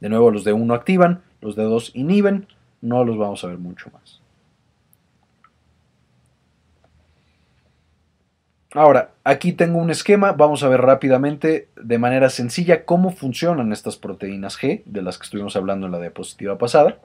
De 0.00 0.08
nuevo, 0.08 0.30
los 0.30 0.46
D1 0.46 0.74
activan, 0.74 1.22
los 1.40 1.56
D2 1.56 1.92
inhiben, 1.94 2.46
no 2.80 3.04
los 3.04 3.16
vamos 3.16 3.44
a 3.44 3.48
ver 3.48 3.58
mucho 3.58 3.90
más. 3.90 4.20
Ahora, 8.74 9.12
aquí 9.24 9.52
tengo 9.52 9.78
un 9.78 9.90
esquema, 9.90 10.32
vamos 10.32 10.62
a 10.62 10.68
ver 10.68 10.82
rápidamente 10.82 11.68
de 11.76 11.98
manera 11.98 12.28
sencilla 12.28 12.84
cómo 12.84 13.10
funcionan 13.10 13.72
estas 13.72 13.96
proteínas 13.96 14.58
G, 14.58 14.82
de 14.84 15.00
las 15.00 15.16
que 15.16 15.24
estuvimos 15.24 15.56
hablando 15.56 15.86
en 15.86 15.92
la 15.92 16.00
diapositiva 16.00 16.58
pasada. 16.58 16.98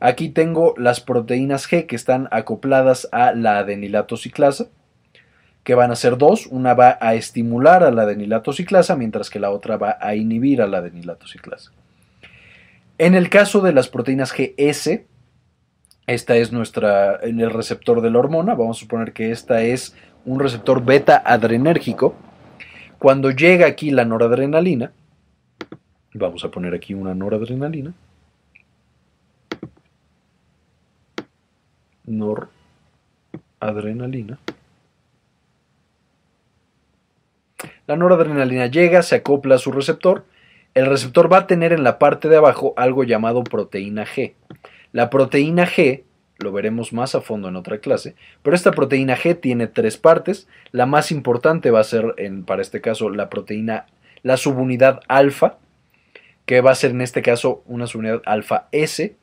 Aquí 0.00 0.28
tengo 0.28 0.74
las 0.76 1.00
proteínas 1.00 1.66
G 1.70 1.86
que 1.86 1.96
están 1.96 2.28
acopladas 2.30 3.08
a 3.10 3.32
la 3.32 3.58
adenilato 3.58 4.18
ciclasa, 4.18 4.66
que 5.64 5.74
van 5.74 5.90
a 5.92 5.96
ser 5.96 6.18
dos, 6.18 6.46
una 6.46 6.74
va 6.74 6.98
a 7.00 7.14
estimular 7.14 7.82
a 7.84 7.90
la 7.90 8.02
adenilato 8.02 8.52
ciclasa, 8.52 8.94
mientras 8.94 9.30
que 9.30 9.40
la 9.40 9.50
otra 9.50 9.78
va 9.78 9.96
a 9.98 10.14
inhibir 10.14 10.60
a 10.60 10.66
la 10.66 10.78
adenilato 10.78 11.26
ciclasa. 11.26 11.72
En 13.02 13.14
el 13.16 13.30
caso 13.30 13.60
de 13.62 13.72
las 13.72 13.88
proteínas 13.88 14.32
GS, 14.32 15.04
esta 16.06 16.36
es 16.36 16.52
nuestra, 16.52 17.18
en 17.20 17.40
el 17.40 17.50
receptor 17.50 18.00
de 18.00 18.10
la 18.10 18.20
hormona, 18.20 18.54
vamos 18.54 18.76
a 18.76 18.80
suponer 18.80 19.12
que 19.12 19.32
esta 19.32 19.62
es 19.62 19.96
un 20.24 20.38
receptor 20.38 20.84
beta 20.84 21.20
adrenérgico, 21.26 22.14
cuando 23.00 23.32
llega 23.32 23.66
aquí 23.66 23.90
la 23.90 24.04
noradrenalina, 24.04 24.92
vamos 26.14 26.44
a 26.44 26.52
poner 26.52 26.74
aquí 26.74 26.94
una 26.94 27.12
noradrenalina, 27.12 27.92
noradrenalina, 32.06 34.38
la 37.88 37.96
noradrenalina 37.96 38.68
llega, 38.68 39.02
se 39.02 39.16
acopla 39.16 39.56
a 39.56 39.58
su 39.58 39.72
receptor, 39.72 40.24
el 40.74 40.86
receptor 40.86 41.32
va 41.32 41.38
a 41.38 41.46
tener 41.46 41.72
en 41.72 41.84
la 41.84 41.98
parte 41.98 42.28
de 42.28 42.36
abajo 42.36 42.72
algo 42.76 43.04
llamado 43.04 43.44
proteína 43.44 44.06
G. 44.06 44.34
La 44.92 45.10
proteína 45.10 45.66
G 45.66 46.04
lo 46.38 46.52
veremos 46.52 46.92
más 46.92 47.14
a 47.14 47.20
fondo 47.20 47.48
en 47.48 47.56
otra 47.56 47.78
clase, 47.78 48.16
pero 48.42 48.56
esta 48.56 48.72
proteína 48.72 49.16
G 49.16 49.38
tiene 49.38 49.66
tres 49.66 49.96
partes, 49.96 50.48
la 50.72 50.86
más 50.86 51.12
importante 51.12 51.70
va 51.70 51.80
a 51.80 51.84
ser 51.84 52.14
en, 52.16 52.44
para 52.44 52.62
este 52.62 52.80
caso 52.80 53.10
la 53.10 53.28
proteína, 53.30 53.86
la 54.22 54.36
subunidad 54.36 55.00
alfa, 55.08 55.58
que 56.44 56.60
va 56.60 56.72
a 56.72 56.76
ser 56.76 56.90
en 56.90 57.00
este 57.00 57.22
caso 57.22 57.62
una 57.66 57.86
subunidad 57.86 58.22
alfa 58.24 58.68
S. 58.72 59.16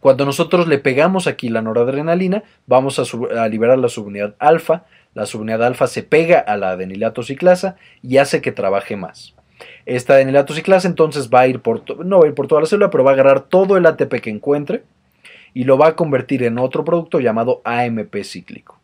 Cuando 0.00 0.24
nosotros 0.24 0.68
le 0.68 0.78
pegamos 0.78 1.26
aquí 1.26 1.48
la 1.48 1.62
noradrenalina, 1.62 2.44
vamos 2.66 2.98
a, 2.98 3.48
liberar 3.48 3.78
la 3.78 3.88
subunidad 3.88 4.36
alfa, 4.38 4.84
la 5.14 5.26
subunidad 5.26 5.64
alfa 5.64 5.86
se 5.86 6.02
pega 6.02 6.38
a 6.38 6.56
la 6.56 6.70
adenilato 6.70 7.22
ciclasa 7.22 7.76
y 8.02 8.18
hace 8.18 8.42
que 8.42 8.52
trabaje 8.52 8.96
más. 8.96 9.34
Esta 9.86 10.14
adenilato 10.14 10.54
ciclasa 10.54 10.88
entonces 10.88 11.30
va 11.30 11.40
a 11.40 11.46
ir 11.48 11.60
por, 11.60 12.04
no 12.04 12.20
va 12.20 12.26
a 12.26 12.28
ir 12.28 12.34
por 12.34 12.46
toda 12.46 12.60
la 12.60 12.66
célula, 12.66 12.90
pero 12.90 13.04
va 13.04 13.10
a 13.10 13.14
agarrar 13.14 13.40
todo 13.40 13.76
el 13.76 13.86
ATP 13.86 14.20
que 14.20 14.30
encuentre, 14.30 14.82
y 15.54 15.64
lo 15.64 15.78
va 15.78 15.88
a 15.88 15.96
convertir 15.96 16.42
en 16.42 16.58
otro 16.58 16.84
producto 16.84 17.20
llamado 17.20 17.62
AMP 17.64 18.14
cíclico. 18.22 18.78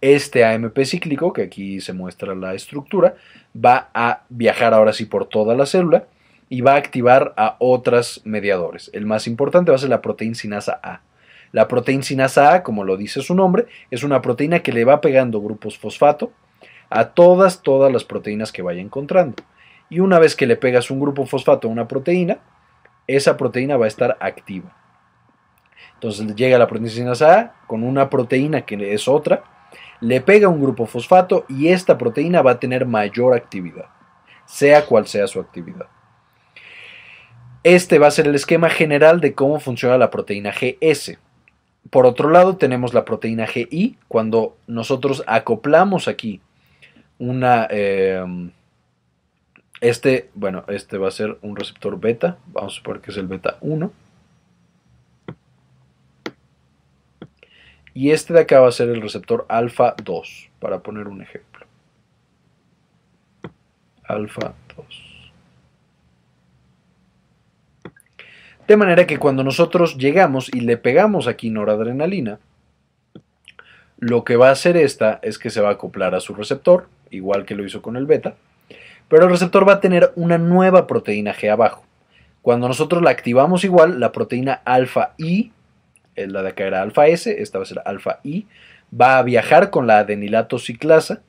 Este 0.00 0.44
AMP 0.44 0.78
cíclico, 0.84 1.32
que 1.32 1.42
aquí 1.42 1.80
se 1.80 1.92
muestra 1.92 2.34
la 2.34 2.54
estructura, 2.54 3.16
va 3.54 3.90
a 3.94 4.22
viajar 4.28 4.74
ahora 4.74 4.92
sí 4.92 5.06
por 5.06 5.26
toda 5.26 5.56
la 5.56 5.66
célula 5.66 6.04
y 6.48 6.60
va 6.60 6.74
a 6.74 6.76
activar 6.76 7.34
a 7.36 7.56
otros 7.58 8.22
mediadores. 8.24 8.90
El 8.94 9.06
más 9.06 9.26
importante 9.26 9.70
va 9.70 9.76
a 9.76 9.80
ser 9.80 9.90
la 9.90 10.00
proteína 10.00 10.34
sinasa 10.34 10.78
A. 10.82 11.00
La 11.50 11.66
proteína 11.66 12.02
sinasa 12.02 12.54
A, 12.54 12.62
como 12.62 12.84
lo 12.84 12.96
dice 12.96 13.22
su 13.22 13.34
nombre, 13.34 13.66
es 13.90 14.04
una 14.04 14.22
proteína 14.22 14.60
que 14.60 14.72
le 14.72 14.84
va 14.84 15.00
pegando 15.00 15.40
grupos 15.40 15.78
fosfato 15.78 16.32
a 16.90 17.08
todas, 17.08 17.62
todas 17.62 17.92
las 17.92 18.04
proteínas 18.04 18.52
que 18.52 18.62
vaya 18.62 18.80
encontrando. 18.80 19.42
Y 19.90 20.00
una 20.00 20.18
vez 20.18 20.36
que 20.36 20.46
le 20.46 20.56
pegas 20.56 20.90
un 20.90 21.00
grupo 21.00 21.26
fosfato 21.26 21.68
a 21.68 21.70
una 21.70 21.88
proteína, 21.88 22.38
esa 23.06 23.36
proteína 23.36 23.76
va 23.76 23.86
a 23.86 23.88
estar 23.88 24.16
activa. 24.20 24.76
Entonces 25.94 26.34
llega 26.36 26.58
la 26.58 26.68
proteína 26.68 27.12
A 27.20 27.54
con 27.66 27.82
una 27.82 28.08
proteína 28.08 28.62
que 28.62 28.94
es 28.94 29.08
otra, 29.08 29.42
le 30.00 30.20
pega 30.20 30.48
un 30.48 30.60
grupo 30.60 30.86
fosfato 30.86 31.44
y 31.48 31.68
esta 31.68 31.98
proteína 31.98 32.42
va 32.42 32.52
a 32.52 32.60
tener 32.60 32.86
mayor 32.86 33.34
actividad, 33.34 33.86
sea 34.46 34.86
cual 34.86 35.06
sea 35.06 35.26
su 35.26 35.40
actividad. 35.40 35.86
Este 37.64 37.98
va 37.98 38.06
a 38.06 38.12
ser 38.12 38.28
el 38.28 38.34
esquema 38.34 38.70
general 38.70 39.20
de 39.20 39.34
cómo 39.34 39.58
funciona 39.58 39.98
la 39.98 40.10
proteína 40.10 40.52
GS. 40.52 41.18
Por 41.90 42.06
otro 42.06 42.30
lado, 42.30 42.56
tenemos 42.56 42.94
la 42.94 43.04
proteína 43.04 43.46
GI. 43.46 43.98
Cuando 44.06 44.56
nosotros 44.66 45.24
acoplamos 45.26 46.06
aquí 46.06 46.40
una... 47.18 47.66
Em, 47.70 48.52
este, 49.80 50.30
bueno, 50.34 50.64
este 50.68 50.98
va 50.98 51.08
a 51.08 51.12
ser 51.12 51.38
un 51.42 51.56
receptor 51.56 52.00
beta. 52.00 52.38
Vamos 52.46 52.74
a 52.74 52.76
suponer 52.76 53.00
que 53.00 53.10
es 53.10 53.16
el 53.16 53.26
beta 53.26 53.58
1. 53.60 53.92
Y 57.94 58.10
este 58.10 58.32
de 58.32 58.40
acá 58.40 58.60
va 58.60 58.68
a 58.68 58.72
ser 58.72 58.88
el 58.90 59.02
receptor 59.02 59.44
alfa 59.48 59.94
2, 60.04 60.50
para 60.60 60.80
poner 60.80 61.08
un 61.08 61.20
ejemplo. 61.20 61.66
Alfa 64.04 64.54
2. 64.76 65.32
De 68.68 68.76
manera 68.76 69.06
que 69.06 69.18
cuando 69.18 69.42
nosotros 69.42 69.96
llegamos 69.96 70.48
y 70.52 70.60
le 70.60 70.76
pegamos 70.76 71.26
aquí 71.26 71.50
noradrenalina, 71.50 72.38
lo 73.98 74.24
que 74.24 74.36
va 74.36 74.50
a 74.50 74.52
hacer 74.52 74.76
esta 74.76 75.18
es 75.22 75.38
que 75.38 75.50
se 75.50 75.60
va 75.60 75.70
a 75.70 75.72
acoplar 75.72 76.14
a 76.14 76.20
su 76.20 76.34
receptor, 76.34 76.88
igual 77.10 77.44
que 77.44 77.56
lo 77.56 77.64
hizo 77.64 77.82
con 77.82 77.96
el 77.96 78.06
beta, 78.06 78.36
pero 79.08 79.24
el 79.24 79.30
receptor 79.30 79.68
va 79.68 79.74
a 79.74 79.80
tener 79.80 80.12
una 80.16 80.38
nueva 80.38 80.86
proteína 80.86 81.34
G 81.34 81.50
abajo. 81.50 81.84
Cuando 82.42 82.68
nosotros 82.68 83.02
la 83.02 83.10
activamos 83.10 83.64
igual, 83.64 84.00
la 84.00 84.12
proteína 84.12 84.60
alfa 84.64 85.14
I 85.18 85.52
la 86.26 86.42
de 86.42 86.48
acá 86.48 86.64
era 86.64 86.82
alfa 86.82 87.06
S, 87.06 87.40
esta 87.40 87.58
va 87.58 87.64
a 87.64 87.66
ser 87.66 87.82
alfa 87.84 88.20
I, 88.24 88.46
va 88.98 89.18
a 89.18 89.22
viajar 89.22 89.70
con 89.70 89.86
la 89.86 89.98
adenilato 89.98 90.58
ciclasa 90.58 91.20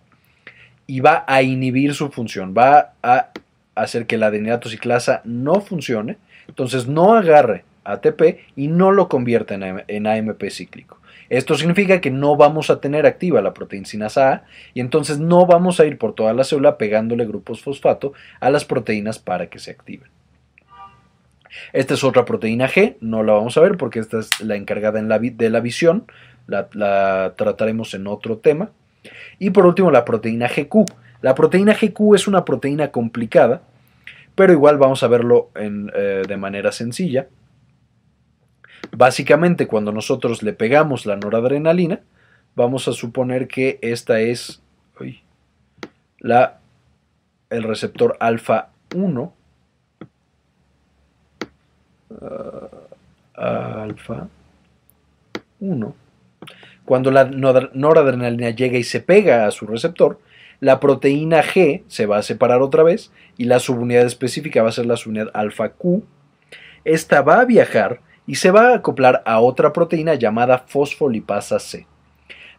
y 0.87 1.01
va 1.01 1.23
a 1.27 1.43
inhibir 1.43 1.93
su 1.93 2.09
función, 2.09 2.55
va 2.57 2.93
a 3.03 3.29
hacer 3.75 4.07
que 4.07 4.17
la 4.17 4.27
adenilato 4.27 4.69
ciclasa 4.69 5.21
no 5.23 5.61
funcione, 5.61 6.17
entonces 6.47 6.87
no 6.87 7.13
agarre 7.13 7.63
ATP 7.83 8.39
y 8.55 8.67
no 8.67 8.91
lo 8.91 9.07
convierta 9.07 9.55
en, 9.55 10.07
AMP 10.07 10.43
cíclico. 10.49 10.97
Esto 11.29 11.55
significa 11.55 12.01
que 12.01 12.09
no 12.09 12.35
vamos 12.35 12.69
a 12.69 12.81
tener 12.81 13.05
activa 13.05 13.41
la 13.41 13.53
proteína 13.53 13.85
sinasa 13.85 14.31
A 14.31 14.43
y 14.73 14.79
entonces 14.79 15.19
no 15.19 15.45
vamos 15.45 15.79
a 15.79 15.85
ir 15.85 15.97
por 15.97 16.13
toda 16.13 16.33
la 16.33 16.43
célula 16.43 16.77
pegándole 16.77 17.25
grupos 17.25 17.61
fosfato 17.61 18.13
a 18.39 18.49
las 18.49 18.65
proteínas 18.65 19.19
para 19.19 19.47
que 19.47 19.59
se 19.59 19.71
activen. 19.71 20.09
Esta 21.73 21.93
es 21.93 22.03
otra 22.03 22.25
proteína 22.25 22.67
G, 22.67 22.95
no 23.01 23.23
la 23.23 23.33
vamos 23.33 23.57
a 23.57 23.61
ver 23.61 23.77
porque 23.77 23.99
esta 23.99 24.19
es 24.19 24.41
la 24.41 24.55
encargada 24.55 25.01
de 25.01 25.49
la 25.49 25.59
visión, 25.59 26.05
la, 26.47 27.33
trataremos 27.35 27.93
en 27.93 28.07
otro 28.07 28.37
tema. 28.37 28.71
Y 29.37 29.51
por 29.51 29.65
último 29.65 29.91
la 29.91 30.05
proteína 30.05 30.47
GQ. 30.47 30.85
La 31.21 31.35
proteína 31.35 31.73
GQ 31.73 32.15
es 32.15 32.27
una 32.27 32.45
proteína 32.45 32.91
complicada, 32.91 33.61
pero 34.35 34.53
igual 34.53 34.77
vamos 34.77 35.03
a 35.03 35.07
verlo 35.07 35.49
eh, 35.55 36.23
de 36.27 36.37
manera 36.37 36.71
sencilla. 36.71 37.27
Básicamente 38.91 39.67
cuando 39.67 39.91
nosotros 39.91 40.43
le 40.43 40.53
pegamos 40.53 41.05
la 41.05 41.15
noradrenalina, 41.15 42.01
vamos 42.55 42.87
a 42.87 42.93
suponer 42.93 43.47
que 43.47 43.79
esta 43.81 44.19
es 44.19 44.61
la, 46.19 46.59
el 47.49 47.63
receptor 47.63 48.17
alfa 48.19 48.69
1 48.95 49.33
alfa 53.35 54.27
1. 55.59 55.95
Cuando 56.85 57.11
la 57.11 57.25
noradrenalina 57.25 58.49
llega 58.49 58.77
y 58.77 58.83
se 58.83 58.99
pega 58.99 59.45
a 59.45 59.51
su 59.51 59.67
receptor, 59.67 60.19
la 60.59 60.79
proteína 60.79 61.41
G 61.43 61.83
se 61.87 62.05
va 62.05 62.17
a 62.17 62.23
separar 62.23 62.61
otra 62.61 62.83
vez 62.83 63.11
y 63.37 63.45
la 63.45 63.59
subunidad 63.59 64.05
específica 64.05 64.63
va 64.63 64.69
a 64.69 64.73
ser 64.73 64.87
la 64.87 64.97
subunidad 64.97 65.29
alfa 65.33 65.69
Q. 65.69 66.03
Esta 66.83 67.21
va 67.21 67.41
a 67.41 67.45
viajar 67.45 68.01
y 68.29 68.35
se 68.35 68.51
va 68.51 68.69
a 68.69 68.75
acoplar 68.75 69.23
a 69.25 69.39
otra 69.39 69.73
proteína 69.73 70.13
llamada 70.13 70.59
fosfolipasa 70.59 71.57
C. 71.57 71.87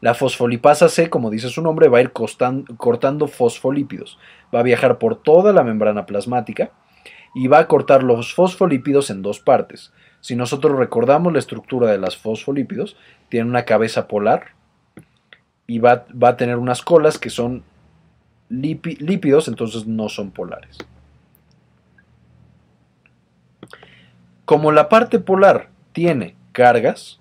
La 0.00 0.14
fosfolipasa 0.14 0.88
C, 0.88 1.08
como 1.08 1.30
dice 1.30 1.48
su 1.48 1.62
nombre, 1.62 1.86
va 1.86 1.98
a 1.98 2.00
ir 2.00 2.10
cortando 2.10 3.28
fosfolípidos. 3.28 4.18
Va 4.52 4.58
a 4.58 4.64
viajar 4.64 4.98
por 4.98 5.22
toda 5.22 5.52
la 5.52 5.62
membrana 5.62 6.06
plasmática 6.06 6.72
y 7.36 7.46
va 7.46 7.60
a 7.60 7.68
cortar 7.68 8.02
los 8.02 8.34
fosfolípidos 8.34 9.10
en 9.10 9.22
dos 9.22 9.38
partes. 9.38 9.92
Si 10.20 10.34
nosotros 10.34 10.76
recordamos 10.76 11.32
la 11.32 11.38
estructura 11.38 11.86
de 11.92 11.98
los 11.98 12.16
fosfolípidos, 12.16 12.96
tiene 13.28 13.48
una 13.48 13.64
cabeza 13.64 14.08
polar 14.08 14.48
y 15.68 15.78
va 15.78 16.04
a 16.22 16.36
tener 16.36 16.56
unas 16.56 16.82
colas 16.82 17.16
que 17.16 17.30
son 17.30 17.62
lípidos, 18.48 19.46
entonces 19.46 19.86
no 19.86 20.08
son 20.08 20.32
polares. 20.32 20.78
Como 24.50 24.72
la 24.72 24.88
parte 24.88 25.20
polar 25.20 25.68
tiene 25.92 26.34
cargas, 26.50 27.20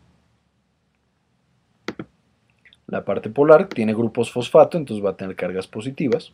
la 2.88 3.06
parte 3.06 3.30
polar 3.30 3.68
tiene 3.68 3.94
grupos 3.94 4.32
fosfato, 4.32 4.80
entonces 4.80 5.06
va 5.06 5.12
a 5.12 5.16
tener 5.16 5.36
cargas 5.36 5.68
positivas 5.68 6.34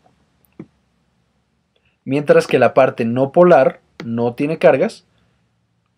mientras 2.06 2.48
que 2.48 2.60
la 2.60 2.74
parte 2.74 3.04
no 3.04 3.34
polar 3.34 3.82
no 4.06 4.36
tiene 4.36 4.58
cargas, 4.58 5.06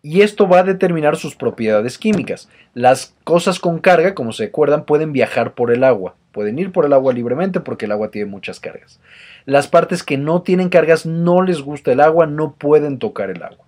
y 0.02 0.22
esto 0.22 0.48
va 0.48 0.58
a 0.58 0.64
determinar 0.64 1.16
sus 1.16 1.36
propiedades 1.36 1.96
químicas. 1.96 2.48
Las 2.74 3.14
cosas 3.22 3.60
con 3.60 3.78
carga, 3.78 4.16
como 4.16 4.32
se 4.32 4.46
acuerdan, 4.46 4.84
pueden 4.84 5.12
viajar 5.12 5.54
por 5.54 5.70
el 5.70 5.84
agua, 5.84 6.16
pueden 6.32 6.58
ir 6.58 6.72
por 6.72 6.84
el 6.84 6.92
agua 6.92 7.12
libremente 7.12 7.60
porque 7.60 7.84
el 7.84 7.92
agua 7.92 8.10
tiene 8.10 8.28
muchas 8.28 8.58
cargas. 8.58 8.98
Las 9.44 9.68
partes 9.68 10.02
que 10.02 10.18
no 10.18 10.42
tienen 10.42 10.70
cargas 10.70 11.06
no 11.06 11.42
les 11.42 11.62
gusta 11.62 11.92
el 11.92 12.00
agua, 12.00 12.26
no 12.26 12.54
pueden 12.54 12.98
tocar 12.98 13.30
el 13.30 13.44
agua. 13.44 13.67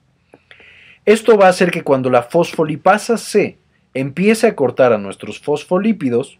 Esto 1.05 1.37
va 1.37 1.47
a 1.47 1.51
hacer 1.51 1.71
que 1.71 1.83
cuando 1.83 2.11
la 2.11 2.23
fosfolipasa 2.23 3.17
C 3.17 3.59
empiece 3.95 4.47
a 4.47 4.55
cortar 4.55 4.93
a 4.93 4.99
nuestros 4.99 5.41
fosfolípidos, 5.41 6.39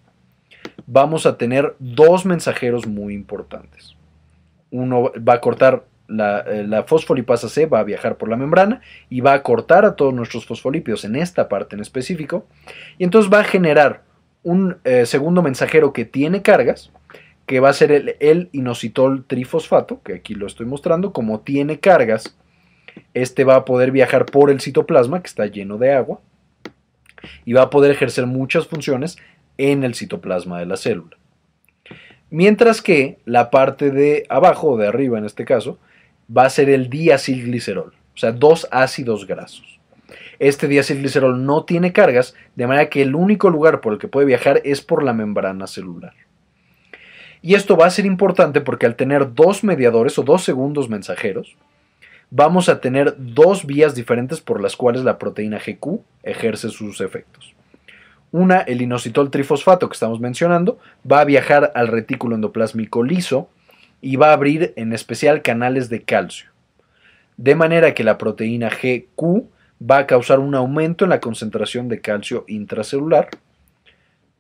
vamos 0.87 1.27
a 1.27 1.37
tener 1.37 1.75
dos 1.79 2.27
mensajeros 2.27 2.87
muy 2.87 3.15
importantes. 3.15 3.97
Uno 4.71 5.13
va 5.27 5.35
a 5.35 5.41
cortar 5.41 5.85
eh, 6.11 6.65
la, 6.67 6.83
fosfolipasa 6.83 7.49
C 7.49 7.67
va 7.67 7.79
a 7.79 7.85
viajar 7.85 8.17
por 8.17 8.29
la 8.29 8.37
membrana 8.37 8.81
y 9.09 9.21
va 9.21 9.33
a 9.33 9.43
cortar 9.45 9.85
a 9.85 9.95
todos 9.95 10.13
nuestros 10.13 10.45
fosfolípidos 10.45 11.05
en 11.05 11.15
esta 11.15 11.49
parte 11.49 11.77
en 11.77 11.83
específico. 11.83 12.47
Y 12.99 13.05
entonces 13.05 13.33
va 13.33 13.41
a 13.41 13.45
generar 13.45 14.03
un 14.43 14.79
eh, 14.85 15.07
segundo 15.07 15.43
mensajero 15.43 15.93
que 15.93 16.05
tiene 16.05 16.43
cargas, 16.43 16.91
que 17.47 17.61
va 17.61 17.69
a 17.69 17.75
ser 17.75 17.93
el, 17.93 18.17
el, 18.21 18.49
inositol 18.53 19.25
trifosfato, 19.25 20.03
que 20.03 20.15
aquí 20.15 20.35
lo 20.35 20.47
estoy 20.47 20.67
mostrando. 20.67 21.13
Como 21.13 21.41
tiene 21.41 21.79
cargas, 21.79 22.37
este 23.15 23.45
va 23.45 23.57
a 23.57 23.65
poder 23.65 23.91
viajar 23.91 24.27
por 24.27 24.51
el 24.51 24.61
citoplasma, 24.61 25.21
que 25.23 25.29
está 25.29 25.47
lleno 25.47 25.79
de 25.79 25.93
agua, 25.93 26.21
y 27.45 27.53
va 27.53 27.63
a 27.63 27.71
poder 27.71 27.91
ejercer 27.91 28.27
muchas 28.27 28.67
funciones 28.67 29.19
en 29.59 29.85
el 29.85 29.95
citoplasma 29.95 30.59
de 30.59 30.67
la 30.67 30.77
célula. 30.77 31.17
Mientras 32.31 32.81
que 32.81 33.19
la 33.25 33.51
parte 33.51 33.91
de 33.91 34.25
abajo, 34.29 34.77
de 34.77 34.87
arriba 34.87 35.19
en 35.19 35.25
este 35.25 35.45
caso, 35.45 35.79
va 36.35 36.45
a 36.45 36.51
ser 36.51 36.71
el 36.71 36.89
diacilglicerol, 36.89 37.93
o 38.15 38.19
sea, 38.19 38.33
dos 38.33 38.69
ácidos 38.71 39.27
grasos. 39.27 39.81
Este 40.39 40.69
diacilglicerol 40.69 41.45
no 41.45 41.65
tiene 41.65 41.93
cargas, 41.93 42.35
de 42.55 42.67
manera 42.67 42.89
que 42.89 43.03
el 43.03 43.15
único 43.15 43.51
lugar 43.51 43.81
por 43.81 43.93
el 43.93 43.99
que 43.99 44.09
puede 44.09 44.27
viajar 44.27 44.63
es 44.65 44.81
por 44.81 45.03
la 45.03 45.13
membrana 45.13 45.67
celular. 45.67 46.15
Y 47.43 47.55
esto 47.55 47.77
va 47.77 47.87
a 47.87 47.91
ser 47.91 48.07
importante 48.07 48.61
porque 48.61 48.87
al 48.87 48.97
tener 48.97 49.35
dos 49.35 49.65
mediadores 49.65 50.19
o 50.19 50.23
dos 50.23 50.43
segundos 50.45 50.89
mensajeros, 50.89 51.57
vamos 52.31 52.69
a 52.69 52.81
tener 52.81 53.15
dos 53.19 53.67
vías 53.67 53.95
diferentes 53.95 54.41
por 54.41 54.61
las 54.61 54.77
cuales 54.77 55.05
la 55.05 55.19
proteína 55.19 55.59
GQ 55.59 56.01
ejerce 56.23 56.71
sus 56.71 57.01
efectos. 57.01 57.55
Una, 58.33 58.61
el 58.61 58.81
inositol 58.81 59.31
trifosfato 59.31 59.89
que 59.89 59.95
estamos 59.95 60.21
mencionando, 60.21 60.79
va 61.11 61.21
a 61.21 61.25
viajar 61.25 61.73
al 61.75 61.89
retículo 61.89 62.37
endoplásmico 62.37 63.03
liso 63.03 63.49
y 64.01 64.17
va 64.17 64.31
a 64.31 64.35
abrir 64.35 64.73
en 64.77 64.93
especial 64.93 65.43
canales 65.43 65.89
de 65.89 66.03
calcio. 66.03 66.51
De 67.37 67.55
manera 67.55 67.93
que 67.95 68.05
la 68.05 68.19
proteína 68.19 68.71
GQ 68.71 69.49
va 69.83 69.99
a 69.99 70.07
causar 70.07 70.39
un 70.39 70.55
aumento 70.55 71.05
en 71.05 71.11
la 71.11 71.21
concentración 71.21 71.89
de 71.89 72.01
calcio 72.01 72.45
intracelular, 72.47 73.31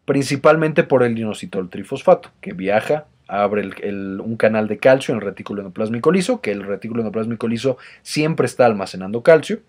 principalmente 0.04 0.84
por 0.84 1.02
el 1.02 1.18
inositol 1.18 1.68
trifosfato, 1.68 2.30
que 2.40 2.52
viaja, 2.52 3.06
abre 3.30 3.70
un 3.88 4.36
canal 4.36 4.66
de 4.66 4.78
calcio 4.78 5.12
en 5.12 5.20
el 5.20 5.24
retículo 5.24 5.62
endoplásmico 5.62 6.10
liso, 6.10 6.40
que 6.40 6.50
el 6.50 6.64
retículo 6.64 7.00
endoplásmico 7.00 7.46
liso 7.46 7.78
siempre 8.02 8.46
está 8.46 8.66
almacenando 8.66 9.22
calcio, 9.22 9.60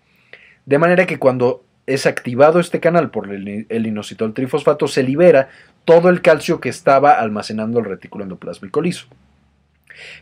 de 0.66 0.78
manera 0.78 1.06
que 1.06 1.18
cuando 1.18 1.64
es 1.86 2.06
activado 2.06 2.60
este 2.60 2.80
canal 2.80 3.10
por 3.10 3.30
el, 3.30 3.66
inositol 3.86 4.34
trifosfato, 4.34 4.86
se 4.88 5.02
libera 5.02 5.48
todo 5.84 6.08
el 6.08 6.22
calcio 6.22 6.60
que 6.60 6.68
estaba 6.68 7.12
almacenando 7.12 7.78
el 7.78 7.84
retículo 7.84 8.24
endoplásmico 8.24 8.80
liso. 8.80 9.06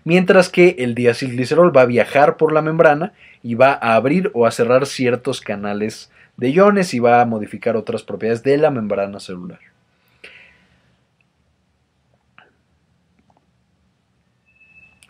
Mientras 0.05 0.49
que 0.49 0.77
el 0.79 0.95
diacilglicerol 0.95 1.75
va 1.77 1.83
a 1.83 1.87
viajar 1.87 2.37
por 2.37 2.53
la 2.53 2.63
membrana 2.63 3.13
y 3.43 3.55
va 3.55 3.73
a 3.73 3.95
abrir 3.95 4.31
o 4.35 4.47
a 4.47 4.51
cerrar 4.51 4.87
ciertos 4.87 5.41
canales 5.41 6.11
de 6.37 6.51
iones 6.51 6.93
y 6.95 6.99
va 6.99 7.21
a 7.21 7.27
modificar 7.27 7.77
otras 7.77 8.03
propiedades 8.03 8.43
de 8.43 8.57
la 8.57 8.71
membrana 8.71 9.21
celular. 9.21 9.70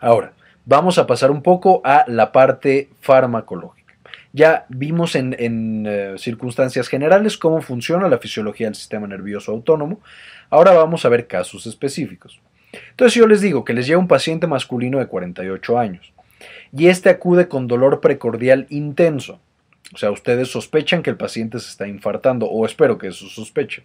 Ahora, 0.01 0.33
vamos 0.65 0.97
a 0.97 1.05
pasar 1.05 1.29
un 1.29 1.43
poco 1.43 1.79
a 1.85 2.05
la 2.07 2.31
parte 2.31 2.89
farmacológica. 3.01 3.93
Ya 4.33 4.65
vimos 4.67 5.15
en, 5.15 5.35
eh, 5.87 6.15
circunstancias 6.17 6.87
generales 6.87 7.37
cómo 7.37 7.61
funciona 7.61 8.09
la 8.09 8.17
fisiología 8.17 8.65
del 8.65 8.73
sistema 8.73 9.05
nervioso 9.05 9.51
autónomo. 9.51 9.99
Ahora 10.49 10.71
vamos 10.71 11.05
a 11.05 11.09
ver 11.09 11.27
casos 11.27 11.67
específicos. 11.67 12.41
Entonces 12.89 13.13
yo 13.13 13.27
les 13.27 13.41
digo 13.41 13.63
que 13.63 13.73
les 13.73 13.85
llega 13.85 13.99
un 13.99 14.07
paciente 14.07 14.47
masculino 14.47 14.97
de 14.97 15.05
48 15.05 15.77
años 15.77 16.13
y 16.75 16.87
este 16.87 17.09
acude 17.09 17.47
con 17.47 17.67
dolor 17.67 18.01
precordial 18.01 18.65
intenso. 18.69 19.39
O 19.93 19.97
sea, 19.99 20.09
ustedes 20.09 20.47
sospechan 20.47 21.03
que 21.03 21.11
el 21.11 21.17
paciente 21.17 21.59
se 21.59 21.69
está 21.69 21.87
infartando 21.87 22.47
o 22.47 22.65
espero 22.65 22.97
que 22.97 23.09
eso 23.09 23.27
sospechen. 23.27 23.83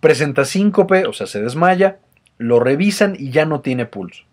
Presenta 0.00 0.44
síncope, 0.44 1.06
o 1.06 1.12
sea, 1.12 1.28
se 1.28 1.40
desmaya, 1.40 1.98
lo 2.36 2.58
revisan 2.58 3.14
y 3.16 3.30
ya 3.30 3.44
no 3.44 3.60
tiene 3.60 3.86
pulso. 3.86 4.24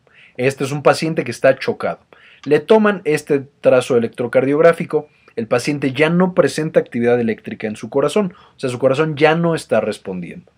Este 0.47 0.63
es 0.63 0.71
un 0.71 0.81
paciente 0.81 1.23
que 1.23 1.29
está 1.29 1.55
chocado. 1.59 1.99
Le 2.45 2.59
toman 2.59 3.03
este 3.05 3.41
trazo 3.61 3.95
electrocardiográfico, 3.95 5.07
el 5.35 5.45
paciente 5.45 5.93
ya 5.93 6.09
no 6.09 6.33
presenta 6.33 6.79
actividad 6.79 7.19
eléctrica 7.19 7.67
en 7.67 7.75
su 7.75 7.91
corazón, 7.91 8.33
o 8.55 8.59
sea, 8.59 8.71
su 8.71 8.79
corazón 8.79 9.15
ya 9.15 9.35
no 9.35 9.53
está 9.53 9.81
respondiendo. 9.81 10.51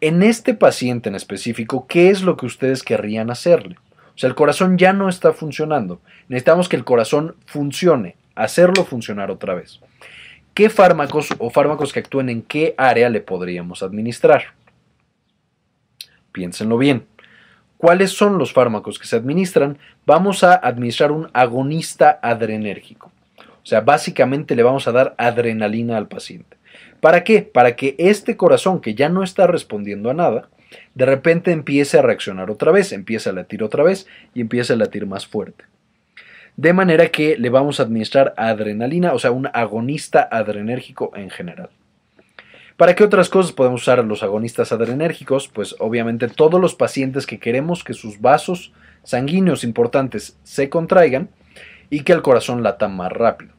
En 0.00 0.22
este 0.22 0.54
paciente 0.54 1.08
en 1.08 1.16
específico, 1.16 1.88
¿qué 1.88 2.10
es 2.10 2.22
lo 2.22 2.36
que 2.36 2.46
ustedes 2.46 2.84
querrían 2.84 3.30
hacerle? 3.30 3.78
O 4.14 4.18
sea, 4.18 4.28
el 4.28 4.36
corazón 4.36 4.78
ya 4.78 4.92
no 4.92 5.08
está 5.08 5.32
funcionando. 5.32 6.00
Necesitamos 6.28 6.68
que 6.68 6.76
el 6.76 6.84
corazón 6.84 7.34
funcione, 7.46 8.14
hacerlo 8.36 8.84
funcionar 8.84 9.32
otra 9.32 9.56
vez. 9.56 9.80
¿Qué 10.54 10.70
fármacos 10.70 11.30
o 11.38 11.50
fármacos 11.50 11.92
que 11.92 11.98
actúen 11.98 12.28
en 12.28 12.42
qué 12.42 12.76
área 12.78 13.10
le 13.10 13.22
podríamos 13.22 13.82
administrar? 13.82 14.54
Piénsenlo 16.30 16.78
bien. 16.78 17.06
¿Cuáles 17.78 18.10
son 18.10 18.38
los 18.38 18.52
fármacos 18.52 18.98
que 18.98 19.06
se 19.06 19.16
administran? 19.16 19.78
Vamos 20.04 20.42
a 20.44 20.54
administrar 20.54 21.12
un 21.12 21.30
agonista 21.32 22.18
adrenérgico. 22.22 23.12
O 23.38 23.66
sea, 23.66 23.80
básicamente 23.82 24.56
le 24.56 24.64
vamos 24.64 24.88
a 24.88 24.92
dar 24.92 25.14
adrenalina 25.16 25.96
al 25.96 26.08
paciente. 26.08 26.56
¿Para 27.00 27.22
qué? 27.22 27.42
Para 27.42 27.76
que 27.76 27.94
este 27.98 28.36
corazón 28.36 28.80
que 28.80 28.94
ya 28.94 29.08
no 29.08 29.22
está 29.22 29.46
respondiendo 29.46 30.10
a 30.10 30.14
nada, 30.14 30.48
de 30.94 31.06
repente 31.06 31.52
empiece 31.52 31.98
a 31.98 32.02
reaccionar 32.02 32.50
otra 32.50 32.72
vez, 32.72 32.92
empiece 32.92 33.30
a 33.30 33.32
latir 33.32 33.62
otra 33.62 33.84
vez 33.84 34.08
y 34.34 34.40
empiece 34.40 34.72
a 34.72 34.76
latir 34.76 35.06
más 35.06 35.26
fuerte. 35.26 35.64
de 36.58 36.72
manera 36.72 37.06
que 37.06 37.36
le 37.38 37.50
vamos 37.50 37.78
a 37.78 37.84
administrar 37.84 38.34
adrenalina, 38.36 39.12
o 39.12 39.20
sea, 39.20 39.30
un 39.30 39.48
agonista 39.52 40.28
adrenérgico 40.28 41.12
en 41.14 41.30
general. 41.30 41.70
¿Para 42.78 42.94
qué 42.94 43.02
otras 43.02 43.28
cosas 43.28 43.50
podemos 43.50 43.82
usar 43.82 44.04
los 44.04 44.22
agonistas 44.22 44.70
adrenérgicos? 44.70 45.48
Pues 45.48 45.74
obviamente 45.80 46.28
todos 46.28 46.60
los 46.60 46.76
pacientes 46.76 47.26
que 47.26 47.40
queremos 47.40 47.82
que 47.82 47.92
sus 47.92 48.20
vasos 48.20 48.72
sanguíneos 49.02 49.64
importantes 49.64 50.38
se 50.44 50.68
contraigan 50.68 51.28
y 51.90 52.04
que 52.04 52.12
el 52.12 52.22
corazón 52.22 52.62
lata 52.62 52.86
más 52.86 53.10
rápido. 53.10 53.52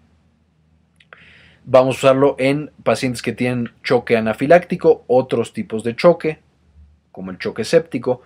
Vamos 1.65 1.97
a 1.97 1.99
usarlo 1.99 2.37
en 2.39 2.71
pacientes 2.83 3.21
que 3.21 3.33
tienen 3.33 3.73
choque 3.83 4.15
anafiláctico, 4.15 5.03
otros 5.07 5.51
tipos 5.51 5.83
de 5.83 5.97
choque, 5.97 6.39
como 7.11 7.31
el 7.31 7.39
choque 7.39 7.65
séptico, 7.65 8.21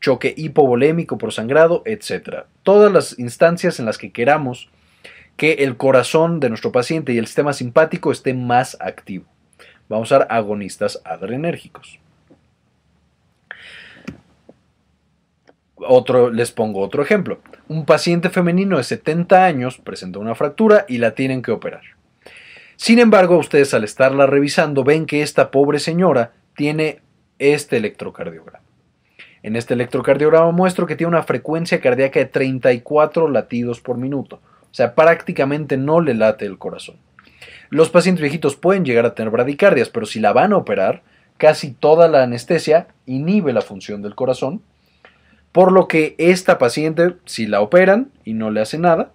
choque 0.00 0.32
hipovolémico 0.34 1.18
por 1.18 1.34
sangrado, 1.34 1.82
etc. 1.84 2.46
Todas 2.62 2.90
las 2.90 3.18
instancias 3.18 3.80
en 3.80 3.84
las 3.84 3.98
que 3.98 4.12
queramos 4.12 4.70
que 5.36 5.52
el 5.64 5.76
corazón 5.76 6.40
de 6.40 6.48
nuestro 6.48 6.72
paciente 6.72 7.12
y 7.12 7.18
el 7.18 7.26
sistema 7.26 7.52
simpático 7.52 8.10
esté 8.10 8.32
más 8.32 8.78
activo. 8.80 9.26
Vamos 9.88 10.12
a 10.12 10.16
usar 10.16 10.28
agonistas 10.30 11.00
adrenérgicos. 11.04 11.98
Otro, 15.76 16.30
les 16.30 16.50
pongo 16.50 16.80
otro 16.80 17.02
ejemplo. 17.02 17.40
Un 17.68 17.86
paciente 17.86 18.30
femenino 18.30 18.76
de 18.76 18.84
70 18.84 19.44
años 19.44 19.78
presenta 19.78 20.18
una 20.18 20.34
fractura 20.34 20.84
y 20.88 20.98
la 20.98 21.12
tienen 21.12 21.40
que 21.42 21.52
operar. 21.52 21.82
Sin 22.76 22.98
embargo, 22.98 23.38
ustedes 23.38 23.74
al 23.74 23.84
estarla 23.84 24.26
revisando 24.26 24.84
ven 24.84 25.06
que 25.06 25.22
esta 25.22 25.50
pobre 25.50 25.78
señora 25.78 26.32
tiene 26.54 27.00
este 27.38 27.76
electrocardiograma. 27.76 28.60
En 29.42 29.56
este 29.56 29.74
electrocardiograma 29.74 30.50
muestro 30.50 30.86
que 30.86 30.96
tiene 30.96 31.08
una 31.08 31.22
frecuencia 31.22 31.80
cardíaca 31.80 32.18
de 32.18 32.26
34 32.26 33.28
latidos 33.28 33.80
por 33.80 33.96
minuto. 33.96 34.40
O 34.70 34.74
sea, 34.74 34.94
prácticamente 34.94 35.76
no 35.76 36.00
le 36.00 36.14
late 36.14 36.44
el 36.44 36.58
corazón. 36.58 36.96
Los 37.70 37.90
pacientes 37.90 38.22
viejitos 38.22 38.56
pueden 38.56 38.84
llegar 38.84 39.04
a 39.04 39.14
tener 39.14 39.30
bradicardias, 39.30 39.88
pero 39.88 40.06
si 40.06 40.20
la 40.20 40.32
van 40.32 40.52
a 40.52 40.56
operar, 40.56 41.02
casi 41.36 41.72
toda 41.72 42.08
la 42.08 42.22
anestesia 42.22 42.88
inhibe 43.06 43.52
la 43.52 43.60
función 43.60 44.02
del 44.02 44.14
corazón, 44.14 44.62
por 45.52 45.72
lo 45.72 45.88
que 45.88 46.14
esta 46.18 46.58
paciente, 46.58 47.14
si 47.24 47.46
la 47.46 47.60
operan 47.60 48.10
y 48.24 48.34
no 48.34 48.50
le 48.50 48.60
hace 48.60 48.78
nada, 48.78 49.12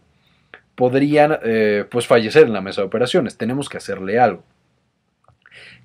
podrían 0.75 1.37
eh, 1.43 1.85
pues 1.89 2.07
fallecer 2.07 2.43
en 2.43 2.53
la 2.53 2.61
mesa 2.61 2.81
de 2.81 2.87
operaciones. 2.87 3.37
Tenemos 3.37 3.69
que 3.69 3.77
hacerle 3.77 4.19
algo. 4.19 4.43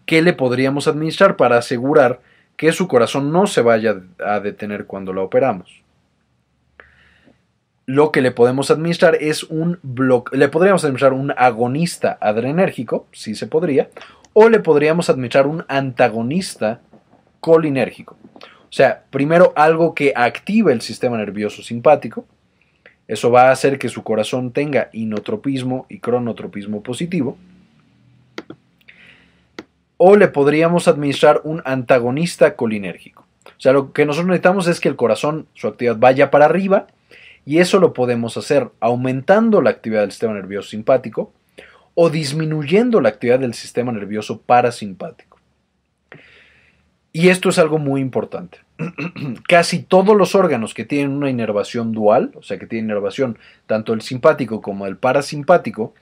¿Qué 0.06 0.22
le 0.22 0.32
podríamos 0.32 0.88
administrar 0.88 1.36
para 1.36 1.58
asegurar 1.58 2.20
que 2.56 2.72
su 2.72 2.88
corazón 2.88 3.30
no 3.30 3.46
se 3.46 3.60
vaya 3.60 4.00
a 4.24 4.40
detener 4.40 4.86
cuando 4.86 5.12
la 5.12 5.20
operamos? 5.20 5.77
Lo 7.88 8.12
que 8.12 8.20
le 8.20 8.32
podemos 8.32 8.70
administrar 8.70 9.16
es 9.18 9.44
un 9.44 9.78
bloque, 9.82 10.36
le 10.36 10.48
podríamos 10.48 10.84
administrar 10.84 11.14
un 11.14 11.32
agonista 11.34 12.18
adrenérgico, 12.20 13.06
si 13.12 13.34
se 13.34 13.46
podría, 13.46 13.88
o 14.34 14.50
le 14.50 14.60
podríamos 14.60 15.08
administrar 15.08 15.46
un 15.46 15.64
antagonista 15.68 16.82
colinérgico. 17.40 18.18
O 18.42 18.72
sea, 18.72 19.04
primero 19.08 19.54
algo 19.56 19.94
que 19.94 20.12
active 20.14 20.70
el 20.70 20.82
sistema 20.82 21.16
nervioso 21.16 21.62
simpático, 21.62 22.26
eso 23.06 23.30
va 23.30 23.48
a 23.48 23.52
hacer 23.52 23.78
que 23.78 23.88
su 23.88 24.02
corazón 24.02 24.52
tenga 24.52 24.90
inotropismo 24.92 25.86
y 25.88 26.00
cronotropismo 26.00 26.82
positivo. 26.82 27.38
O 29.96 30.14
le 30.14 30.28
podríamos 30.28 30.88
administrar 30.88 31.40
un 31.42 31.62
antagonista 31.64 32.54
colinérgico. 32.54 33.24
O 33.46 33.60
sea, 33.60 33.72
lo 33.72 33.94
que 33.94 34.04
nosotros 34.04 34.26
necesitamos 34.26 34.68
es 34.68 34.78
que 34.78 34.90
el 34.90 34.96
corazón, 34.96 35.46
su 35.54 35.68
actividad 35.68 35.96
vaya 35.96 36.30
para 36.30 36.44
arriba 36.44 36.88
y 37.48 37.60
eso 37.60 37.78
lo 37.78 37.94
podemos 37.94 38.36
hacer 38.36 38.68
aumentando 38.78 39.62
la 39.62 39.70
actividad 39.70 40.02
del 40.02 40.10
sistema 40.10 40.34
nervioso 40.34 40.68
simpático 40.68 41.32
o 41.94 42.10
disminuyendo 42.10 43.00
la 43.00 43.08
actividad 43.08 43.38
del 43.38 43.54
sistema 43.54 43.90
nervioso 43.90 44.42
parasimpático. 44.42 45.38
Y 47.10 47.30
esto 47.30 47.48
es 47.48 47.58
algo 47.58 47.78
muy 47.78 48.02
importante. 48.02 48.58
Casi 49.48 49.82
todos 49.82 50.14
los 50.14 50.34
órganos 50.34 50.74
que 50.74 50.84
tienen 50.84 51.10
una 51.10 51.30
inervación 51.30 51.92
dual, 51.92 52.32
o 52.34 52.42
sea 52.42 52.58
que 52.58 52.66
tienen 52.66 52.90
inervación 52.90 53.38
tanto 53.66 53.94
el 53.94 54.02
simpático 54.02 54.60
como 54.60 54.86
el 54.86 54.98
parasimpático, 54.98 55.94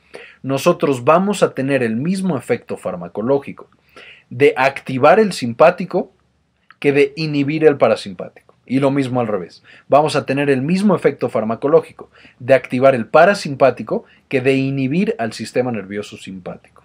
nosotros 0.43 1.05
vamos 1.05 1.45
a 1.45 1.55
tener 1.55 1.85
el 1.85 1.95
mismo 1.95 2.37
efecto 2.37 2.77
farmacológico 2.77 3.69
de 4.31 4.53
activar 4.57 5.21
el 5.21 5.33
simpático 5.33 6.11
que 6.81 6.91
de 6.91 7.13
inhibir 7.15 7.65
el 7.65 7.77
parasimpático. 7.77 8.46
Y 8.67 8.81
lo 8.81 8.91
mismo 8.91 9.21
al 9.21 9.29
revés. 9.29 9.63
Vamos 9.89 10.17
a 10.17 10.27
tener 10.27 10.51
el 10.51 10.61
mismo 10.61 10.97
efecto 10.97 11.29
farmacológico 11.29 12.11
de 12.41 12.55
activar 12.55 12.95
el 12.95 13.07
parasimpático 13.07 14.05
que 14.29 14.41
de 14.41 14.55
inhibir 14.55 15.15
al 15.19 15.33
sistema 15.33 15.71
nervioso 15.71 16.17
simpático. 16.17 16.83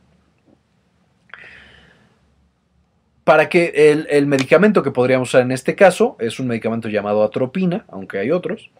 Para 3.23 3.49
que 3.49 4.07
el, 4.09 4.27
medicamento 4.27 4.83
que 4.83 4.91
podríamos 4.91 5.29
usar 5.29 5.41
en 5.41 5.51
este 5.51 5.75
caso 5.75 6.17
es 6.19 6.39
un 6.39 6.47
medicamento 6.47 6.89
llamado 6.89 7.23
atropina, 7.23 7.85
aunque 7.87 8.19
hay 8.19 8.31
otros. 8.31 8.71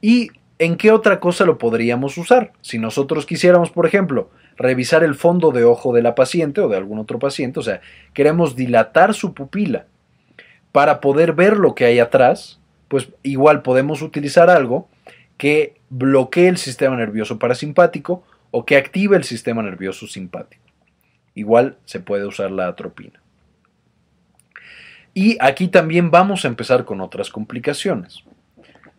¿Y 0.00 0.30
en 0.58 0.76
qué 0.76 0.90
otra 0.92 1.20
cosa 1.20 1.44
lo 1.44 1.58
podríamos 1.58 2.16
usar? 2.16 2.52
Si 2.60 2.78
nosotros 2.78 3.26
quisiéramos, 3.26 3.70
por 3.70 3.86
ejemplo, 3.86 4.30
revisar 4.56 5.02
el 5.02 5.14
fondo 5.14 5.50
de 5.52 5.64
ojo 5.64 5.92
de 5.92 6.02
la 6.02 6.14
paciente 6.14 6.60
o 6.60 6.68
de 6.68 6.76
algún 6.76 6.98
otro 6.98 7.18
paciente, 7.18 7.60
o 7.60 7.62
sea, 7.62 7.80
queremos 8.14 8.56
dilatar 8.56 9.14
su 9.14 9.34
pupila 9.34 9.86
para 10.72 11.00
poder 11.00 11.32
ver 11.32 11.56
lo 11.56 11.74
que 11.74 11.84
hay 11.84 11.98
atrás, 11.98 12.60
pues 12.88 13.08
igual 13.22 13.62
podemos 13.62 14.02
utilizar 14.02 14.50
algo 14.50 14.88
que 15.36 15.80
bloquee 15.88 16.48
el 16.48 16.58
sistema 16.58 16.96
nervioso 16.96 17.38
parasimpático 17.38 18.24
o 18.50 18.64
que 18.66 18.76
active 18.76 19.16
el 19.16 19.24
sistema 19.24 19.62
nervioso 19.62 20.06
simpático. 20.06 20.62
Igual 21.34 21.76
se 21.84 22.00
puede 22.00 22.26
usar 22.26 22.50
la 22.50 22.68
atropina. 22.68 23.20
Y 25.14 25.36
aquí 25.40 25.68
también 25.68 26.10
vamos 26.10 26.44
a 26.44 26.48
empezar 26.48 26.84
con 26.84 27.00
otras 27.00 27.30
complicaciones. 27.30 28.22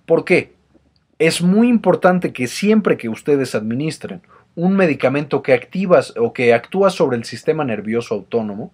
¿Por 0.06 0.26
qué? 0.26 0.54
Es 1.20 1.42
muy 1.42 1.68
importante 1.68 2.34
que 2.34 2.48
siempre 2.48 2.98
que 2.98 3.10
ustedes 3.10 3.56
administren 3.56 4.22
un 4.56 4.76
medicamento 4.76 5.42
que 5.42 5.54
activa 5.54 6.02
o 6.18 6.34
que 6.34 6.54
actúa 6.54 6.90
sobre 6.90 7.18
el 7.18 7.24
sistema 7.24 7.64
nervioso 7.64 8.16
autónomo, 8.16 8.74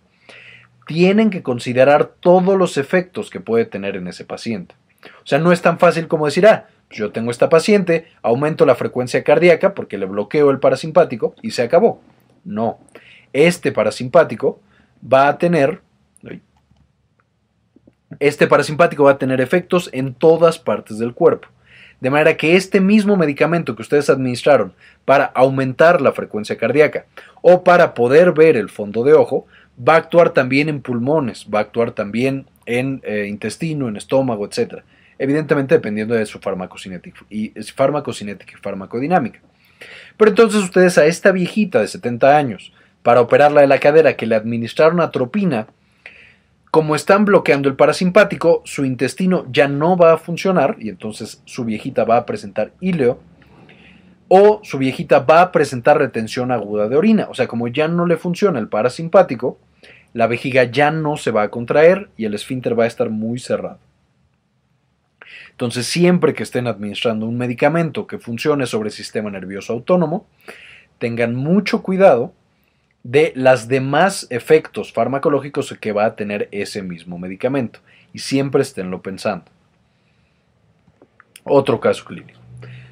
tienen 0.87 1.29
que 1.29 1.43
considerar 1.43 2.13
todos 2.19 2.57
los 2.57 2.77
efectos 2.77 3.29
que 3.29 3.39
puede 3.39 3.65
tener 3.65 3.95
en 3.95 4.07
ese 4.07 4.25
paciente. 4.25 4.75
O 5.23 5.27
sea, 5.27 5.37
no 5.37 5.51
es 5.51 5.61
tan 5.61 5.77
fácil 5.77 6.07
como 6.07 6.25
decir, 6.25 6.47
ah, 6.47 6.67
yo 6.89 7.11
tengo 7.11 7.31
esta 7.31 7.49
paciente, 7.49 8.07
aumento 8.21 8.65
la 8.65 8.75
frecuencia 8.75 9.23
cardíaca 9.23 9.73
porque 9.73 9.97
le 9.97 10.05
bloqueo 10.05 10.49
el 10.49 10.59
parasimpático 10.59 11.35
y 11.41 11.51
se 11.51 11.63
acabó. 11.63 12.01
No, 12.45 12.79
este 13.33 13.71
parasimpático 13.71 14.61
va 15.01 15.27
a 15.27 15.37
tener, 15.37 15.81
este 18.19 18.47
parasimpático 18.47 19.03
va 19.03 19.11
a 19.11 19.17
tener 19.17 19.41
efectos 19.41 19.89
en 19.91 20.13
todas 20.13 20.57
partes 20.57 20.97
del 20.97 21.13
cuerpo. 21.13 21.49
De 21.99 22.11
manera 22.11 22.37
que 22.37 22.55
este 22.55 22.79
mismo 22.79 23.17
medicamento 23.17 23.75
que 23.75 23.81
ustedes 23.81 24.09
administraron 24.09 24.73
para 25.03 25.25
aumentar 25.25 25.99
la 25.99 26.11
frecuencia 26.11 26.57
cardíaca 26.57 27.05
o 27.41 27.63
para 27.63 27.95
poder 27.95 28.33
ver 28.33 28.55
el 28.55 28.69
fondo 28.69 29.03
de 29.03 29.13
ojo, 29.13 29.47
va 29.77 29.93
a 29.93 29.97
actuar 29.97 30.31
también 30.31 30.69
en 30.69 30.81
pulmones, 30.81 31.47
va 31.53 31.59
a 31.59 31.61
actuar 31.63 31.91
también 31.91 32.47
en 32.65 33.01
eh, 33.03 33.27
intestino, 33.27 33.87
en 33.87 33.97
estómago, 33.97 34.45
etc. 34.45 34.83
Evidentemente 35.19 35.75
dependiendo 35.75 36.15
de 36.15 36.25
su 36.25 36.39
farmacocinética 36.39 37.21
y, 37.29 37.49
farmacocinética 37.75 38.53
y 38.57 38.61
farmacodinámica. 38.61 39.39
Pero 40.17 40.29
entonces 40.29 40.63
ustedes 40.63 40.97
a 40.97 41.05
esta 41.05 41.31
viejita 41.31 41.79
de 41.79 41.87
70 41.87 42.37
años, 42.37 42.73
para 43.03 43.21
operarla 43.21 43.61
de 43.61 43.67
la 43.67 43.79
cadera 43.79 44.17
que 44.17 44.25
le 44.25 44.35
administraron 44.35 44.99
atropina, 44.99 45.67
como 46.71 46.95
están 46.95 47.23
bloqueando 47.23 47.69
el 47.69 47.75
parasimpático, 47.75 48.61
su 48.65 48.83
intestino 48.83 49.45
ya 49.49 49.67
no 49.67 49.95
va 49.95 50.13
a 50.13 50.17
funcionar 50.17 50.75
y 50.79 50.89
entonces 50.89 51.41
su 51.45 51.63
viejita 51.63 52.03
va 52.03 52.17
a 52.17 52.25
presentar 52.25 52.73
íleo 52.81 53.19
o 54.27 54.59
su 54.63 54.77
viejita 54.77 55.19
va 55.19 55.41
a 55.41 55.51
presentar 55.51 55.97
retención 55.97 56.51
aguda 56.51 56.89
de 56.89 56.97
orina. 56.97 57.27
O 57.29 57.33
sea, 57.33 57.47
como 57.47 57.69
ya 57.69 57.87
no 57.87 58.05
le 58.05 58.17
funciona 58.17 58.59
el 58.59 58.67
parasimpático, 58.67 59.57
la 60.17 60.25
vejiga 60.25 60.63
ya 60.63 60.89
no 60.89 61.15
se 61.15 61.29
va 61.29 61.43
a 61.43 61.51
contraer 61.51 62.09
y 62.17 62.25
el 62.25 62.33
esfínter 62.33 62.77
va 62.77 62.85
a 62.85 62.87
estar 62.87 63.11
muy 63.11 63.37
cerrado. 63.37 63.77
Entonces, 65.51 65.85
siempre 65.85 66.33
que 66.33 66.41
estén 66.41 66.65
administrando 66.65 67.27
un 67.27 67.37
medicamento 67.37 68.07
que 68.07 68.17
funcione 68.17 68.65
sobre 68.65 68.89
el 68.89 68.93
sistema 68.93 69.29
nervioso 69.29 69.73
autónomo, 69.73 70.25
tengan 70.97 71.35
mucho 71.35 71.83
cuidado 71.83 72.33
de 73.03 73.31
los 73.35 73.67
demás 73.67 74.25
efectos 74.31 74.91
farmacológicos 74.91 75.71
que 75.79 75.91
va 75.91 76.05
a 76.05 76.15
tener 76.15 76.49
ese 76.51 76.81
mismo 76.81 77.19
medicamento 77.19 77.79
y 78.11 78.17
siempre 78.17 78.63
esténlo 78.63 79.03
pensando. 79.03 79.45
Otro 81.43 81.79
caso 81.79 82.03
clínico. 82.05 82.39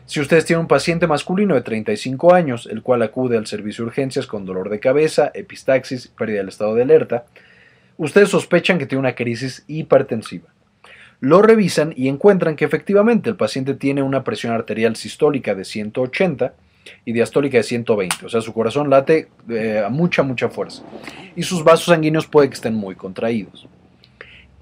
Si 0.07 0.19
ustedes 0.19 0.45
tienen 0.45 0.61
un 0.61 0.67
paciente 0.67 1.07
masculino 1.07 1.55
de 1.55 1.61
35 1.61 2.33
años, 2.33 2.67
el 2.71 2.83
cual 2.83 3.01
acude 3.01 3.37
al 3.37 3.47
servicio 3.47 3.83
de 3.83 3.87
urgencias 3.87 4.27
con 4.27 4.45
dolor 4.45 4.69
de 4.69 4.79
cabeza, 4.79 5.31
epistaxis, 5.33 6.07
pérdida 6.07 6.37
del 6.37 6.49
estado 6.49 6.75
de 6.75 6.83
alerta, 6.83 7.25
ustedes 7.97 8.29
sospechan 8.29 8.77
que 8.77 8.85
tiene 8.85 8.99
una 8.99 9.15
crisis 9.15 9.63
hipertensiva. 9.67 10.47
Lo 11.21 11.41
revisan 11.41 11.91
y 11.95 12.07
encuentran 12.07 12.55
que 12.55 12.65
efectivamente 12.65 13.31
el 13.31 13.35
paciente 13.35 13.73
tiene 13.73 14.03
una 14.03 14.23
presión 14.23 14.53
arterial 14.53 14.95
sistólica 14.95 15.55
de 15.55 15.65
180 15.65 16.53
y 17.03 17.13
diastólica 17.13 17.57
de 17.57 17.63
120, 17.63 18.27
o 18.27 18.29
sea, 18.29 18.41
su 18.41 18.53
corazón 18.53 18.91
late 18.91 19.29
eh, 19.49 19.81
a 19.83 19.89
mucha, 19.89 20.21
mucha 20.21 20.49
fuerza. 20.49 20.83
Y 21.35 21.41
sus 21.41 21.63
vasos 21.63 21.85
sanguíneos 21.85 22.27
puede 22.27 22.49
que 22.49 22.55
estén 22.55 22.75
muy 22.75 22.93
contraídos. 22.93 23.67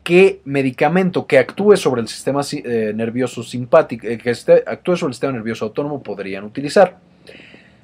¿Qué 0.04 0.42
medicamento 0.44 1.26
que 1.28 1.38
actúe 1.38 1.78
sobre 1.78 2.02
el 2.02 2.10
sistema 2.10 2.42
eh, 2.52 2.92
nervioso 2.94 3.42
simpático, 3.42 4.06
eh, 4.06 4.18
que 4.18 4.32
actúe 4.68 4.98
sobre 4.98 5.12
el 5.12 5.14
sistema 5.14 5.34
nervioso 5.34 5.66
autónomo 5.66 6.04
podrían 6.04 6.44
utilizar? 6.44 6.98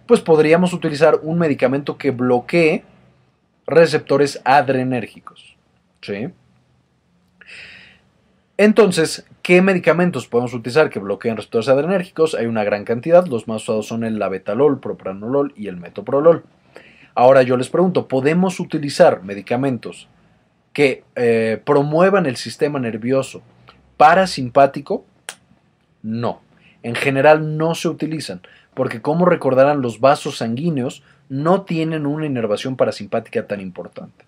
Pues 0.05 0.19
podríamos 0.19 0.73
utilizar 0.73 1.19
un 1.23 1.39
medicamento 1.39 1.97
que 1.97 2.11
bloquee 2.11 2.83
receptores 3.65 4.41
adrenérgicos. 4.43 5.55
¿sí? 6.01 6.27
Entonces, 8.57 9.25
¿qué 9.41 9.61
medicamentos 9.61 10.27
podemos 10.27 10.53
utilizar 10.53 10.89
que 10.89 10.99
bloqueen 10.99 11.37
receptores 11.37 11.69
adrenérgicos? 11.69 12.35
Hay 12.35 12.47
una 12.47 12.65
gran 12.65 12.83
cantidad, 12.83 13.25
los 13.27 13.47
más 13.47 13.63
usados 13.63 13.87
son 13.87 14.03
el 14.03 14.19
labetalol, 14.19 14.81
propranolol 14.81 15.53
y 15.55 15.67
el 15.67 15.77
metoprolol. 15.77 16.43
Ahora 17.15 17.43
yo 17.43 17.55
les 17.55 17.69
pregunto, 17.69 18.09
¿podemos 18.09 18.59
utilizar 18.59 19.23
medicamentos 19.23 20.09
que 20.79 21.03
eh, 21.17 21.61
promuevan 21.65 22.25
el 22.25 22.37
sistema 22.37 22.79
nervioso 22.79 23.41
parasimpático? 23.97 25.03
No, 26.01 26.39
en 26.83 26.95
general 26.95 27.57
no 27.57 27.75
se 27.75 27.89
utilizan, 27.89 28.39
porque 28.75 29.01
como 29.01 29.25
recordarán 29.25 29.81
los 29.81 29.99
vasos 29.99 30.37
sanguíneos 30.37 31.03
no 31.27 31.63
tienen 31.63 32.05
una 32.05 32.27
inervación 32.27 32.77
parasimpática 32.77 33.45
tan 33.45 33.59
importante. 33.59 34.23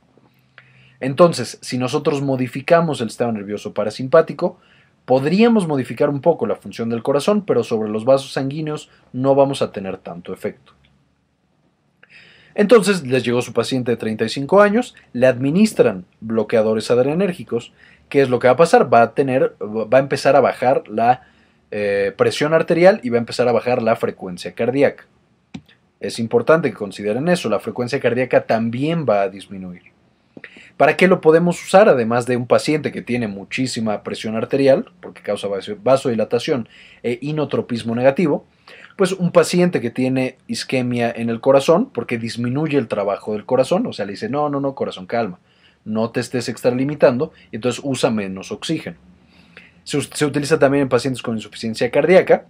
Entonces, 0.99 1.57
si 1.61 1.77
nosotros 1.77 2.21
modificamos 2.21 2.99
el 2.99 3.11
sistema 3.11 3.31
nervioso 3.31 3.73
parasimpático, 3.73 4.59
podríamos 5.05 5.69
modificar 5.69 6.09
un 6.09 6.19
poco 6.19 6.47
la 6.47 6.57
función 6.57 6.89
del 6.89 7.01
corazón, 7.01 7.45
pero 7.45 7.63
sobre 7.63 7.89
los 7.89 8.03
vasos 8.03 8.33
sanguíneos 8.33 8.89
no 9.13 9.35
vamos 9.35 9.61
a 9.61 9.71
tener 9.71 9.99
tanto 9.99 10.33
efecto. 10.33 10.73
Entonces 12.55 13.05
les 13.05 13.23
llegó 13.23 13.41
su 13.41 13.53
paciente 13.53 13.91
de 13.91 13.97
35 13.97 14.61
años, 14.61 14.95
le 15.13 15.27
administran 15.27 16.05
bloqueadores 16.19 16.91
adrenérgicos. 16.91 17.73
¿Qué 18.09 18.21
es 18.21 18.29
lo 18.29 18.39
que 18.39 18.47
va 18.47 18.53
a 18.53 18.57
pasar? 18.57 18.93
Va 18.93 19.01
a 19.01 19.13
tener, 19.13 19.55
va 19.61 19.97
a 19.97 20.01
empezar 20.01 20.35
a 20.35 20.41
bajar 20.41 20.83
la 20.87 21.21
eh, 21.71 22.13
presión 22.17 22.53
arterial 22.53 22.99
y 23.03 23.09
va 23.09 23.17
a 23.17 23.19
empezar 23.19 23.47
a 23.47 23.53
bajar 23.53 23.81
la 23.81 23.95
frecuencia 23.95 24.53
cardíaca. 24.53 25.05
Es 26.01 26.19
importante 26.19 26.69
que 26.69 26.75
consideren 26.75 27.29
eso, 27.29 27.47
la 27.47 27.59
frecuencia 27.59 27.99
cardíaca 27.99 28.45
también 28.45 29.05
va 29.07 29.21
a 29.21 29.29
disminuir. 29.29 29.83
¿Para 30.75 30.97
qué 30.97 31.07
lo 31.07 31.21
podemos 31.21 31.63
usar? 31.63 31.87
Además 31.87 32.25
de 32.25 32.37
un 32.37 32.47
paciente 32.47 32.91
que 32.91 33.03
tiene 33.03 33.27
muchísima 33.27 34.01
presión 34.01 34.35
arterial, 34.35 34.91
porque 34.99 35.21
causa 35.21 35.47
vasodilatación 35.83 36.67
e 37.03 37.19
inotropismo 37.21 37.93
negativo, 37.93 38.45
pues 38.97 39.13
un 39.13 39.31
paciente 39.31 39.81
que 39.81 39.89
tiene 39.89 40.37
isquemia 40.47 41.11
en 41.11 41.29
el 41.29 41.39
corazón, 41.39 41.89
porque 41.93 42.17
disminuye 42.17 42.77
el 42.77 42.87
trabajo 42.87 43.33
del 43.33 43.45
corazón, 43.45 43.87
o 43.87 43.93
sea, 43.93 44.05
le 44.05 44.13
dice, 44.13 44.29
no, 44.29 44.49
no, 44.49 44.59
no, 44.59 44.75
corazón, 44.75 45.05
calma, 45.05 45.39
no 45.85 46.09
te 46.11 46.19
estés 46.19 46.49
extralimitando, 46.49 47.31
y 47.51 47.55
entonces 47.57 47.81
usa 47.83 48.11
menos 48.11 48.51
oxígeno. 48.51 48.97
Se, 49.83 50.01
se 50.01 50.25
utiliza 50.25 50.59
también 50.59 50.83
en 50.83 50.89
pacientes 50.89 51.21
con 51.21 51.35
insuficiencia 51.35 51.89
cardíaca, 51.89 52.45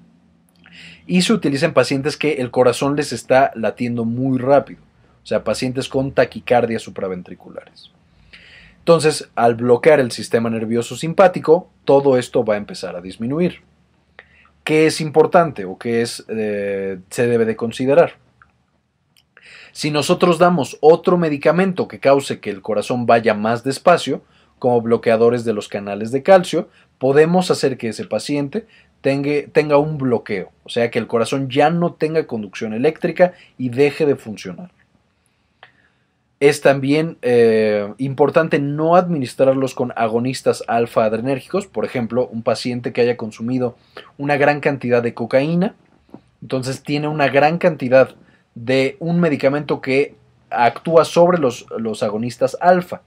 y 1.07 1.21
se 1.21 1.33
utiliza 1.33 1.65
en 1.65 1.73
pacientes 1.73 2.17
que 2.17 2.33
el 2.33 2.51
corazón 2.51 2.95
les 2.95 3.11
está 3.11 3.51
latiendo 3.55 4.05
muy 4.05 4.37
rápido, 4.37 4.81
o 5.23 5.25
sea, 5.25 5.43
pacientes 5.43 5.89
con 5.89 6.11
taquicardias 6.11 6.81
supraventriculares. 6.81 7.91
Entonces, 8.79 9.29
al 9.35 9.55
bloquear 9.55 9.99
el 9.99 10.11
sistema 10.11 10.49
nervioso 10.49 10.95
simpático, 10.95 11.69
todo 11.85 12.17
esto 12.17 12.43
va 12.43 12.55
a 12.55 12.57
empezar 12.57 12.95
a 12.95 13.01
disminuir. 13.01 13.61
¿Qué 14.63 14.85
es 14.85 15.01
importante 15.01 15.65
o 15.65 15.77
qué 15.77 16.01
es, 16.01 16.23
eh, 16.27 16.99
se 17.09 17.27
debe 17.27 17.45
de 17.45 17.55
considerar? 17.55 18.13
Si 19.71 19.89
nosotros 19.89 20.37
damos 20.37 20.77
otro 20.81 21.17
medicamento 21.17 21.87
que 21.87 21.99
cause 21.99 22.39
que 22.39 22.49
el 22.49 22.61
corazón 22.61 23.05
vaya 23.05 23.33
más 23.33 23.63
despacio, 23.63 24.21
como 24.59 24.81
bloqueadores 24.81 25.43
de 25.43 25.53
los 25.53 25.67
canales 25.67 26.11
de 26.11 26.21
calcio, 26.21 26.69
podemos 26.99 27.49
hacer 27.49 27.77
que 27.77 27.89
ese 27.89 28.05
paciente 28.05 28.67
tenga, 29.01 29.47
tenga 29.51 29.77
un 29.77 29.97
bloqueo, 29.97 30.51
o 30.63 30.69
sea 30.69 30.91
que 30.91 30.99
el 30.99 31.07
corazón 31.07 31.49
ya 31.49 31.71
no 31.71 31.93
tenga 31.93 32.27
conducción 32.27 32.73
eléctrica 32.73 33.33
y 33.57 33.69
deje 33.69 34.05
de 34.05 34.15
funcionar. 34.15 34.69
Es 36.41 36.61
también 36.61 37.19
eh, 37.21 37.93
importante 37.99 38.57
no 38.57 38.95
administrarlos 38.95 39.75
con 39.75 39.93
agonistas 39.95 40.63
alfa 40.67 41.05
adrenérgicos, 41.05 41.67
por 41.67 41.85
ejemplo, 41.85 42.27
un 42.29 42.41
paciente 42.41 42.91
que 42.93 43.01
haya 43.01 43.15
consumido 43.15 43.77
una 44.17 44.37
gran 44.37 44.59
cantidad 44.59 45.03
de 45.03 45.13
cocaína, 45.13 45.75
entonces 46.41 46.81
tiene 46.81 47.07
una 47.07 47.27
gran 47.29 47.59
cantidad 47.59 48.15
de 48.55 48.97
un 48.99 49.19
medicamento 49.19 49.81
que 49.81 50.15
actúa 50.49 51.05
sobre 51.05 51.37
los, 51.37 51.67
los 51.77 52.01
agonistas 52.01 52.57
alfa. 52.59 53.03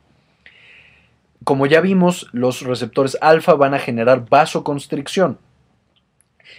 Como 1.42 1.66
ya 1.66 1.80
vimos, 1.80 2.28
los 2.30 2.62
receptores 2.62 3.18
alfa 3.20 3.54
van 3.54 3.74
a 3.74 3.80
generar 3.80 4.28
vasoconstricción. 4.30 5.38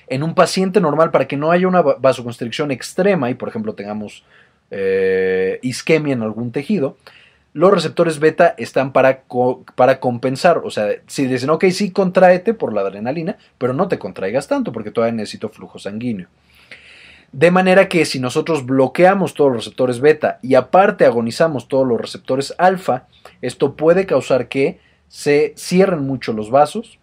En 0.08 0.24
un 0.24 0.36
paciente 0.36 0.82
normal, 0.82 1.12
para 1.12 1.26
que 1.26 1.38
no 1.38 1.52
haya 1.52 1.70
una 1.70 1.82
vasoconstricción 1.82 2.72
extrema 2.72 3.30
y, 3.30 3.36
por 3.36 3.48
ejemplo, 3.48 3.76
tengamos 3.76 4.26
eh, 4.72 5.60
isquemia 5.62 6.14
en 6.14 6.22
algún 6.22 6.52
tejido, 6.52 6.98
los 7.54 7.74
receptores 7.74 8.20
beta 8.20 8.54
están 8.58 8.92
para, 8.92 9.24
para 9.76 10.00
compensar. 10.02 10.62
O 10.66 10.72
sea, 10.72 10.90
si 11.08 11.26
dicen, 11.26 11.50
ok, 11.50 11.66
sí, 11.72 11.92
contráete 11.92 12.54
por 12.54 12.74
la 12.74 12.82
adrenalina, 12.82 13.38
pero 13.58 13.74
no 13.74 13.88
te 13.88 13.98
contraigas 13.98 14.48
tanto 14.48 14.74
porque 14.74 14.92
todavía 14.92 15.16
necesito 15.16 15.48
flujo 15.48 15.80
sanguíneo. 15.80 16.28
De 17.32 17.52
manera 17.52 17.90
que 17.90 18.06
si 18.06 18.20
nosotros 18.20 18.66
bloqueamos 18.66 19.34
todos 19.34 19.52
los 19.52 19.66
receptores 19.66 20.00
beta 20.00 20.40
y 20.42 20.56
aparte 20.56 21.06
agonizamos 21.06 21.68
todos 21.68 21.88
los 21.88 22.00
receptores 22.00 22.54
alfa, 22.58 23.08
esto 23.42 23.76
puede 23.76 24.06
causar 24.06 24.48
que 24.48 24.80
se 25.08 25.54
cierren 25.58 26.06
mucho 26.06 26.34
los 26.34 26.50
vasos, 26.50 27.00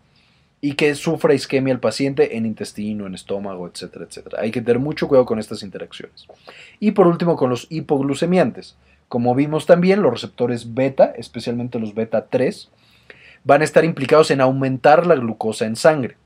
y 0.65 0.75
que 0.75 0.95
sufra 0.95 1.35
isquemia 1.35 1.73
el 1.73 1.81
paciente 1.81 2.37
en 2.37 2.47
intestino, 2.47 3.09
en 3.09 3.17
estómago, 3.17 3.67
etcétera, 3.67 4.07
etcétera. 4.09 4.39
Hay 4.41 4.53
que 4.53 4.63
tener 4.63 4.79
mucho 4.79 5.09
cuidado 5.09 5.27
con 5.27 5.41
estas 5.41 5.65
interacciones. 5.65 6.29
Y 6.79 6.93
por 6.93 7.09
último, 7.09 7.37
con 7.37 7.51
los 7.51 7.67
hipoglucemiantes. 7.69 8.77
Como 9.09 9.35
vimos 9.35 9.67
también, 9.67 10.03
los 10.03 10.13
receptores 10.13 10.73
beta, 10.73 11.13
especialmente 11.17 11.81
los 11.81 11.97
beta 11.97 12.27
3, 12.31 12.71
van 13.43 13.61
a 13.61 13.65
estar 13.65 13.85
implicados 13.85 14.31
en 14.31 14.41
aumentar 14.41 15.05
la 15.05 15.17
glucosa 15.17 15.67
en 15.67 15.75
sangre. 15.75 16.17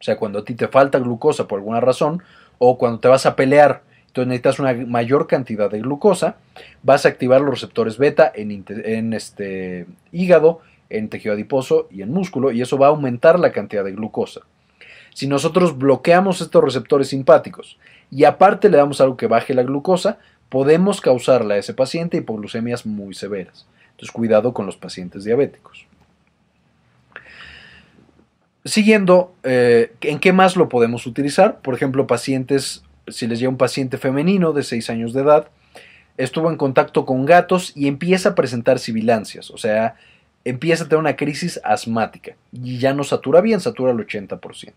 O 0.00 0.04
sea, 0.04 0.16
cuando 0.16 0.38
a 0.38 0.44
ti 0.44 0.54
te 0.54 0.68
falta 0.68 0.98
glucosa 0.98 1.46
por 1.46 1.58
alguna 1.58 1.80
razón, 1.80 2.22
o 2.56 2.78
cuando 2.78 3.00
te 3.00 3.08
vas 3.08 3.26
a 3.26 3.36
pelear, 3.36 3.82
entonces 4.06 4.28
necesitas 4.28 4.58
una 4.58 4.72
mayor 4.86 5.26
cantidad 5.26 5.70
de 5.70 5.80
glucosa, 5.80 6.36
vas 6.82 7.04
a 7.04 7.10
activar 7.10 7.42
los 7.42 7.50
receptores 7.50 7.98
beta 7.98 8.32
en, 8.34 8.64
en 8.68 9.12
este 9.12 9.86
hígado, 10.12 10.62
en 10.96 11.08
tejido 11.08 11.34
adiposo 11.34 11.88
y 11.90 12.02
en 12.02 12.12
músculo 12.12 12.52
y 12.52 12.62
eso 12.62 12.78
va 12.78 12.86
a 12.86 12.90
aumentar 12.90 13.38
la 13.38 13.52
cantidad 13.52 13.84
de 13.84 13.92
glucosa. 13.92 14.42
Si 15.12 15.26
nosotros 15.26 15.78
bloqueamos 15.78 16.40
estos 16.40 16.62
receptores 16.62 17.08
simpáticos 17.08 17.78
y 18.10 18.24
aparte 18.24 18.68
le 18.68 18.76
damos 18.76 19.00
algo 19.00 19.16
que 19.16 19.26
baje 19.26 19.54
la 19.54 19.62
glucosa, 19.62 20.18
podemos 20.48 21.00
causarle 21.00 21.54
a 21.54 21.58
ese 21.58 21.74
paciente 21.74 22.16
hipoglucemias 22.16 22.86
muy 22.86 23.14
severas. 23.14 23.66
Entonces 23.92 24.12
cuidado 24.12 24.52
con 24.52 24.66
los 24.66 24.76
pacientes 24.76 25.24
diabéticos. 25.24 25.86
Siguiendo, 28.64 29.34
eh, 29.42 29.92
¿en 30.00 30.18
qué 30.18 30.32
más 30.32 30.56
lo 30.56 30.68
podemos 30.68 31.06
utilizar? 31.06 31.60
Por 31.60 31.74
ejemplo, 31.74 32.06
pacientes, 32.06 32.82
si 33.08 33.26
les 33.26 33.38
llega 33.38 33.50
un 33.50 33.58
paciente 33.58 33.98
femenino 33.98 34.52
de 34.52 34.62
6 34.62 34.90
años 34.90 35.12
de 35.12 35.20
edad, 35.20 35.48
estuvo 36.16 36.50
en 36.50 36.56
contacto 36.56 37.04
con 37.04 37.26
gatos 37.26 37.72
y 37.74 37.88
empieza 37.88 38.30
a 38.30 38.34
presentar 38.34 38.78
sibilancias, 38.78 39.50
o 39.50 39.58
sea, 39.58 39.96
empieza 40.44 40.84
a 40.84 40.88
tener 40.88 41.00
una 41.00 41.16
crisis 41.16 41.60
asmática 41.64 42.36
y 42.52 42.78
ya 42.78 42.92
no 42.92 43.04
satura 43.04 43.40
bien, 43.40 43.60
satura 43.60 43.92
el 43.92 43.98
80%. 43.98 44.72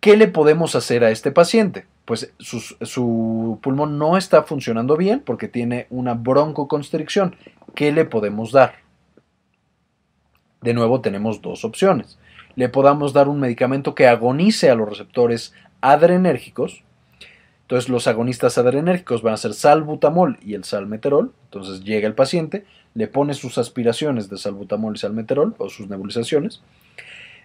¿Qué 0.00 0.16
le 0.16 0.28
podemos 0.28 0.76
hacer 0.76 1.02
a 1.02 1.10
este 1.10 1.32
paciente? 1.32 1.84
Pues 2.04 2.32
su, 2.38 3.58
pulmón 3.60 3.98
no 3.98 4.16
está 4.16 4.44
funcionando 4.44 4.96
bien 4.96 5.20
porque 5.20 5.48
tiene 5.48 5.88
una 5.90 6.14
broncoconstricción. 6.14 7.34
¿Qué 7.74 7.90
le 7.90 8.04
podemos 8.04 8.52
dar? 8.52 8.76
De 10.60 10.74
nuevo 10.74 11.00
tenemos 11.00 11.42
dos 11.42 11.64
opciones. 11.64 12.18
Le 12.54 12.68
podamos 12.68 13.12
dar 13.12 13.28
un 13.28 13.40
medicamento 13.40 13.96
que 13.96 14.06
agonice 14.06 14.70
a 14.70 14.76
los 14.76 14.88
receptores 14.88 15.52
adrenérgicos. 15.80 16.84
Entonces 17.62 17.90
los 17.90 18.06
agonistas 18.06 18.58
adrenérgicos 18.58 19.22
van 19.22 19.34
a 19.34 19.38
ser 19.38 19.54
salbutamol 19.54 20.38
y 20.40 20.54
el 20.54 20.62
salmeterol. 20.62 21.32
Entonces 21.46 21.82
llega 21.82 22.06
el 22.06 22.14
paciente, 22.14 22.64
le 22.96 23.08
pone 23.08 23.34
sus 23.34 23.58
aspiraciones 23.58 24.30
de 24.30 24.38
salbutamol 24.38 24.96
y 24.96 24.98
salmeterol 24.98 25.54
o 25.58 25.68
sus 25.68 25.88
nebulizaciones. 25.90 26.62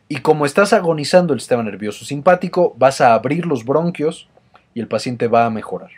Y 0.08 0.18
como 0.18 0.46
estás 0.46 0.72
agonizando 0.72 1.34
el 1.34 1.42
sistema 1.42 1.62
nervioso 1.62 2.06
simpático, 2.06 2.74
vas 2.78 3.02
a 3.02 3.14
abrir 3.14 3.46
los 3.46 3.66
bronquios 3.66 4.30
y 4.74 4.80
el 4.80 4.88
paciente 4.88 5.28
va 5.28 5.46
a 5.46 5.50
mejorar. 5.50 5.92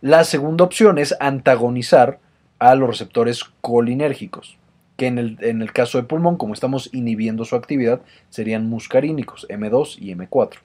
La 0.00 0.24
segunda 0.24 0.64
opción 0.64 0.98
es 0.98 1.14
antagonizar 1.20 2.18
a 2.58 2.74
los 2.74 2.88
receptores 2.88 3.44
colinérgicos. 3.60 4.58
que 4.96 5.06
en 5.08 5.18
el, 5.18 5.38
en 5.40 5.60
el 5.60 5.72
caso 5.72 5.98
de 5.98 6.04
pulmón, 6.04 6.36
como 6.36 6.54
estamos 6.54 6.88
inhibiendo 6.92 7.44
su 7.44 7.56
actividad, 7.56 8.00
serían 8.30 8.68
muscarínicos, 8.68 9.44
M2 9.48 9.98
y 9.98 10.14
M4. 10.14 10.58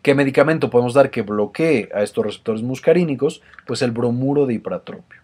¿Qué 0.00 0.14
medicamento 0.14 0.70
podemos 0.70 0.94
dar 0.94 1.10
que 1.10 1.20
bloquee 1.20 1.90
a 1.94 2.02
estos 2.02 2.24
receptores 2.24 2.62
muscarínicos? 2.62 3.42
Pues 3.66 3.82
el 3.82 3.90
bromuro 3.90 4.46
de 4.46 4.54
hipratropio. 4.54 5.20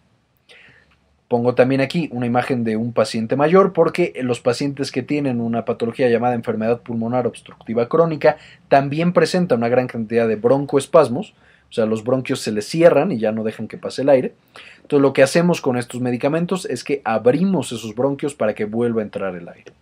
Pongo 1.29 1.57
también 1.57 1.81
aquí 1.81 2.09
una 2.13 2.27
imagen 2.27 2.63
de 2.63 2.77
un 2.77 2.93
paciente 2.93 3.35
mayor 3.35 3.73
porque 3.73 4.13
los 4.23 4.41
pacientes 4.41 4.93
que 4.93 5.03
tienen 5.03 5.41
una 5.41 5.65
patología 5.65 6.09
llamada 6.09 6.35
enfermedad 6.35 6.83
pulmonar 6.83 7.27
obstructiva 7.27 7.89
crónica 7.89 8.37
también 8.69 9.13
presentan 9.13 9.59
una 9.59 9.69
gran 9.69 9.89
cantidad 9.89 10.29
de 10.29 10.37
broncoespasmos, 10.37 11.35
o 11.69 11.73
sea, 11.73 11.85
los 11.85 12.05
bronquios 12.05 12.41
se 12.41 12.53
les 12.53 12.69
cierran 12.69 13.11
y 13.11 13.19
ya 13.19 13.33
no 13.33 13.43
dejan 13.43 13.67
que 13.67 13.77
pase 13.77 14.03
el 14.03 14.09
aire. 14.09 14.35
Entonces 14.77 15.03
lo 15.03 15.13
que 15.13 15.25
hacemos 15.25 15.61
con 15.61 15.77
estos 15.77 16.01
medicamentos 16.01 16.65
es 16.65 16.85
que 16.85 17.03
abrimos 17.05 17.73
esos 17.73 17.97
bronquios 17.97 18.37
para 18.37 18.55
que 18.55 18.65
vuelva 18.65 19.01
a 19.01 19.05
entrar 19.05 19.35
el 19.35 19.49
aire. 19.49 19.73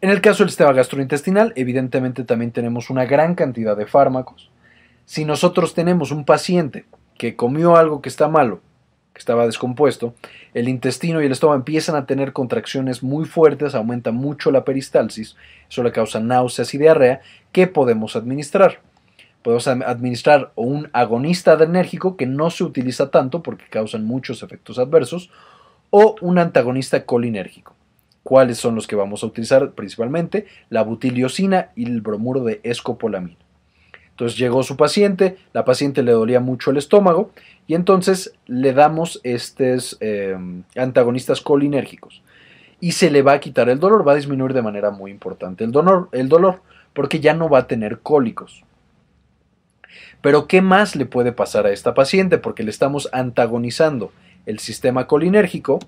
En 0.00 0.08
el 0.08 0.22
caso 0.22 0.42
del 0.42 0.50
sistema 0.50 0.72
gastrointestinal, 0.72 1.52
evidentemente 1.54 2.24
también 2.24 2.50
tenemos 2.50 2.88
una 2.88 3.04
gran 3.04 3.34
cantidad 3.34 3.76
de 3.76 3.86
fármacos. 3.86 4.50
Si 5.04 5.26
nosotros 5.26 5.74
tenemos 5.74 6.10
un 6.10 6.24
paciente 6.24 6.86
que 7.18 7.36
comió 7.36 7.76
algo 7.76 8.02
que 8.02 8.08
está 8.08 8.28
malo, 8.28 8.60
que 9.12 9.20
estaba 9.20 9.46
descompuesto, 9.46 10.14
el 10.54 10.68
intestino 10.68 11.22
y 11.22 11.26
el 11.26 11.32
estómago 11.32 11.58
empiezan 11.58 11.96
a 11.96 12.06
tener 12.06 12.32
contracciones 12.32 13.02
muy 13.02 13.24
fuertes, 13.24 13.74
aumenta 13.74 14.10
mucho 14.10 14.50
la 14.50 14.64
peristalsis, 14.64 15.36
eso 15.68 15.82
le 15.82 15.92
causa 15.92 16.20
náuseas 16.20 16.74
y 16.74 16.78
diarrea, 16.78 17.20
¿qué 17.52 17.66
podemos 17.66 18.16
administrar? 18.16 18.80
Podemos 19.42 19.68
administrar 19.68 20.52
un 20.56 20.88
agonista 20.92 21.52
adrenérgico 21.52 22.16
que 22.16 22.26
no 22.26 22.50
se 22.50 22.64
utiliza 22.64 23.10
tanto 23.10 23.42
porque 23.42 23.66
causan 23.68 24.04
muchos 24.04 24.42
efectos 24.42 24.78
adversos, 24.78 25.30
o 25.90 26.16
un 26.22 26.38
antagonista 26.38 27.06
colinérgico. 27.06 27.76
¿Cuáles 28.24 28.58
son 28.58 28.74
los 28.74 28.88
que 28.88 28.96
vamos 28.96 29.22
a 29.22 29.26
utilizar 29.26 29.72
principalmente? 29.72 30.46
La 30.70 30.82
butiliosina 30.82 31.70
y 31.76 31.84
el 31.84 32.00
bromuro 32.00 32.42
de 32.42 32.60
escopolamina. 32.64 33.43
Entonces 34.14 34.38
llegó 34.38 34.62
su 34.62 34.76
paciente, 34.76 35.38
la 35.52 35.64
paciente 35.64 36.04
le 36.04 36.12
dolía 36.12 36.38
mucho 36.38 36.70
el 36.70 36.76
estómago 36.76 37.32
y 37.66 37.74
entonces 37.74 38.32
le 38.46 38.72
damos 38.72 39.20
estos 39.24 39.96
eh, 39.98 40.36
antagonistas 40.76 41.40
colinérgicos 41.40 42.22
y 42.78 42.92
se 42.92 43.10
le 43.10 43.22
va 43.22 43.32
a 43.32 43.40
quitar 43.40 43.68
el 43.68 43.80
dolor, 43.80 44.06
va 44.06 44.12
a 44.12 44.16
disminuir 44.16 44.52
de 44.52 44.62
manera 44.62 44.92
muy 44.92 45.10
importante 45.10 45.64
el 45.64 45.72
dolor, 45.72 46.08
el 46.12 46.28
dolor 46.28 46.62
porque 46.92 47.18
ya 47.18 47.34
no 47.34 47.48
va 47.48 47.58
a 47.58 47.66
tener 47.66 47.98
cólicos. 47.98 48.62
Pero 50.20 50.46
¿qué 50.46 50.62
más 50.62 50.94
le 50.94 51.06
puede 51.06 51.32
pasar 51.32 51.66
a 51.66 51.72
esta 51.72 51.92
paciente? 51.92 52.38
Porque 52.38 52.62
le 52.62 52.70
estamos 52.70 53.08
antagonizando 53.12 54.12
el 54.46 54.60
sistema 54.60 55.08
colinérgico. 55.08 55.80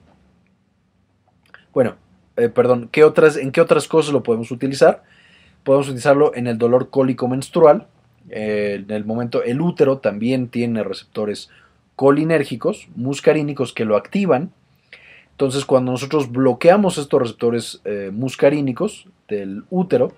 Bueno, 1.72 1.94
eh, 2.36 2.48
perdón, 2.48 2.88
¿qué 2.90 3.04
otras, 3.04 3.36
¿en 3.36 3.52
qué 3.52 3.60
otras 3.60 3.86
cosas 3.86 4.12
lo 4.12 4.24
podemos 4.24 4.50
utilizar? 4.50 5.04
Podemos 5.62 5.86
utilizarlo 5.86 6.34
en 6.34 6.48
el 6.48 6.58
dolor 6.58 6.90
cólico 6.90 7.28
menstrual, 7.28 7.86
eh, 8.30 8.82
en 8.86 8.90
el 8.90 9.04
momento 9.04 9.42
el 9.42 9.60
útero 9.60 9.98
también 9.98 10.48
tiene 10.48 10.82
receptores 10.82 11.50
colinérgicos, 11.94 12.88
muscarínicos 12.94 13.72
que 13.72 13.84
lo 13.84 13.96
activan. 13.96 14.50
Entonces 15.32 15.64
cuando 15.64 15.92
nosotros 15.92 16.30
bloqueamos 16.30 16.98
estos 16.98 17.20
receptores 17.20 17.80
eh, 17.84 18.10
muscarínicos 18.12 19.08
del 19.28 19.64
útero, 19.70 20.14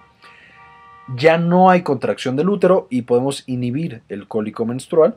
ya 1.17 1.39
no 1.39 1.71
hay 1.71 1.83
contracción 1.83 2.37
del 2.37 2.49
útero 2.49 2.87
y 2.91 3.03
podemos 3.03 3.45
inhibir 3.47 4.03
el 4.09 4.29
cólico 4.29 4.67
menstrual. 4.67 5.17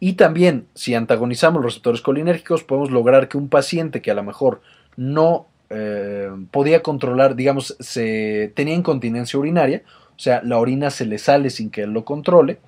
Y 0.00 0.12
también, 0.14 0.66
si 0.74 0.94
antagonizamos 0.94 1.62
los 1.62 1.72
receptores 1.72 2.02
colinérgicos, 2.02 2.62
podemos 2.62 2.90
lograr 2.90 3.28
que 3.28 3.38
un 3.38 3.48
paciente 3.48 4.02
que 4.02 4.10
a 4.10 4.14
lo 4.14 4.22
mejor 4.22 4.60
no 4.96 5.46
eh, 5.70 6.30
podía 6.50 6.82
controlar, 6.82 7.34
digamos, 7.34 7.76
se 7.80 8.52
tenía 8.54 8.74
incontinencia 8.74 9.38
urinaria 9.38 9.82
o 10.18 10.20
sea, 10.20 10.42
la 10.42 10.58
orina 10.58 10.90
se 10.90 11.06
le 11.06 11.16
sale 11.16 11.48
sin 11.48 11.70
que 11.70 11.82
él 11.82 11.92
lo 11.92 12.04
controle. 12.04 12.58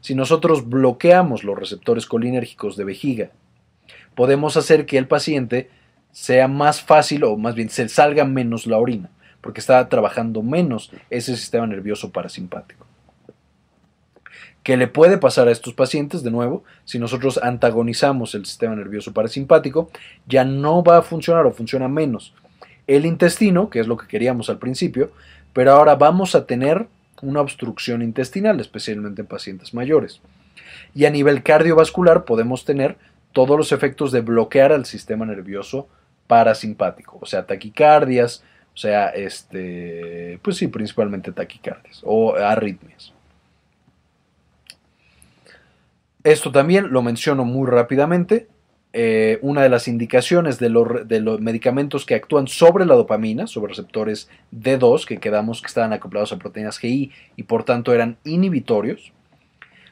Si 0.00 0.16
nosotros 0.16 0.68
bloqueamos 0.68 1.44
los 1.44 1.56
receptores 1.56 2.04
colinérgicos 2.04 2.76
de 2.76 2.82
vejiga, 2.82 3.30
podemos 4.16 4.56
hacer 4.56 4.86
que 4.86 4.98
el 4.98 5.06
paciente 5.06 5.70
sea 6.10 6.48
más 6.48 6.82
fácil 6.82 7.22
o 7.22 7.36
más 7.36 7.54
bien 7.54 7.70
se 7.70 7.88
salga 7.88 8.24
menos 8.24 8.66
la 8.66 8.78
orina, 8.78 9.10
porque 9.40 9.60
está 9.60 9.88
trabajando 9.88 10.42
menos 10.42 10.90
ese 11.08 11.36
sistema 11.36 11.68
nervioso 11.68 12.10
parasimpático. 12.10 12.86
¿Qué 14.64 14.76
le 14.76 14.88
puede 14.88 15.16
pasar 15.16 15.46
a 15.46 15.52
estos 15.52 15.74
pacientes? 15.74 16.24
De 16.24 16.32
nuevo, 16.32 16.64
si 16.84 16.98
nosotros 16.98 17.38
antagonizamos 17.40 18.34
el 18.34 18.46
sistema 18.46 18.74
nervioso 18.74 19.12
parasimpático, 19.12 19.90
ya 20.26 20.44
no 20.44 20.82
va 20.82 20.98
a 20.98 21.02
funcionar 21.02 21.46
o 21.46 21.52
funciona 21.52 21.86
menos 21.86 22.34
el 22.88 23.06
intestino, 23.06 23.70
que 23.70 23.80
es 23.80 23.86
lo 23.86 23.96
que 23.96 24.06
queríamos 24.06 24.50
al 24.50 24.58
principio, 24.58 25.10
pero 25.52 25.72
ahora 25.72 25.94
vamos 25.94 26.34
a 26.34 26.46
tener 26.46 26.86
una 27.22 27.40
obstrucción 27.40 28.02
intestinal, 28.02 28.60
especialmente 28.60 29.22
en 29.22 29.26
pacientes 29.26 29.74
mayores. 29.74 30.20
Y 30.94 31.04
a 31.04 31.10
nivel 31.10 31.42
cardiovascular 31.42 32.24
podemos 32.24 32.64
tener 32.64 32.96
todos 33.32 33.56
los 33.56 33.72
efectos 33.72 34.12
de 34.12 34.20
bloquear 34.20 34.72
al 34.72 34.86
sistema 34.86 35.26
nervioso 35.26 35.88
parasimpático, 36.26 37.18
o 37.20 37.26
sea, 37.26 37.46
taquicardias, 37.46 38.42
o 38.74 38.78
sea, 38.78 39.08
este, 39.08 40.38
pues 40.42 40.56
sí, 40.56 40.68
principalmente 40.68 41.32
taquicardias 41.32 42.02
o 42.04 42.34
arritmias. 42.34 43.12
Esto 46.24 46.50
también 46.50 46.92
lo 46.92 47.02
menciono 47.02 47.44
muy 47.44 47.70
rápidamente. 47.70 48.48
Eh, 48.98 49.38
una 49.42 49.60
de 49.60 49.68
las 49.68 49.88
indicaciones 49.88 50.58
de, 50.58 50.70
los 50.70 51.40
medicamentos 51.42 52.06
que 52.06 52.14
actúan 52.14 52.48
sobre 52.48 52.86
la 52.86 52.94
dopamina, 52.94 53.46
sobre 53.46 53.72
receptores 53.72 54.30
D2, 54.52 55.04
que 55.04 55.18
quedamos 55.18 55.60
que 55.60 55.66
estaban 55.66 55.92
acoplados 55.92 56.32
a 56.32 56.38
proteínas 56.38 56.78
GI 56.78 57.12
y 57.36 57.42
por 57.42 57.64
tanto 57.64 57.92
eran 57.92 58.16
inhibitorios, 58.24 59.12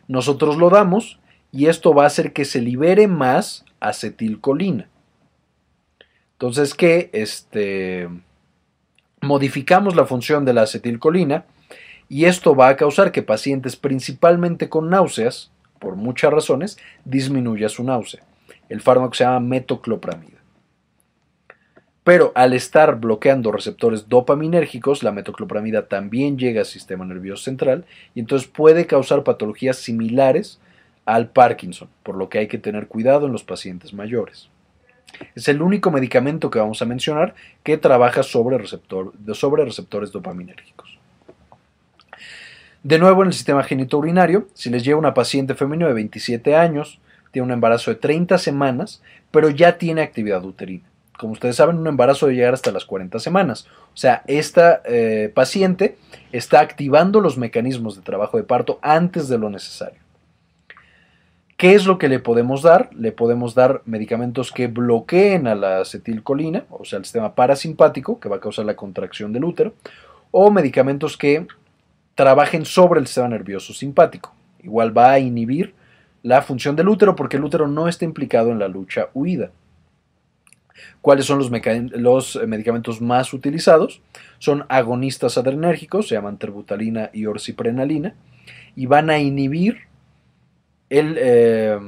nosotros 0.09 0.57
lo 0.57 0.71
damos 0.71 1.21
y 1.53 1.67
esto 1.67 1.93
va 1.93 2.05
a 2.05 2.07
hacer 2.07 2.33
que 2.33 2.47
se 2.47 2.63
libere 2.63 3.07
más 3.07 3.67
acetilcolina. 3.79 4.89
Entonces, 6.33 6.73
que 6.73 7.11
este, 7.13 8.09
modificamos 9.21 9.97
la 9.97 10.07
función 10.07 10.47
de 10.47 10.55
la 10.55 10.63
acetilcolina 10.63 11.45
y 12.09 12.25
esto 12.25 12.57
va 12.57 12.69
a 12.69 12.77
causar 12.77 13.13
que 13.13 13.23
pacientes 13.23 13.77
principalmente 13.77 14.71
con 14.71 14.89
náuseas, 14.89 15.51
por 15.79 15.95
muchas 15.95 16.33
razones, 16.33 16.79
disminuya 17.05 17.69
su 17.69 17.85
náusea. 17.85 18.23
El 18.69 18.81
fármaco 18.81 19.15
se 19.15 19.25
llama 19.25 19.41
metoclopramida. 19.41 20.35
Pero 22.05 22.33
al 22.35 22.53
estar 22.53 23.01
bloqueando 23.01 23.51
receptores 23.51 24.09
dopaminérgicos, 24.11 25.03
la 25.03 25.11
metoclopramida 25.11 25.89
también 25.89 26.39
llega 26.39 26.61
al 26.61 26.67
sistema 26.67 27.05
nervioso 27.05 27.45
central 27.45 27.87
y 28.15 28.21
entonces 28.21 28.47
puede 28.47 28.87
causar 28.87 29.25
patologías 29.25 29.79
similares 29.79 30.61
al 31.07 31.31
Parkinson, 31.31 31.89
por 32.03 32.17
lo 32.17 32.29
que 32.29 32.39
hay 32.39 32.47
que 32.47 32.59
tener 32.59 32.89
cuidado 32.89 33.27
en 33.27 33.33
los 33.33 33.43
pacientes 33.43 33.95
mayores. 33.95 34.51
Es 35.35 35.49
el 35.49 35.63
único 35.63 35.91
medicamento 35.91 36.51
que 36.51 36.59
vamos 36.59 36.83
a 36.83 36.87
mencionar 36.87 37.35
que 37.63 37.79
trabaja 37.79 38.23
sobre, 38.23 38.59
sobre 38.67 39.65
receptores 39.65 40.13
dopaminérgicos. 40.13 40.99
De 42.83 42.99
nuevo, 42.99 43.23
en 43.23 43.29
el 43.29 43.33
sistema 43.33 43.63
genitourinario, 43.63 44.49
si 44.53 44.69
les 44.69 44.85
lleva 44.85 44.99
una 44.99 45.15
paciente 45.15 45.55
femenina 45.55 45.89
de 45.89 45.95
27 45.95 46.55
años, 46.55 47.01
tiene 47.35 47.47
un 47.47 47.53
embarazo 47.53 47.91
de 47.91 47.97
30 47.97 48.39
semanas, 48.39 49.03
pero 49.33 49.51
ya 49.51 49.77
tiene 49.77 50.03
actividad 50.03 50.45
uterina. 50.45 50.85
Como 51.19 51.33
ustedes 51.33 51.57
saben, 51.57 51.79
un 51.79 51.87
embarazo 51.89 52.27
debe 52.27 52.37
llegar 52.37 52.55
hasta 52.55 52.71
las 52.71 52.85
40 52.85 53.19
semanas. 53.19 53.67
O 53.93 53.97
sea, 53.97 54.23
esta 54.29 54.83
eh, 54.85 55.33
paciente 55.35 55.99
está 56.31 56.61
activando 56.61 57.21
los 57.21 57.37
mecanismos 57.37 57.97
de 57.97 58.03
trabajo 58.03 58.37
de 58.37 58.45
parto 58.45 58.79
antes 58.83 59.27
de 59.27 59.39
lo 59.39 59.51
necesario. 59.51 59.99
¿Qué 61.57 61.75
es 61.75 61.87
lo 61.87 61.99
que 61.99 62.09
le 62.09 62.21
podemos 62.21 62.63
dar? 62.63 62.91
Le 62.95 63.11
podemos 63.11 63.57
dar 63.57 63.83
medicamentos 63.85 64.53
que 64.53 64.69
bloqueen 64.69 65.49
a 65.49 65.57
la 65.57 65.81
acetilcolina, 65.81 66.67
o 66.71 66.85
sea, 66.85 67.01
el 67.01 67.05
sistema 67.05 67.35
parasimpático, 67.35 68.21
que 68.21 68.29
va 68.29 68.37
a 68.37 68.41
causar 68.41 68.65
la 68.65 68.77
contracción 68.77 69.33
del 69.33 69.45
útero, 69.45 69.75
o 70.31 70.53
medicamentos 70.53 71.17
que 71.17 71.49
trabajen 72.15 72.65
sobre 72.65 73.01
el 73.01 73.09
sistema 73.09 73.29
nervioso 73.29 73.75
simpático. 73.75 74.33
Igual 74.63 74.97
va 74.97 75.11
a 75.11 75.19
inhibir 75.19 75.75
la 76.25 76.41
función 76.41 76.75
del 76.75 76.89
útero 76.89 77.15
porque 77.15 77.37
el 77.37 77.45
útero 77.45 77.69
no 77.69 77.87
está 77.87 78.07
implicado 78.07 78.51
en 78.51 78.59
la 78.59 78.67
lucha 78.67 79.11
huida. 79.13 79.51
¿Cuáles 81.03 81.27
son 81.27 81.39
los, 81.39 82.37
eh, 82.37 82.47
medicamentos 82.47 83.03
más 83.03 83.35
utilizados? 83.35 84.01
Son 84.39 84.65
agonistas 84.71 85.37
adrenérgicos, 85.37 86.09
se 86.09 86.15
llaman 86.15 86.39
terbutalina 86.39 87.11
y 87.13 87.27
orciprenalina, 87.27 88.15
y 88.75 88.87
van 88.87 89.11
a 89.11 89.19
inhibir 89.19 89.81
eh, 90.89 91.79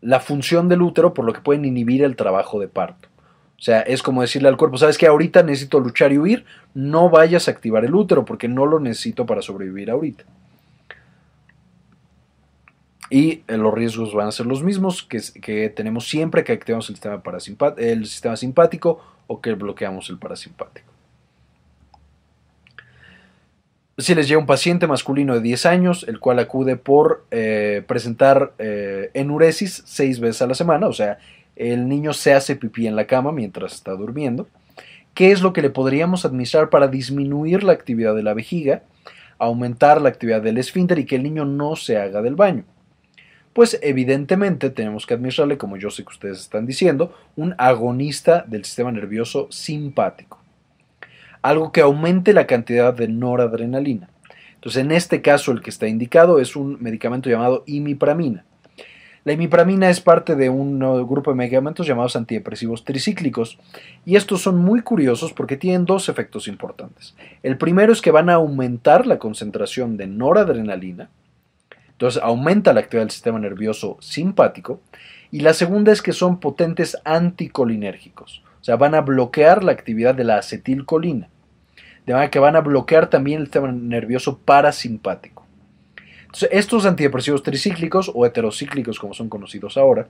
la 0.00 0.20
función 0.20 0.68
del 0.68 0.80
útero, 0.80 1.12
por 1.12 1.24
lo 1.24 1.32
que 1.32 1.40
pueden 1.40 1.64
inhibir 1.64 2.04
el 2.04 2.14
trabajo 2.14 2.60
de 2.60 2.68
parto. 2.68 3.08
O 3.58 3.62
sea, 3.64 3.80
es 3.80 4.00
como 4.00 4.22
decirle 4.22 4.48
al 4.48 4.56
cuerpo, 4.56 4.78
sabes 4.78 4.96
que 4.96 5.08
ahorita 5.08 5.42
necesito 5.42 5.80
luchar 5.80 6.12
y 6.12 6.18
huir, 6.18 6.44
no 6.72 7.10
vayas 7.10 7.48
a 7.48 7.50
activar 7.50 7.84
el 7.84 7.96
útero 7.96 8.24
porque 8.24 8.46
no 8.46 8.64
lo 8.64 8.78
necesito 8.78 9.26
para 9.26 9.42
sobrevivir 9.42 9.90
ahorita. 9.90 10.24
Y 13.12 13.42
eh, 13.46 13.58
los 13.58 13.74
riesgos 13.74 14.14
van 14.14 14.28
a 14.28 14.32
ser 14.32 14.46
los 14.46 14.62
mismos 14.62 15.02
que, 15.02 15.20
que 15.42 15.68
tenemos 15.68 16.08
siempre 16.08 16.44
que 16.44 16.52
activamos 16.52 16.88
el 16.88 16.94
sistema, 16.94 17.22
el 17.76 18.06
sistema 18.06 18.36
simpático 18.38 19.04
o 19.26 19.42
que 19.42 19.52
bloqueamos 19.52 20.08
el 20.08 20.16
parasimpático. 20.16 20.90
Si 23.98 24.14
les 24.14 24.26
llega 24.26 24.40
un 24.40 24.46
paciente 24.46 24.86
masculino 24.86 25.34
de 25.34 25.42
10 25.42 25.66
años, 25.66 26.06
el 26.08 26.20
cual 26.20 26.38
acude 26.38 26.76
por 26.76 27.26
eh, 27.30 27.84
presentar 27.86 28.54
eh, 28.58 29.10
enuresis 29.12 29.82
seis 29.84 30.18
veces 30.18 30.40
a 30.40 30.46
la 30.46 30.54
semana, 30.54 30.86
o 30.86 30.94
sea, 30.94 31.18
el 31.54 31.90
niño 31.90 32.14
se 32.14 32.32
hace 32.32 32.56
pipí 32.56 32.86
en 32.86 32.96
la 32.96 33.06
cama 33.06 33.30
mientras 33.30 33.74
está 33.74 33.92
durmiendo. 33.92 34.48
¿Qué 35.12 35.32
es 35.32 35.42
lo 35.42 35.52
que 35.52 35.60
le 35.60 35.68
podríamos 35.68 36.24
administrar 36.24 36.70
para 36.70 36.88
disminuir 36.88 37.62
la 37.62 37.74
actividad 37.74 38.14
de 38.14 38.22
la 38.22 38.32
vejiga, 38.32 38.84
aumentar 39.38 40.00
la 40.00 40.08
actividad 40.08 40.40
del 40.40 40.56
esfínter 40.56 40.98
y 40.98 41.04
que 41.04 41.16
el 41.16 41.24
niño 41.24 41.44
no 41.44 41.76
se 41.76 41.98
haga 41.98 42.22
del 42.22 42.36
baño? 42.36 42.64
Pues 43.52 43.78
evidentemente 43.82 44.70
tenemos 44.70 45.04
que 45.06 45.14
administrarle, 45.14 45.58
como 45.58 45.76
yo 45.76 45.90
sé 45.90 46.04
que 46.04 46.10
ustedes 46.10 46.40
están 46.40 46.66
diciendo, 46.66 47.14
un 47.36 47.54
agonista 47.58 48.44
del 48.46 48.64
sistema 48.64 48.92
nervioso 48.92 49.48
simpático. 49.50 50.38
Algo 51.42 51.72
que 51.72 51.82
aumente 51.82 52.32
la 52.32 52.46
cantidad 52.46 52.94
de 52.94 53.08
noradrenalina. 53.08 54.08
Entonces, 54.54 54.82
en 54.82 54.92
este 54.92 55.22
caso, 55.22 55.52
el 55.52 55.60
que 55.60 55.70
está 55.70 55.88
indicado 55.88 56.38
es 56.38 56.56
un 56.56 56.78
medicamento 56.80 57.28
llamado 57.28 57.64
imipramina. 57.66 58.44
La 59.24 59.32
imipramina 59.32 59.88
es 59.88 60.00
parte 60.00 60.34
de 60.34 60.48
un 60.48 60.80
grupo 60.80 61.30
de 61.30 61.36
medicamentos 61.36 61.86
llamados 61.86 62.16
antidepresivos 62.16 62.84
tricíclicos 62.84 63.58
y 64.04 64.16
estos 64.16 64.42
son 64.42 64.58
muy 64.58 64.82
curiosos 64.82 65.32
porque 65.32 65.56
tienen 65.56 65.84
dos 65.84 66.08
efectos 66.08 66.48
importantes. 66.48 67.14
El 67.44 67.56
primero 67.56 67.92
es 67.92 68.00
que 68.00 68.10
van 68.10 68.30
a 68.30 68.34
aumentar 68.34 69.06
la 69.06 69.18
concentración 69.18 69.96
de 69.96 70.08
noradrenalina, 70.08 71.08
entonces 72.02 72.20
aumenta 72.20 72.72
la 72.72 72.80
actividad 72.80 73.04
del 73.04 73.12
sistema 73.12 73.38
nervioso 73.38 73.96
simpático. 74.00 74.80
Y 75.30 75.38
la 75.38 75.54
segunda 75.54 75.92
es 75.92 76.02
que 76.02 76.12
son 76.12 76.40
potentes 76.40 76.98
anticolinérgicos, 77.04 78.42
o 78.60 78.64
sea, 78.64 78.74
van 78.74 78.96
a 78.96 79.02
bloquear 79.02 79.62
la 79.62 79.70
actividad 79.70 80.12
de 80.12 80.24
la 80.24 80.38
acetilcolina, 80.38 81.28
de 82.04 82.12
manera 82.12 82.28
que 82.32 82.40
van 82.40 82.56
a 82.56 82.60
bloquear 82.60 83.08
también 83.08 83.38
el 83.38 83.46
sistema 83.46 83.70
nervioso 83.70 84.38
parasimpático. 84.38 85.46
Estos 86.50 86.86
antidepresivos 86.86 87.44
tricíclicos 87.44 88.10
o 88.12 88.26
heterocíclicos 88.26 88.98
como 88.98 89.14
son 89.14 89.28
conocidos 89.28 89.76
ahora, 89.76 90.08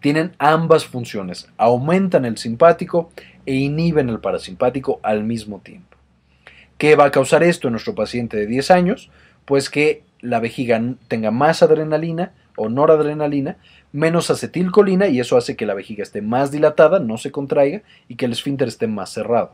tienen 0.00 0.32
ambas 0.38 0.86
funciones, 0.86 1.50
aumentan 1.58 2.24
el 2.24 2.38
simpático 2.38 3.12
e 3.44 3.56
inhiben 3.56 4.08
el 4.08 4.20
parasimpático 4.20 5.00
al 5.02 5.22
mismo 5.22 5.58
tiempo. 5.58 5.98
¿Qué 6.78 6.96
va 6.96 7.04
a 7.04 7.10
causar 7.10 7.42
esto 7.42 7.68
en 7.68 7.72
nuestro 7.72 7.94
paciente 7.94 8.38
de 8.38 8.46
10 8.46 8.70
años? 8.70 9.10
Pues 9.44 9.68
que 9.68 10.04
la 10.22 10.40
vejiga 10.40 10.80
tenga 11.08 11.30
más 11.30 11.62
adrenalina 11.62 12.32
o 12.56 12.68
noradrenalina, 12.68 13.58
menos 13.92 14.30
acetilcolina 14.30 15.08
y 15.08 15.20
eso 15.20 15.36
hace 15.36 15.56
que 15.56 15.66
la 15.66 15.74
vejiga 15.74 16.02
esté 16.02 16.22
más 16.22 16.50
dilatada, 16.50 16.98
no 16.98 17.18
se 17.18 17.30
contraiga 17.30 17.82
y 18.08 18.16
que 18.16 18.26
el 18.26 18.32
esfínter 18.32 18.68
esté 18.68 18.86
más 18.86 19.10
cerrado. 19.10 19.52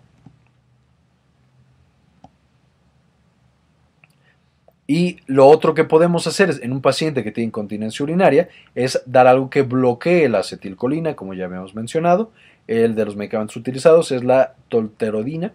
Y 4.90 5.18
lo 5.26 5.46
otro 5.46 5.74
que 5.74 5.84
podemos 5.84 6.26
hacer 6.26 6.50
en 6.62 6.72
un 6.72 6.80
paciente 6.80 7.22
que 7.22 7.30
tiene 7.30 7.48
incontinencia 7.48 8.02
urinaria 8.02 8.48
es 8.74 9.02
dar 9.04 9.26
algo 9.26 9.50
que 9.50 9.60
bloquee 9.60 10.30
la 10.30 10.38
acetilcolina, 10.38 11.14
como 11.14 11.34
ya 11.34 11.44
habíamos 11.44 11.74
mencionado. 11.74 12.32
El 12.66 12.94
de 12.94 13.04
los 13.04 13.14
medicamentos 13.14 13.56
utilizados 13.56 14.12
es 14.12 14.24
la 14.24 14.54
tolterodina. 14.70 15.52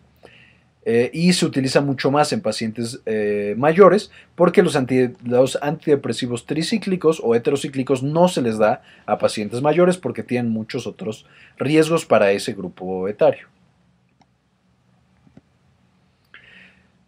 Eh, 0.85 1.09
y 1.13 1.31
se 1.31 1.45
utiliza 1.45 1.79
mucho 1.79 2.11
más 2.11 2.33
en 2.33 2.41
pacientes 2.41 3.01
eh, 3.05 3.55
mayores 3.57 4.11
porque 4.35 4.61
los, 4.61 4.77
los, 5.23 5.57
antidepresivos 5.61 6.45
tricíclicos 6.45 7.21
o 7.23 7.35
heterocíclicos 7.35 8.03
no 8.03 8.27
se 8.27 8.41
les 8.41 8.57
da 8.57 8.81
a 9.05 9.17
pacientes 9.17 9.61
mayores 9.61 9.97
porque 9.97 10.23
tienen 10.23 10.51
muchos 10.51 10.85
otros 10.85 11.25
riesgos 11.57 12.05
para 12.05 12.33
ese 12.33 12.51
grupo 12.51 13.07
etario. 13.07 13.47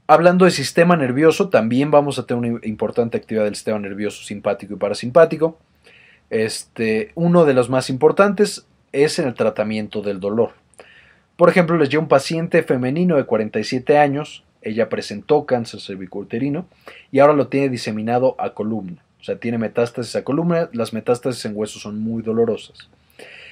Hablando 0.07 0.45
de 0.45 0.51
sistema 0.51 0.95
nervioso, 0.95 1.49
también 1.49 1.91
vamos 1.91 2.17
a 2.17 2.25
tener 2.25 2.51
una 2.51 2.65
importante 2.65 3.17
actividad 3.17 3.45
del 3.45 3.55
sistema 3.55 3.79
nervioso 3.79 4.23
simpático 4.23 4.75
y 4.75 4.77
parasimpático. 4.77 5.59
Este, 6.29 7.11
uno 7.15 7.43
de 7.43 7.55
los 7.55 7.69
más 7.69 7.89
importantes 7.89 8.67
es 8.91 9.19
en 9.19 9.27
el 9.27 9.33
tratamiento 9.33 10.01
del 10.01 10.19
dolor. 10.19 10.51
Por 11.35 11.49
ejemplo, 11.49 11.77
les 11.77 11.89
llega 11.89 12.01
un 12.01 12.07
paciente 12.07 12.63
femenino 12.63 13.17
de 13.17 13.25
47 13.25 13.97
años, 13.97 14.43
ella 14.61 14.87
presentó 14.87 15.45
cáncer 15.45 15.81
cervicouterino 15.81 16.65
y 17.11 17.19
ahora 17.19 17.33
lo 17.33 17.47
tiene 17.47 17.69
diseminado 17.69 18.35
a 18.39 18.53
columna, 18.53 19.03
o 19.19 19.23
sea, 19.23 19.37
tiene 19.37 19.57
metástasis 19.57 20.15
a 20.15 20.23
columna, 20.23 20.69
las 20.71 20.93
metástasis 20.93 21.43
en 21.45 21.55
huesos 21.55 21.81
son 21.81 21.99
muy 21.99 22.23
dolorosas. 22.23 22.89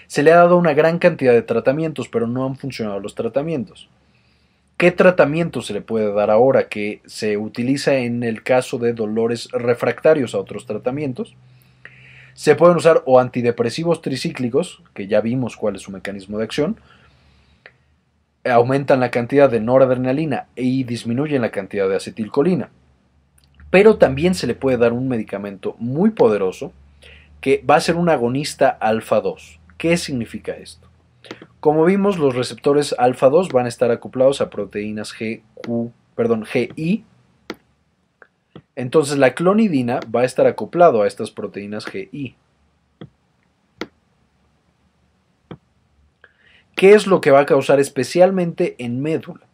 Se 0.07 0.23
le 0.23 0.31
ha 0.31 0.37
dado 0.37 0.57
una 0.57 0.73
gran 0.73 0.97
cantidad 0.97 1.33
de 1.33 1.41
tratamientos, 1.41 2.07
pero 2.07 2.27
no 2.27 2.45
han 2.45 2.55
funcionado 2.55 2.99
los 2.99 3.15
tratamientos. 3.15 3.89
¿Qué 4.77 4.91
tratamiento 4.91 5.61
se 5.61 5.73
le 5.73 5.81
puede 5.81 6.11
dar 6.13 6.29
ahora 6.29 6.67
que 6.67 7.01
se 7.05 7.37
utiliza 7.37 7.95
en 7.95 8.23
el 8.23 8.43
caso 8.43 8.77
de 8.77 8.93
dolores 8.93 9.49
refractarios 9.51 10.35
a 10.35 10.39
otros 10.39 10.65
tratamientos? 10.65 11.35
Se 12.33 12.55
pueden 12.55 12.77
usar 12.77 13.03
o 13.05 13.19
antidepresivos 13.19 14.01
tricíclicos, 14.01 14.81
que 14.93 15.07
ya 15.07 15.21
vimos 15.21 15.55
cuál 15.55 15.75
es 15.75 15.83
su 15.83 15.91
mecanismo 15.91 16.37
de 16.37 16.45
acción, 16.45 16.77
aumentan 18.45 18.99
la 18.99 19.11
cantidad 19.11 19.49
de 19.49 19.59
noradrenalina 19.59 20.47
y 20.55 20.83
disminuyen 20.83 21.41
la 21.41 21.51
cantidad 21.51 21.87
de 21.87 21.95
acetilcolina. 21.95 22.69
Pero 23.69 23.97
también 23.97 24.35
se 24.35 24.47
le 24.47 24.55
puede 24.55 24.77
dar 24.77 24.93
un 24.93 25.07
medicamento 25.07 25.75
muy 25.79 26.11
poderoso 26.11 26.73
que 27.41 27.63
va 27.69 27.75
a 27.75 27.81
ser 27.81 27.95
un 27.95 28.09
agonista 28.09 28.69
alfa 28.69 29.19
2. 29.21 29.59
¿Qué 29.77 29.97
significa 29.97 30.53
esto? 30.53 30.87
Como 31.59 31.85
vimos, 31.85 32.17
los 32.17 32.35
receptores 32.35 32.93
alfa 32.97 33.29
2 33.29 33.49
van 33.49 33.65
a 33.65 33.69
estar 33.69 33.89
acoplados 33.91 34.41
a 34.41 34.49
proteínas 34.49 35.13
GQ, 35.13 35.91
perdón, 36.15 36.45
GI. 36.45 37.05
Entonces 38.75 39.17
la 39.17 39.33
clonidina 39.33 39.99
va 40.13 40.21
a 40.21 40.25
estar 40.25 40.45
acoplado 40.47 41.01
a 41.01 41.07
estas 41.07 41.31
proteínas 41.31 41.85
GI. 41.85 42.35
¿Qué 46.83 46.95
es 46.95 47.07
lo 47.07 47.21
que 47.21 47.31
va 47.31 47.39
a 47.39 47.45
causar 47.45 47.79
especialmente 47.79 48.75
en 48.77 49.01
médula? 49.01 49.47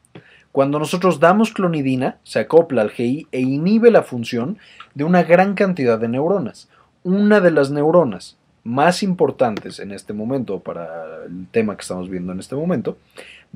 Cuando 0.51 0.79
nosotros 0.79 1.19
damos 1.19 1.53
clonidina, 1.53 2.17
se 2.23 2.39
acopla 2.39 2.81
al 2.81 2.89
GI 2.89 3.27
e 3.31 3.39
inhibe 3.39 3.91
la 3.91 4.01
función 4.01 4.57
de 4.95 5.03
una 5.03 5.21
gran 5.21 5.53
cantidad 5.53 5.99
de 5.99 6.07
neuronas. 6.07 6.69
Una 7.03 7.39
de 7.39 7.51
las 7.51 7.69
neuronas 7.69 8.39
más 8.63 9.03
importantes 9.03 9.77
en 9.77 9.91
este 9.91 10.11
momento 10.11 10.61
para 10.61 11.25
el 11.25 11.45
tema 11.51 11.75
que 11.75 11.83
estamos 11.83 12.09
viendo 12.09 12.33
en 12.33 12.39
este 12.39 12.55
momento, 12.55 12.97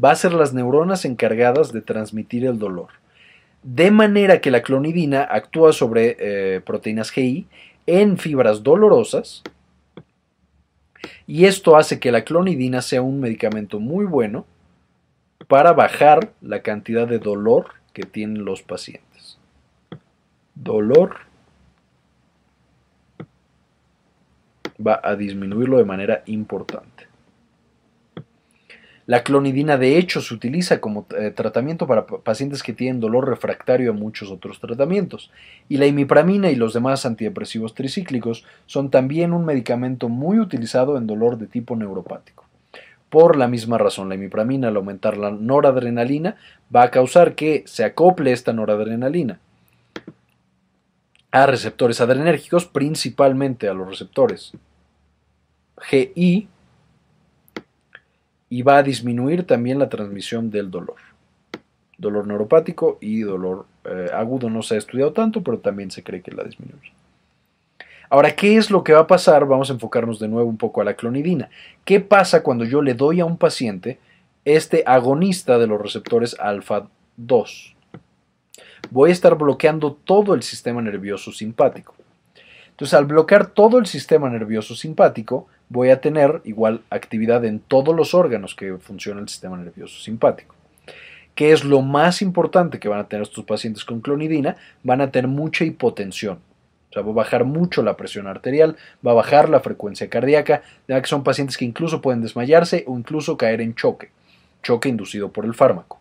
va 0.01 0.11
a 0.11 0.15
ser 0.17 0.33
las 0.33 0.53
neuronas 0.53 1.03
encargadas 1.03 1.73
de 1.73 1.81
transmitir 1.81 2.45
el 2.45 2.59
dolor. 2.59 2.89
De 3.63 3.89
manera 3.89 4.39
que 4.39 4.51
la 4.51 4.61
clonidina 4.61 5.23
actúa 5.23 5.73
sobre 5.73 6.15
eh, 6.19 6.61
proteínas 6.61 7.09
GI 7.09 7.47
en 7.87 8.19
fibras 8.19 8.61
dolorosas 8.61 9.41
y 11.25 11.45
esto 11.45 11.77
hace 11.77 11.99
que 11.99 12.11
la 12.11 12.23
clonidina 12.23 12.81
sea 12.81 13.01
un 13.01 13.19
medicamento 13.19 13.79
muy 13.79 14.05
bueno 14.05 14.45
para 15.47 15.73
bajar 15.73 16.33
la 16.41 16.61
cantidad 16.61 17.07
de 17.07 17.19
dolor 17.19 17.67
que 17.93 18.03
tienen 18.03 18.45
los 18.45 18.61
pacientes. 18.61 19.37
Dolor 20.55 21.15
va 24.85 24.99
a 25.03 25.15
disminuirlo 25.15 25.77
de 25.77 25.85
manera 25.85 26.23
importante. 26.25 27.02
La 29.05 29.23
clonidina 29.23 29.77
de 29.77 29.97
hecho 29.97 30.21
se 30.21 30.33
utiliza 30.33 30.79
como 30.79 31.05
eh, 31.17 31.31
tratamiento 31.31 31.87
para 31.87 32.05
pacientes 32.05 32.63
que 32.63 32.71
tienen 32.71 33.01
dolor 33.01 33.27
refractario 33.27 33.91
a 33.91 33.93
muchos 33.93 34.31
otros 34.31 34.59
tratamientos 34.59 35.29
y 35.67 35.77
la 35.77 35.87
imipramina 35.87 36.49
y 36.49 36.55
los 36.55 36.73
demás 36.73 37.05
antidepresivos 37.05 37.73
tricíclicos 37.73 38.45
son 38.65 38.89
también 38.89 39.33
un 39.33 39.43
medicamento 39.43 40.07
muy 40.07 40.39
utilizado 40.39 40.97
en 40.97 41.05
dolor 41.05 41.37
de 41.37 41.47
tipo 41.47 41.75
neuropático. 41.75 42.45
Por 43.09 43.35
la 43.37 43.47
misma 43.47 43.77
razón, 43.77 44.09
la 44.09 44.15
imipramina 44.15 44.69
al 44.69 44.77
aumentar 44.77 45.17
la 45.17 45.31
noradrenalina 45.31 46.37
va 46.73 46.83
a 46.83 46.91
causar 46.91 47.35
que 47.35 47.63
se 47.67 47.83
acople 47.83 48.31
esta 48.31 48.53
noradrenalina 48.53 49.39
a 51.31 51.45
receptores 51.45 51.99
adrenérgicos, 51.99 52.65
principalmente 52.65 53.67
a 53.67 53.73
los 53.73 53.87
receptores 53.87 54.53
GI 55.89 56.47
y 58.53 58.61
va 58.61 58.77
a 58.77 58.83
disminuir 58.83 59.47
también 59.47 59.79
la 59.79 59.89
transmisión 59.89 60.51
del 60.51 60.69
dolor. 60.69 60.97
Dolor 61.97 62.27
neuropático 62.27 62.99
y 63.01 63.21
dolor 63.21 63.65
eh, 63.83 64.11
agudo 64.13 64.47
no 64.47 64.61
se 64.61 64.75
ha 64.75 64.77
estudiado 64.77 65.11
tanto, 65.11 65.41
pero 65.41 65.57
también 65.57 65.89
se 65.89 66.03
cree 66.03 66.21
que 66.21 66.29
la 66.29 66.43
disminuye. 66.43 66.93
Ahora, 68.11 68.35
¿qué 68.35 68.57
es 68.57 68.69
lo 68.69 68.83
que 68.83 68.93
va 68.93 68.99
a 68.99 69.07
pasar? 69.07 69.47
Vamos 69.47 69.71
a 69.71 69.73
enfocarnos 69.73 70.19
de 70.19 70.27
nuevo 70.27 70.47
un 70.47 70.57
poco 70.57 70.81
a 70.81 70.83
la 70.83 70.93
clonidina. 70.93 71.49
¿Qué 71.83 71.99
pasa 71.99 72.43
cuando 72.43 72.63
yo 72.63 72.83
le 72.83 72.93
doy 72.93 73.21
a 73.21 73.25
un 73.25 73.37
paciente 73.37 73.97
este 74.45 74.83
agonista 74.85 75.57
de 75.57 75.65
los 75.65 75.81
receptores 75.81 76.39
alfa 76.39 76.87
2? 77.17 77.75
Voy 78.91 79.09
a 79.09 79.13
estar 79.13 79.35
bloqueando 79.35 79.93
todo 79.93 80.35
el 80.35 80.43
sistema 80.43 80.79
nervioso 80.79 81.31
simpático. 81.31 81.95
Entonces, 82.69 82.93
al 82.93 83.05
bloquear 83.05 83.47
todo 83.47 83.79
el 83.79 83.87
sistema 83.87 84.29
nervioso 84.29 84.75
simpático, 84.75 85.47
voy 85.69 85.89
a 85.89 86.01
tener 86.01 86.41
igual 86.43 86.81
actividad 86.89 87.45
en 87.45 87.59
todos 87.59 87.95
los 87.95 88.13
órganos 88.13 88.55
que 88.55 88.77
funciona 88.77 89.21
el 89.21 89.29
sistema 89.29 89.57
nervioso 89.57 89.99
simpático. 89.99 90.55
¿Qué 91.35 91.51
es 91.51 91.63
lo 91.63 91.81
más 91.81 92.21
importante 92.21 92.79
que 92.79 92.89
van 92.89 92.99
a 92.99 93.07
tener 93.07 93.23
estos 93.23 93.43
pacientes 93.45 93.83
con 93.85 94.01
clonidina? 94.01 94.55
Van 94.83 95.01
a 95.01 95.09
tener 95.09 95.27
mucha 95.27 95.65
hipotensión. 95.65 96.39
O 96.89 96.93
sea, 96.93 97.01
va 97.01 97.09
a 97.09 97.15
bajar 97.15 97.43
mucho 97.43 97.81
la 97.81 97.97
presión 97.97 98.27
arterial, 98.27 98.77
va 99.05 99.11
a 99.11 99.15
bajar 99.15 99.49
la 99.49 99.61
frecuencia 99.61 100.09
cardíaca, 100.09 100.61
ya 100.87 101.01
que 101.01 101.07
son 101.07 101.23
pacientes 101.23 101.57
que 101.57 101.65
incluso 101.65 102.01
pueden 102.01 102.21
desmayarse 102.21 102.83
o 102.87 102.95
incluso 102.95 103.35
caer 103.35 103.61
en 103.61 103.73
choque, 103.73 104.11
choque 104.61 104.89
inducido 104.89 105.31
por 105.31 105.45
el 105.45 105.55
fármaco. 105.55 105.99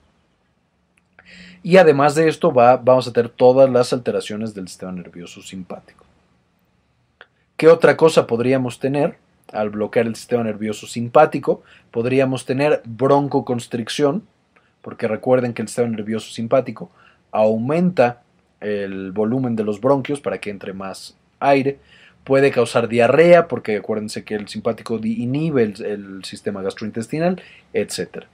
Y 1.62 1.78
además 1.78 2.14
de 2.14 2.28
esto 2.28 2.52
va, 2.52 2.76
vamos 2.76 3.08
a 3.08 3.12
tener 3.12 3.30
todas 3.30 3.70
las 3.70 3.94
alteraciones 3.94 4.52
del 4.52 4.68
sistema 4.68 4.92
nervioso 4.92 5.40
simpático. 5.40 6.04
¿Qué 7.56 7.68
otra 7.68 7.96
cosa 7.96 8.26
podríamos 8.26 8.78
tener? 8.78 9.16
Al 9.52 9.70
bloquear 9.70 10.06
el 10.06 10.16
sistema 10.16 10.42
nervioso 10.42 10.86
simpático, 10.86 11.62
podríamos 11.90 12.46
tener 12.46 12.82
broncoconstricción, 12.84 14.22
porque 14.80 15.06
recuerden 15.06 15.52
que 15.52 15.62
el 15.62 15.68
sistema 15.68 15.88
nervioso 15.88 16.32
simpático 16.32 16.90
aumenta 17.30 18.22
el 18.60 19.12
volumen 19.12 19.56
de 19.56 19.64
los 19.64 19.80
bronquios 19.80 20.20
para 20.20 20.38
que 20.38 20.50
entre 20.50 20.72
más 20.72 21.16
aire. 21.40 21.78
Puede 22.24 22.52
causar 22.52 22.88
diarrea, 22.88 23.48
porque 23.48 23.76
acuérdense 23.76 24.24
que 24.24 24.36
el 24.36 24.48
simpático 24.48 24.98
inhibe 25.02 25.64
el, 25.64 26.24
sistema 26.24 26.62
gastrointestinal, 26.62 27.42
etc. 27.72 28.26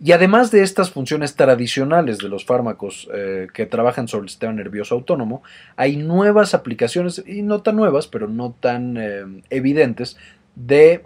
Y 0.00 0.12
además 0.12 0.52
de 0.52 0.62
estas 0.62 0.90
funciones 0.90 1.34
tradicionales 1.34 2.18
de 2.18 2.28
los 2.28 2.44
fármacos 2.44 3.08
eh, 3.12 3.48
que 3.52 3.66
trabajan 3.66 4.06
sobre 4.06 4.24
el 4.24 4.28
sistema 4.28 4.52
nervioso 4.52 4.94
autónomo, 4.94 5.42
hay 5.74 5.96
nuevas 5.96 6.54
aplicaciones, 6.54 7.24
y 7.26 7.42
no 7.42 7.62
tan 7.62 7.74
nuevas, 7.74 8.06
pero 8.06 8.28
no 8.28 8.54
tan 8.60 8.96
eh, 8.96 9.42
evidentes, 9.50 10.16
de 10.54 11.04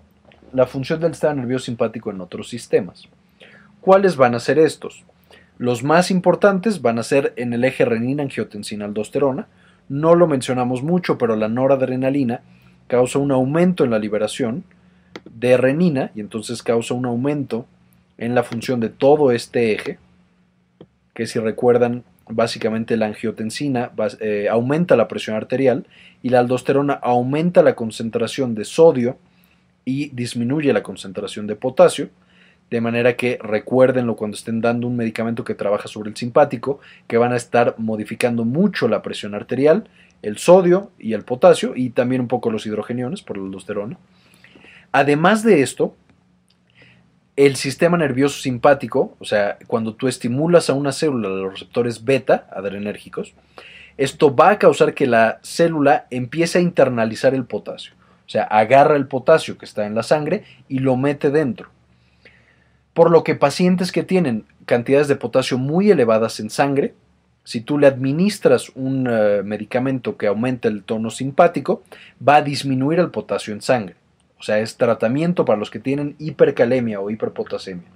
la 0.52 0.66
función 0.66 1.00
del 1.00 1.14
sistema 1.14 1.34
nervioso 1.34 1.66
simpático 1.66 2.10
en 2.10 2.20
otros 2.20 2.50
sistemas. 2.50 3.08
¿Cuáles 3.80 4.16
van 4.16 4.34
a 4.34 4.40
ser 4.40 4.58
estos? 4.58 5.04
Los 5.56 5.82
más 5.82 6.10
importantes 6.10 6.82
van 6.82 6.98
a 6.98 7.02
ser 7.02 7.32
en 7.36 7.54
el 7.54 7.64
eje 7.64 7.84
renina-angiotensina-aldosterona. 7.86 9.46
No 9.88 10.14
lo 10.14 10.26
mencionamos 10.26 10.82
mucho, 10.82 11.16
pero 11.16 11.36
la 11.36 11.48
noradrenalina 11.48 12.42
causa 12.88 13.18
un 13.18 13.32
aumento 13.32 13.84
en 13.84 13.90
la 13.90 13.98
liberación 13.98 14.64
de 15.24 15.56
renina 15.56 16.10
y 16.14 16.20
entonces 16.20 16.62
causa 16.62 16.94
un 16.94 17.06
aumento 17.06 17.66
en 18.22 18.36
la 18.36 18.44
función 18.44 18.78
de 18.78 18.88
todo 18.88 19.32
este 19.32 19.72
eje, 19.72 19.98
que 21.12 21.26
si 21.26 21.40
recuerdan, 21.40 22.04
básicamente 22.28 22.96
la 22.96 23.06
angiotensina 23.06 23.90
eh, 24.20 24.48
aumenta 24.48 24.94
la 24.96 25.08
presión 25.08 25.34
arterial 25.36 25.86
y 26.22 26.28
la 26.28 26.38
aldosterona 26.38 26.94
aumenta 26.94 27.64
la 27.64 27.74
concentración 27.74 28.54
de 28.54 28.64
sodio 28.64 29.18
y 29.84 30.10
disminuye 30.10 30.72
la 30.72 30.84
concentración 30.84 31.48
de 31.48 31.56
potasio 31.56 32.10
de 32.70 32.80
manera 32.80 33.16
que 33.16 33.38
recuérdenlo 33.42 34.14
cuando 34.16 34.36
estén 34.36 34.60
dando 34.60 34.86
un 34.86 34.96
medicamento 34.96 35.44
que 35.44 35.54
trabaja 35.54 35.88
sobre 35.88 36.08
el 36.08 36.16
simpático, 36.16 36.80
que 37.06 37.18
van 37.18 37.32
a 37.32 37.36
estar 37.36 37.74
modificando 37.76 38.46
mucho 38.46 38.88
la 38.88 39.02
presión 39.02 39.34
arterial, 39.34 39.88
el 40.22 40.38
sodio 40.38 40.90
y 40.98 41.12
el 41.12 41.22
potasio, 41.22 41.74
y 41.76 41.90
también 41.90 42.22
un 42.22 42.28
poco 42.28 42.50
los 42.50 42.64
hidrogeniones 42.64 43.20
por 43.20 43.36
la 43.36 43.44
aldosterona. 43.44 43.98
Además 44.90 45.42
de 45.42 45.60
esto, 45.60 45.94
el 47.36 47.56
sistema 47.56 47.96
nervioso 47.96 48.40
simpático, 48.40 49.16
o 49.18 49.24
sea, 49.24 49.58
cuando 49.66 49.94
tú 49.94 50.08
estimulas 50.08 50.68
a 50.68 50.74
una 50.74 50.92
célula 50.92 51.28
los 51.28 51.52
receptores 51.52 52.04
beta 52.04 52.46
adrenérgicos, 52.50 53.34
esto 53.96 54.34
va 54.34 54.50
a 54.50 54.58
causar 54.58 54.94
que 54.94 55.06
la 55.06 55.38
célula 55.42 56.06
empiece 56.10 56.58
a 56.58 56.62
internalizar 56.62 57.34
el 57.34 57.44
potasio. 57.44 57.94
O 58.26 58.30
sea, 58.32 58.44
agarra 58.44 58.96
el 58.96 59.06
potasio 59.06 59.58
que 59.58 59.66
está 59.66 59.86
en 59.86 59.94
la 59.94 60.02
sangre 60.02 60.44
y 60.68 60.78
lo 60.78 60.96
mete 60.96 61.30
dentro 61.30 61.70
por 62.94 63.10
lo 63.10 63.24
que 63.24 63.34
pacientes 63.34 63.92
que 63.92 64.02
tienen 64.02 64.44
cantidades 64.66 65.08
de 65.08 65.16
potasio 65.16 65.58
muy 65.58 65.90
elevadas 65.90 66.40
en 66.40 66.50
sangre, 66.50 66.94
si 67.44 67.60
tú 67.60 67.78
le 67.78 67.86
administras 67.86 68.70
un 68.74 69.08
eh, 69.10 69.42
medicamento 69.42 70.16
que 70.16 70.26
aumenta 70.26 70.68
el 70.68 70.84
tono 70.84 71.10
simpático, 71.10 71.82
va 72.26 72.36
a 72.36 72.42
disminuir 72.42 73.00
el 73.00 73.10
potasio 73.10 73.52
en 73.52 73.62
sangre. 73.62 73.96
O 74.42 74.44
sea, 74.44 74.58
es 74.58 74.76
tratamiento 74.76 75.44
para 75.44 75.56
los 75.56 75.70
que 75.70 75.78
tienen 75.78 76.16
hipercalemia 76.18 76.98
o 76.98 77.10
hiperpotasemia. 77.10 77.86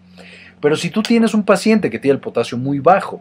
Pero 0.60 0.76
si 0.76 0.90
tú 0.90 1.02
tienes 1.02 1.34
un 1.34 1.42
paciente 1.42 1.90
que 1.90 1.98
tiene 1.98 2.14
el 2.14 2.20
potasio 2.20 2.56
muy 2.56 2.78
bajo 2.78 3.20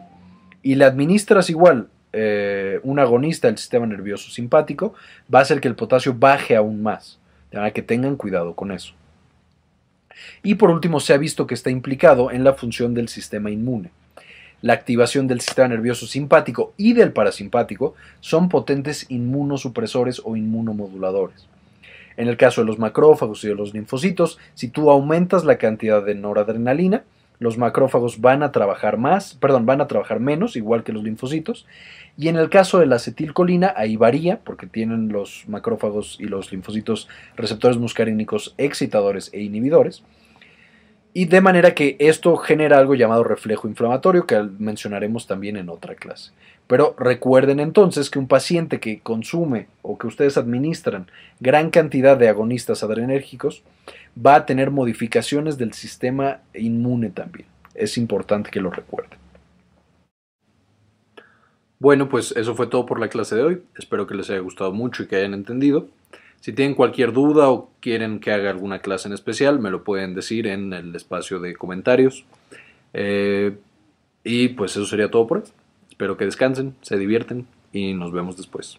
y 0.62 0.76
le 0.76 0.84
administras 0.84 1.50
igual 1.50 1.88
eh, 2.12 2.78
un 2.84 3.00
agonista 3.00 3.48
del 3.48 3.58
sistema 3.58 3.84
nervioso 3.84 4.30
simpático, 4.30 4.94
va 5.34 5.40
a 5.40 5.42
hacer 5.42 5.60
que 5.60 5.66
el 5.66 5.74
potasio 5.74 6.14
baje 6.16 6.54
aún 6.54 6.84
más. 6.84 7.18
De 7.50 7.56
manera 7.56 7.74
que 7.74 7.82
tengan 7.82 8.14
cuidado 8.14 8.54
con 8.54 8.70
eso. 8.70 8.94
Y 10.44 10.54
por 10.54 10.70
último, 10.70 11.00
se 11.00 11.12
ha 11.12 11.18
visto 11.18 11.48
que 11.48 11.54
está 11.54 11.70
implicado 11.70 12.30
en 12.30 12.44
la 12.44 12.54
función 12.54 12.94
del 12.94 13.08
sistema 13.08 13.50
inmune. 13.50 13.90
La 14.62 14.74
activación 14.74 15.26
del 15.26 15.40
sistema 15.40 15.66
nervioso 15.66 16.06
simpático 16.06 16.74
y 16.76 16.92
del 16.92 17.12
parasimpático 17.12 17.96
son 18.20 18.48
potentes 18.48 19.04
inmunosupresores 19.08 20.22
o 20.24 20.36
inmunomoduladores. 20.36 21.48
En 22.16 22.28
el 22.28 22.36
caso 22.36 22.60
de 22.60 22.66
los 22.66 22.78
macrófagos 22.78 23.44
y 23.44 23.48
de 23.48 23.54
los 23.54 23.74
linfocitos, 23.74 24.38
si 24.54 24.68
tú 24.68 24.90
aumentas 24.90 25.44
la 25.44 25.58
cantidad 25.58 26.02
de 26.02 26.14
noradrenalina, 26.14 27.04
los 27.38 27.58
macrófagos 27.58 28.20
van 28.20 28.42
a 28.42 28.52
trabajar 28.52 28.96
más, 28.96 29.34
perdón, 29.34 29.66
van 29.66 29.80
a 29.80 29.86
trabajar 29.86 30.20
menos, 30.20 30.56
igual 30.56 30.84
que 30.84 30.92
los 30.92 31.04
linfocitos. 31.04 31.66
Y 32.16 32.28
en 32.28 32.36
el 32.36 32.48
caso 32.48 32.78
de 32.78 32.86
la 32.86 32.96
acetilcolina, 32.96 33.74
ahí 33.76 33.96
varía, 33.96 34.40
porque 34.42 34.66
tienen 34.66 35.08
los 35.08 35.44
macrófagos 35.46 36.16
y 36.18 36.24
los 36.24 36.50
linfocitos 36.50 37.08
receptores 37.36 37.76
muscarínicos 37.76 38.54
excitadores 38.56 39.30
e 39.34 39.42
inhibidores. 39.42 40.02
Y 41.16 41.24
de 41.24 41.40
manera 41.40 41.74
que 41.74 41.96
esto 41.98 42.36
genera 42.36 42.76
algo 42.76 42.94
llamado 42.94 43.24
reflejo 43.24 43.68
inflamatorio, 43.68 44.26
que 44.26 44.38
mencionaremos 44.58 45.26
también 45.26 45.56
en 45.56 45.70
otra 45.70 45.94
clase. 45.94 46.32
Pero 46.66 46.94
recuerden 46.98 47.58
entonces 47.58 48.10
que 48.10 48.18
un 48.18 48.28
paciente 48.28 48.80
que 48.80 49.00
consume 49.00 49.66
o 49.80 49.96
que 49.96 50.08
ustedes 50.08 50.36
administran 50.36 51.06
gran 51.40 51.70
cantidad 51.70 52.18
de 52.18 52.28
agonistas 52.28 52.82
adrenérgicos 52.82 53.62
va 54.14 54.34
a 54.34 54.44
tener 54.44 54.70
modificaciones 54.70 55.56
del 55.56 55.72
sistema 55.72 56.40
inmune 56.52 57.08
también. 57.08 57.48
Es 57.74 57.96
importante 57.96 58.50
que 58.50 58.60
lo 58.60 58.68
recuerden. 58.68 59.18
Bueno, 61.78 62.10
pues 62.10 62.34
eso 62.36 62.54
fue 62.54 62.66
todo 62.66 62.84
por 62.84 63.00
la 63.00 63.08
clase 63.08 63.36
de 63.36 63.42
hoy. 63.42 63.62
Espero 63.78 64.06
que 64.06 64.14
les 64.14 64.28
haya 64.28 64.40
gustado 64.40 64.70
mucho 64.70 65.02
y 65.02 65.06
que 65.06 65.16
hayan 65.16 65.32
entendido. 65.32 65.88
Si 66.40 66.52
tienen 66.52 66.74
cualquier 66.74 67.12
duda 67.12 67.50
o 67.50 67.70
quieren 67.80 68.20
que 68.20 68.32
haga 68.32 68.50
alguna 68.50 68.78
clase 68.78 69.08
en 69.08 69.14
especial, 69.14 69.58
me 69.58 69.70
lo 69.70 69.82
pueden 69.84 70.14
decir 70.14 70.46
en 70.46 70.72
el 70.72 70.94
espacio 70.94 71.40
de 71.40 71.56
comentarios. 71.56 72.24
Eh, 72.92 73.56
y 74.22 74.48
pues 74.48 74.72
eso 74.72 74.86
sería 74.86 75.10
todo 75.10 75.26
por 75.26 75.38
hoy. 75.38 75.44
Espero 75.88 76.16
que 76.16 76.24
descansen, 76.24 76.76
se 76.82 76.98
divierten 76.98 77.46
y 77.72 77.94
nos 77.94 78.12
vemos 78.12 78.36
después. 78.36 78.78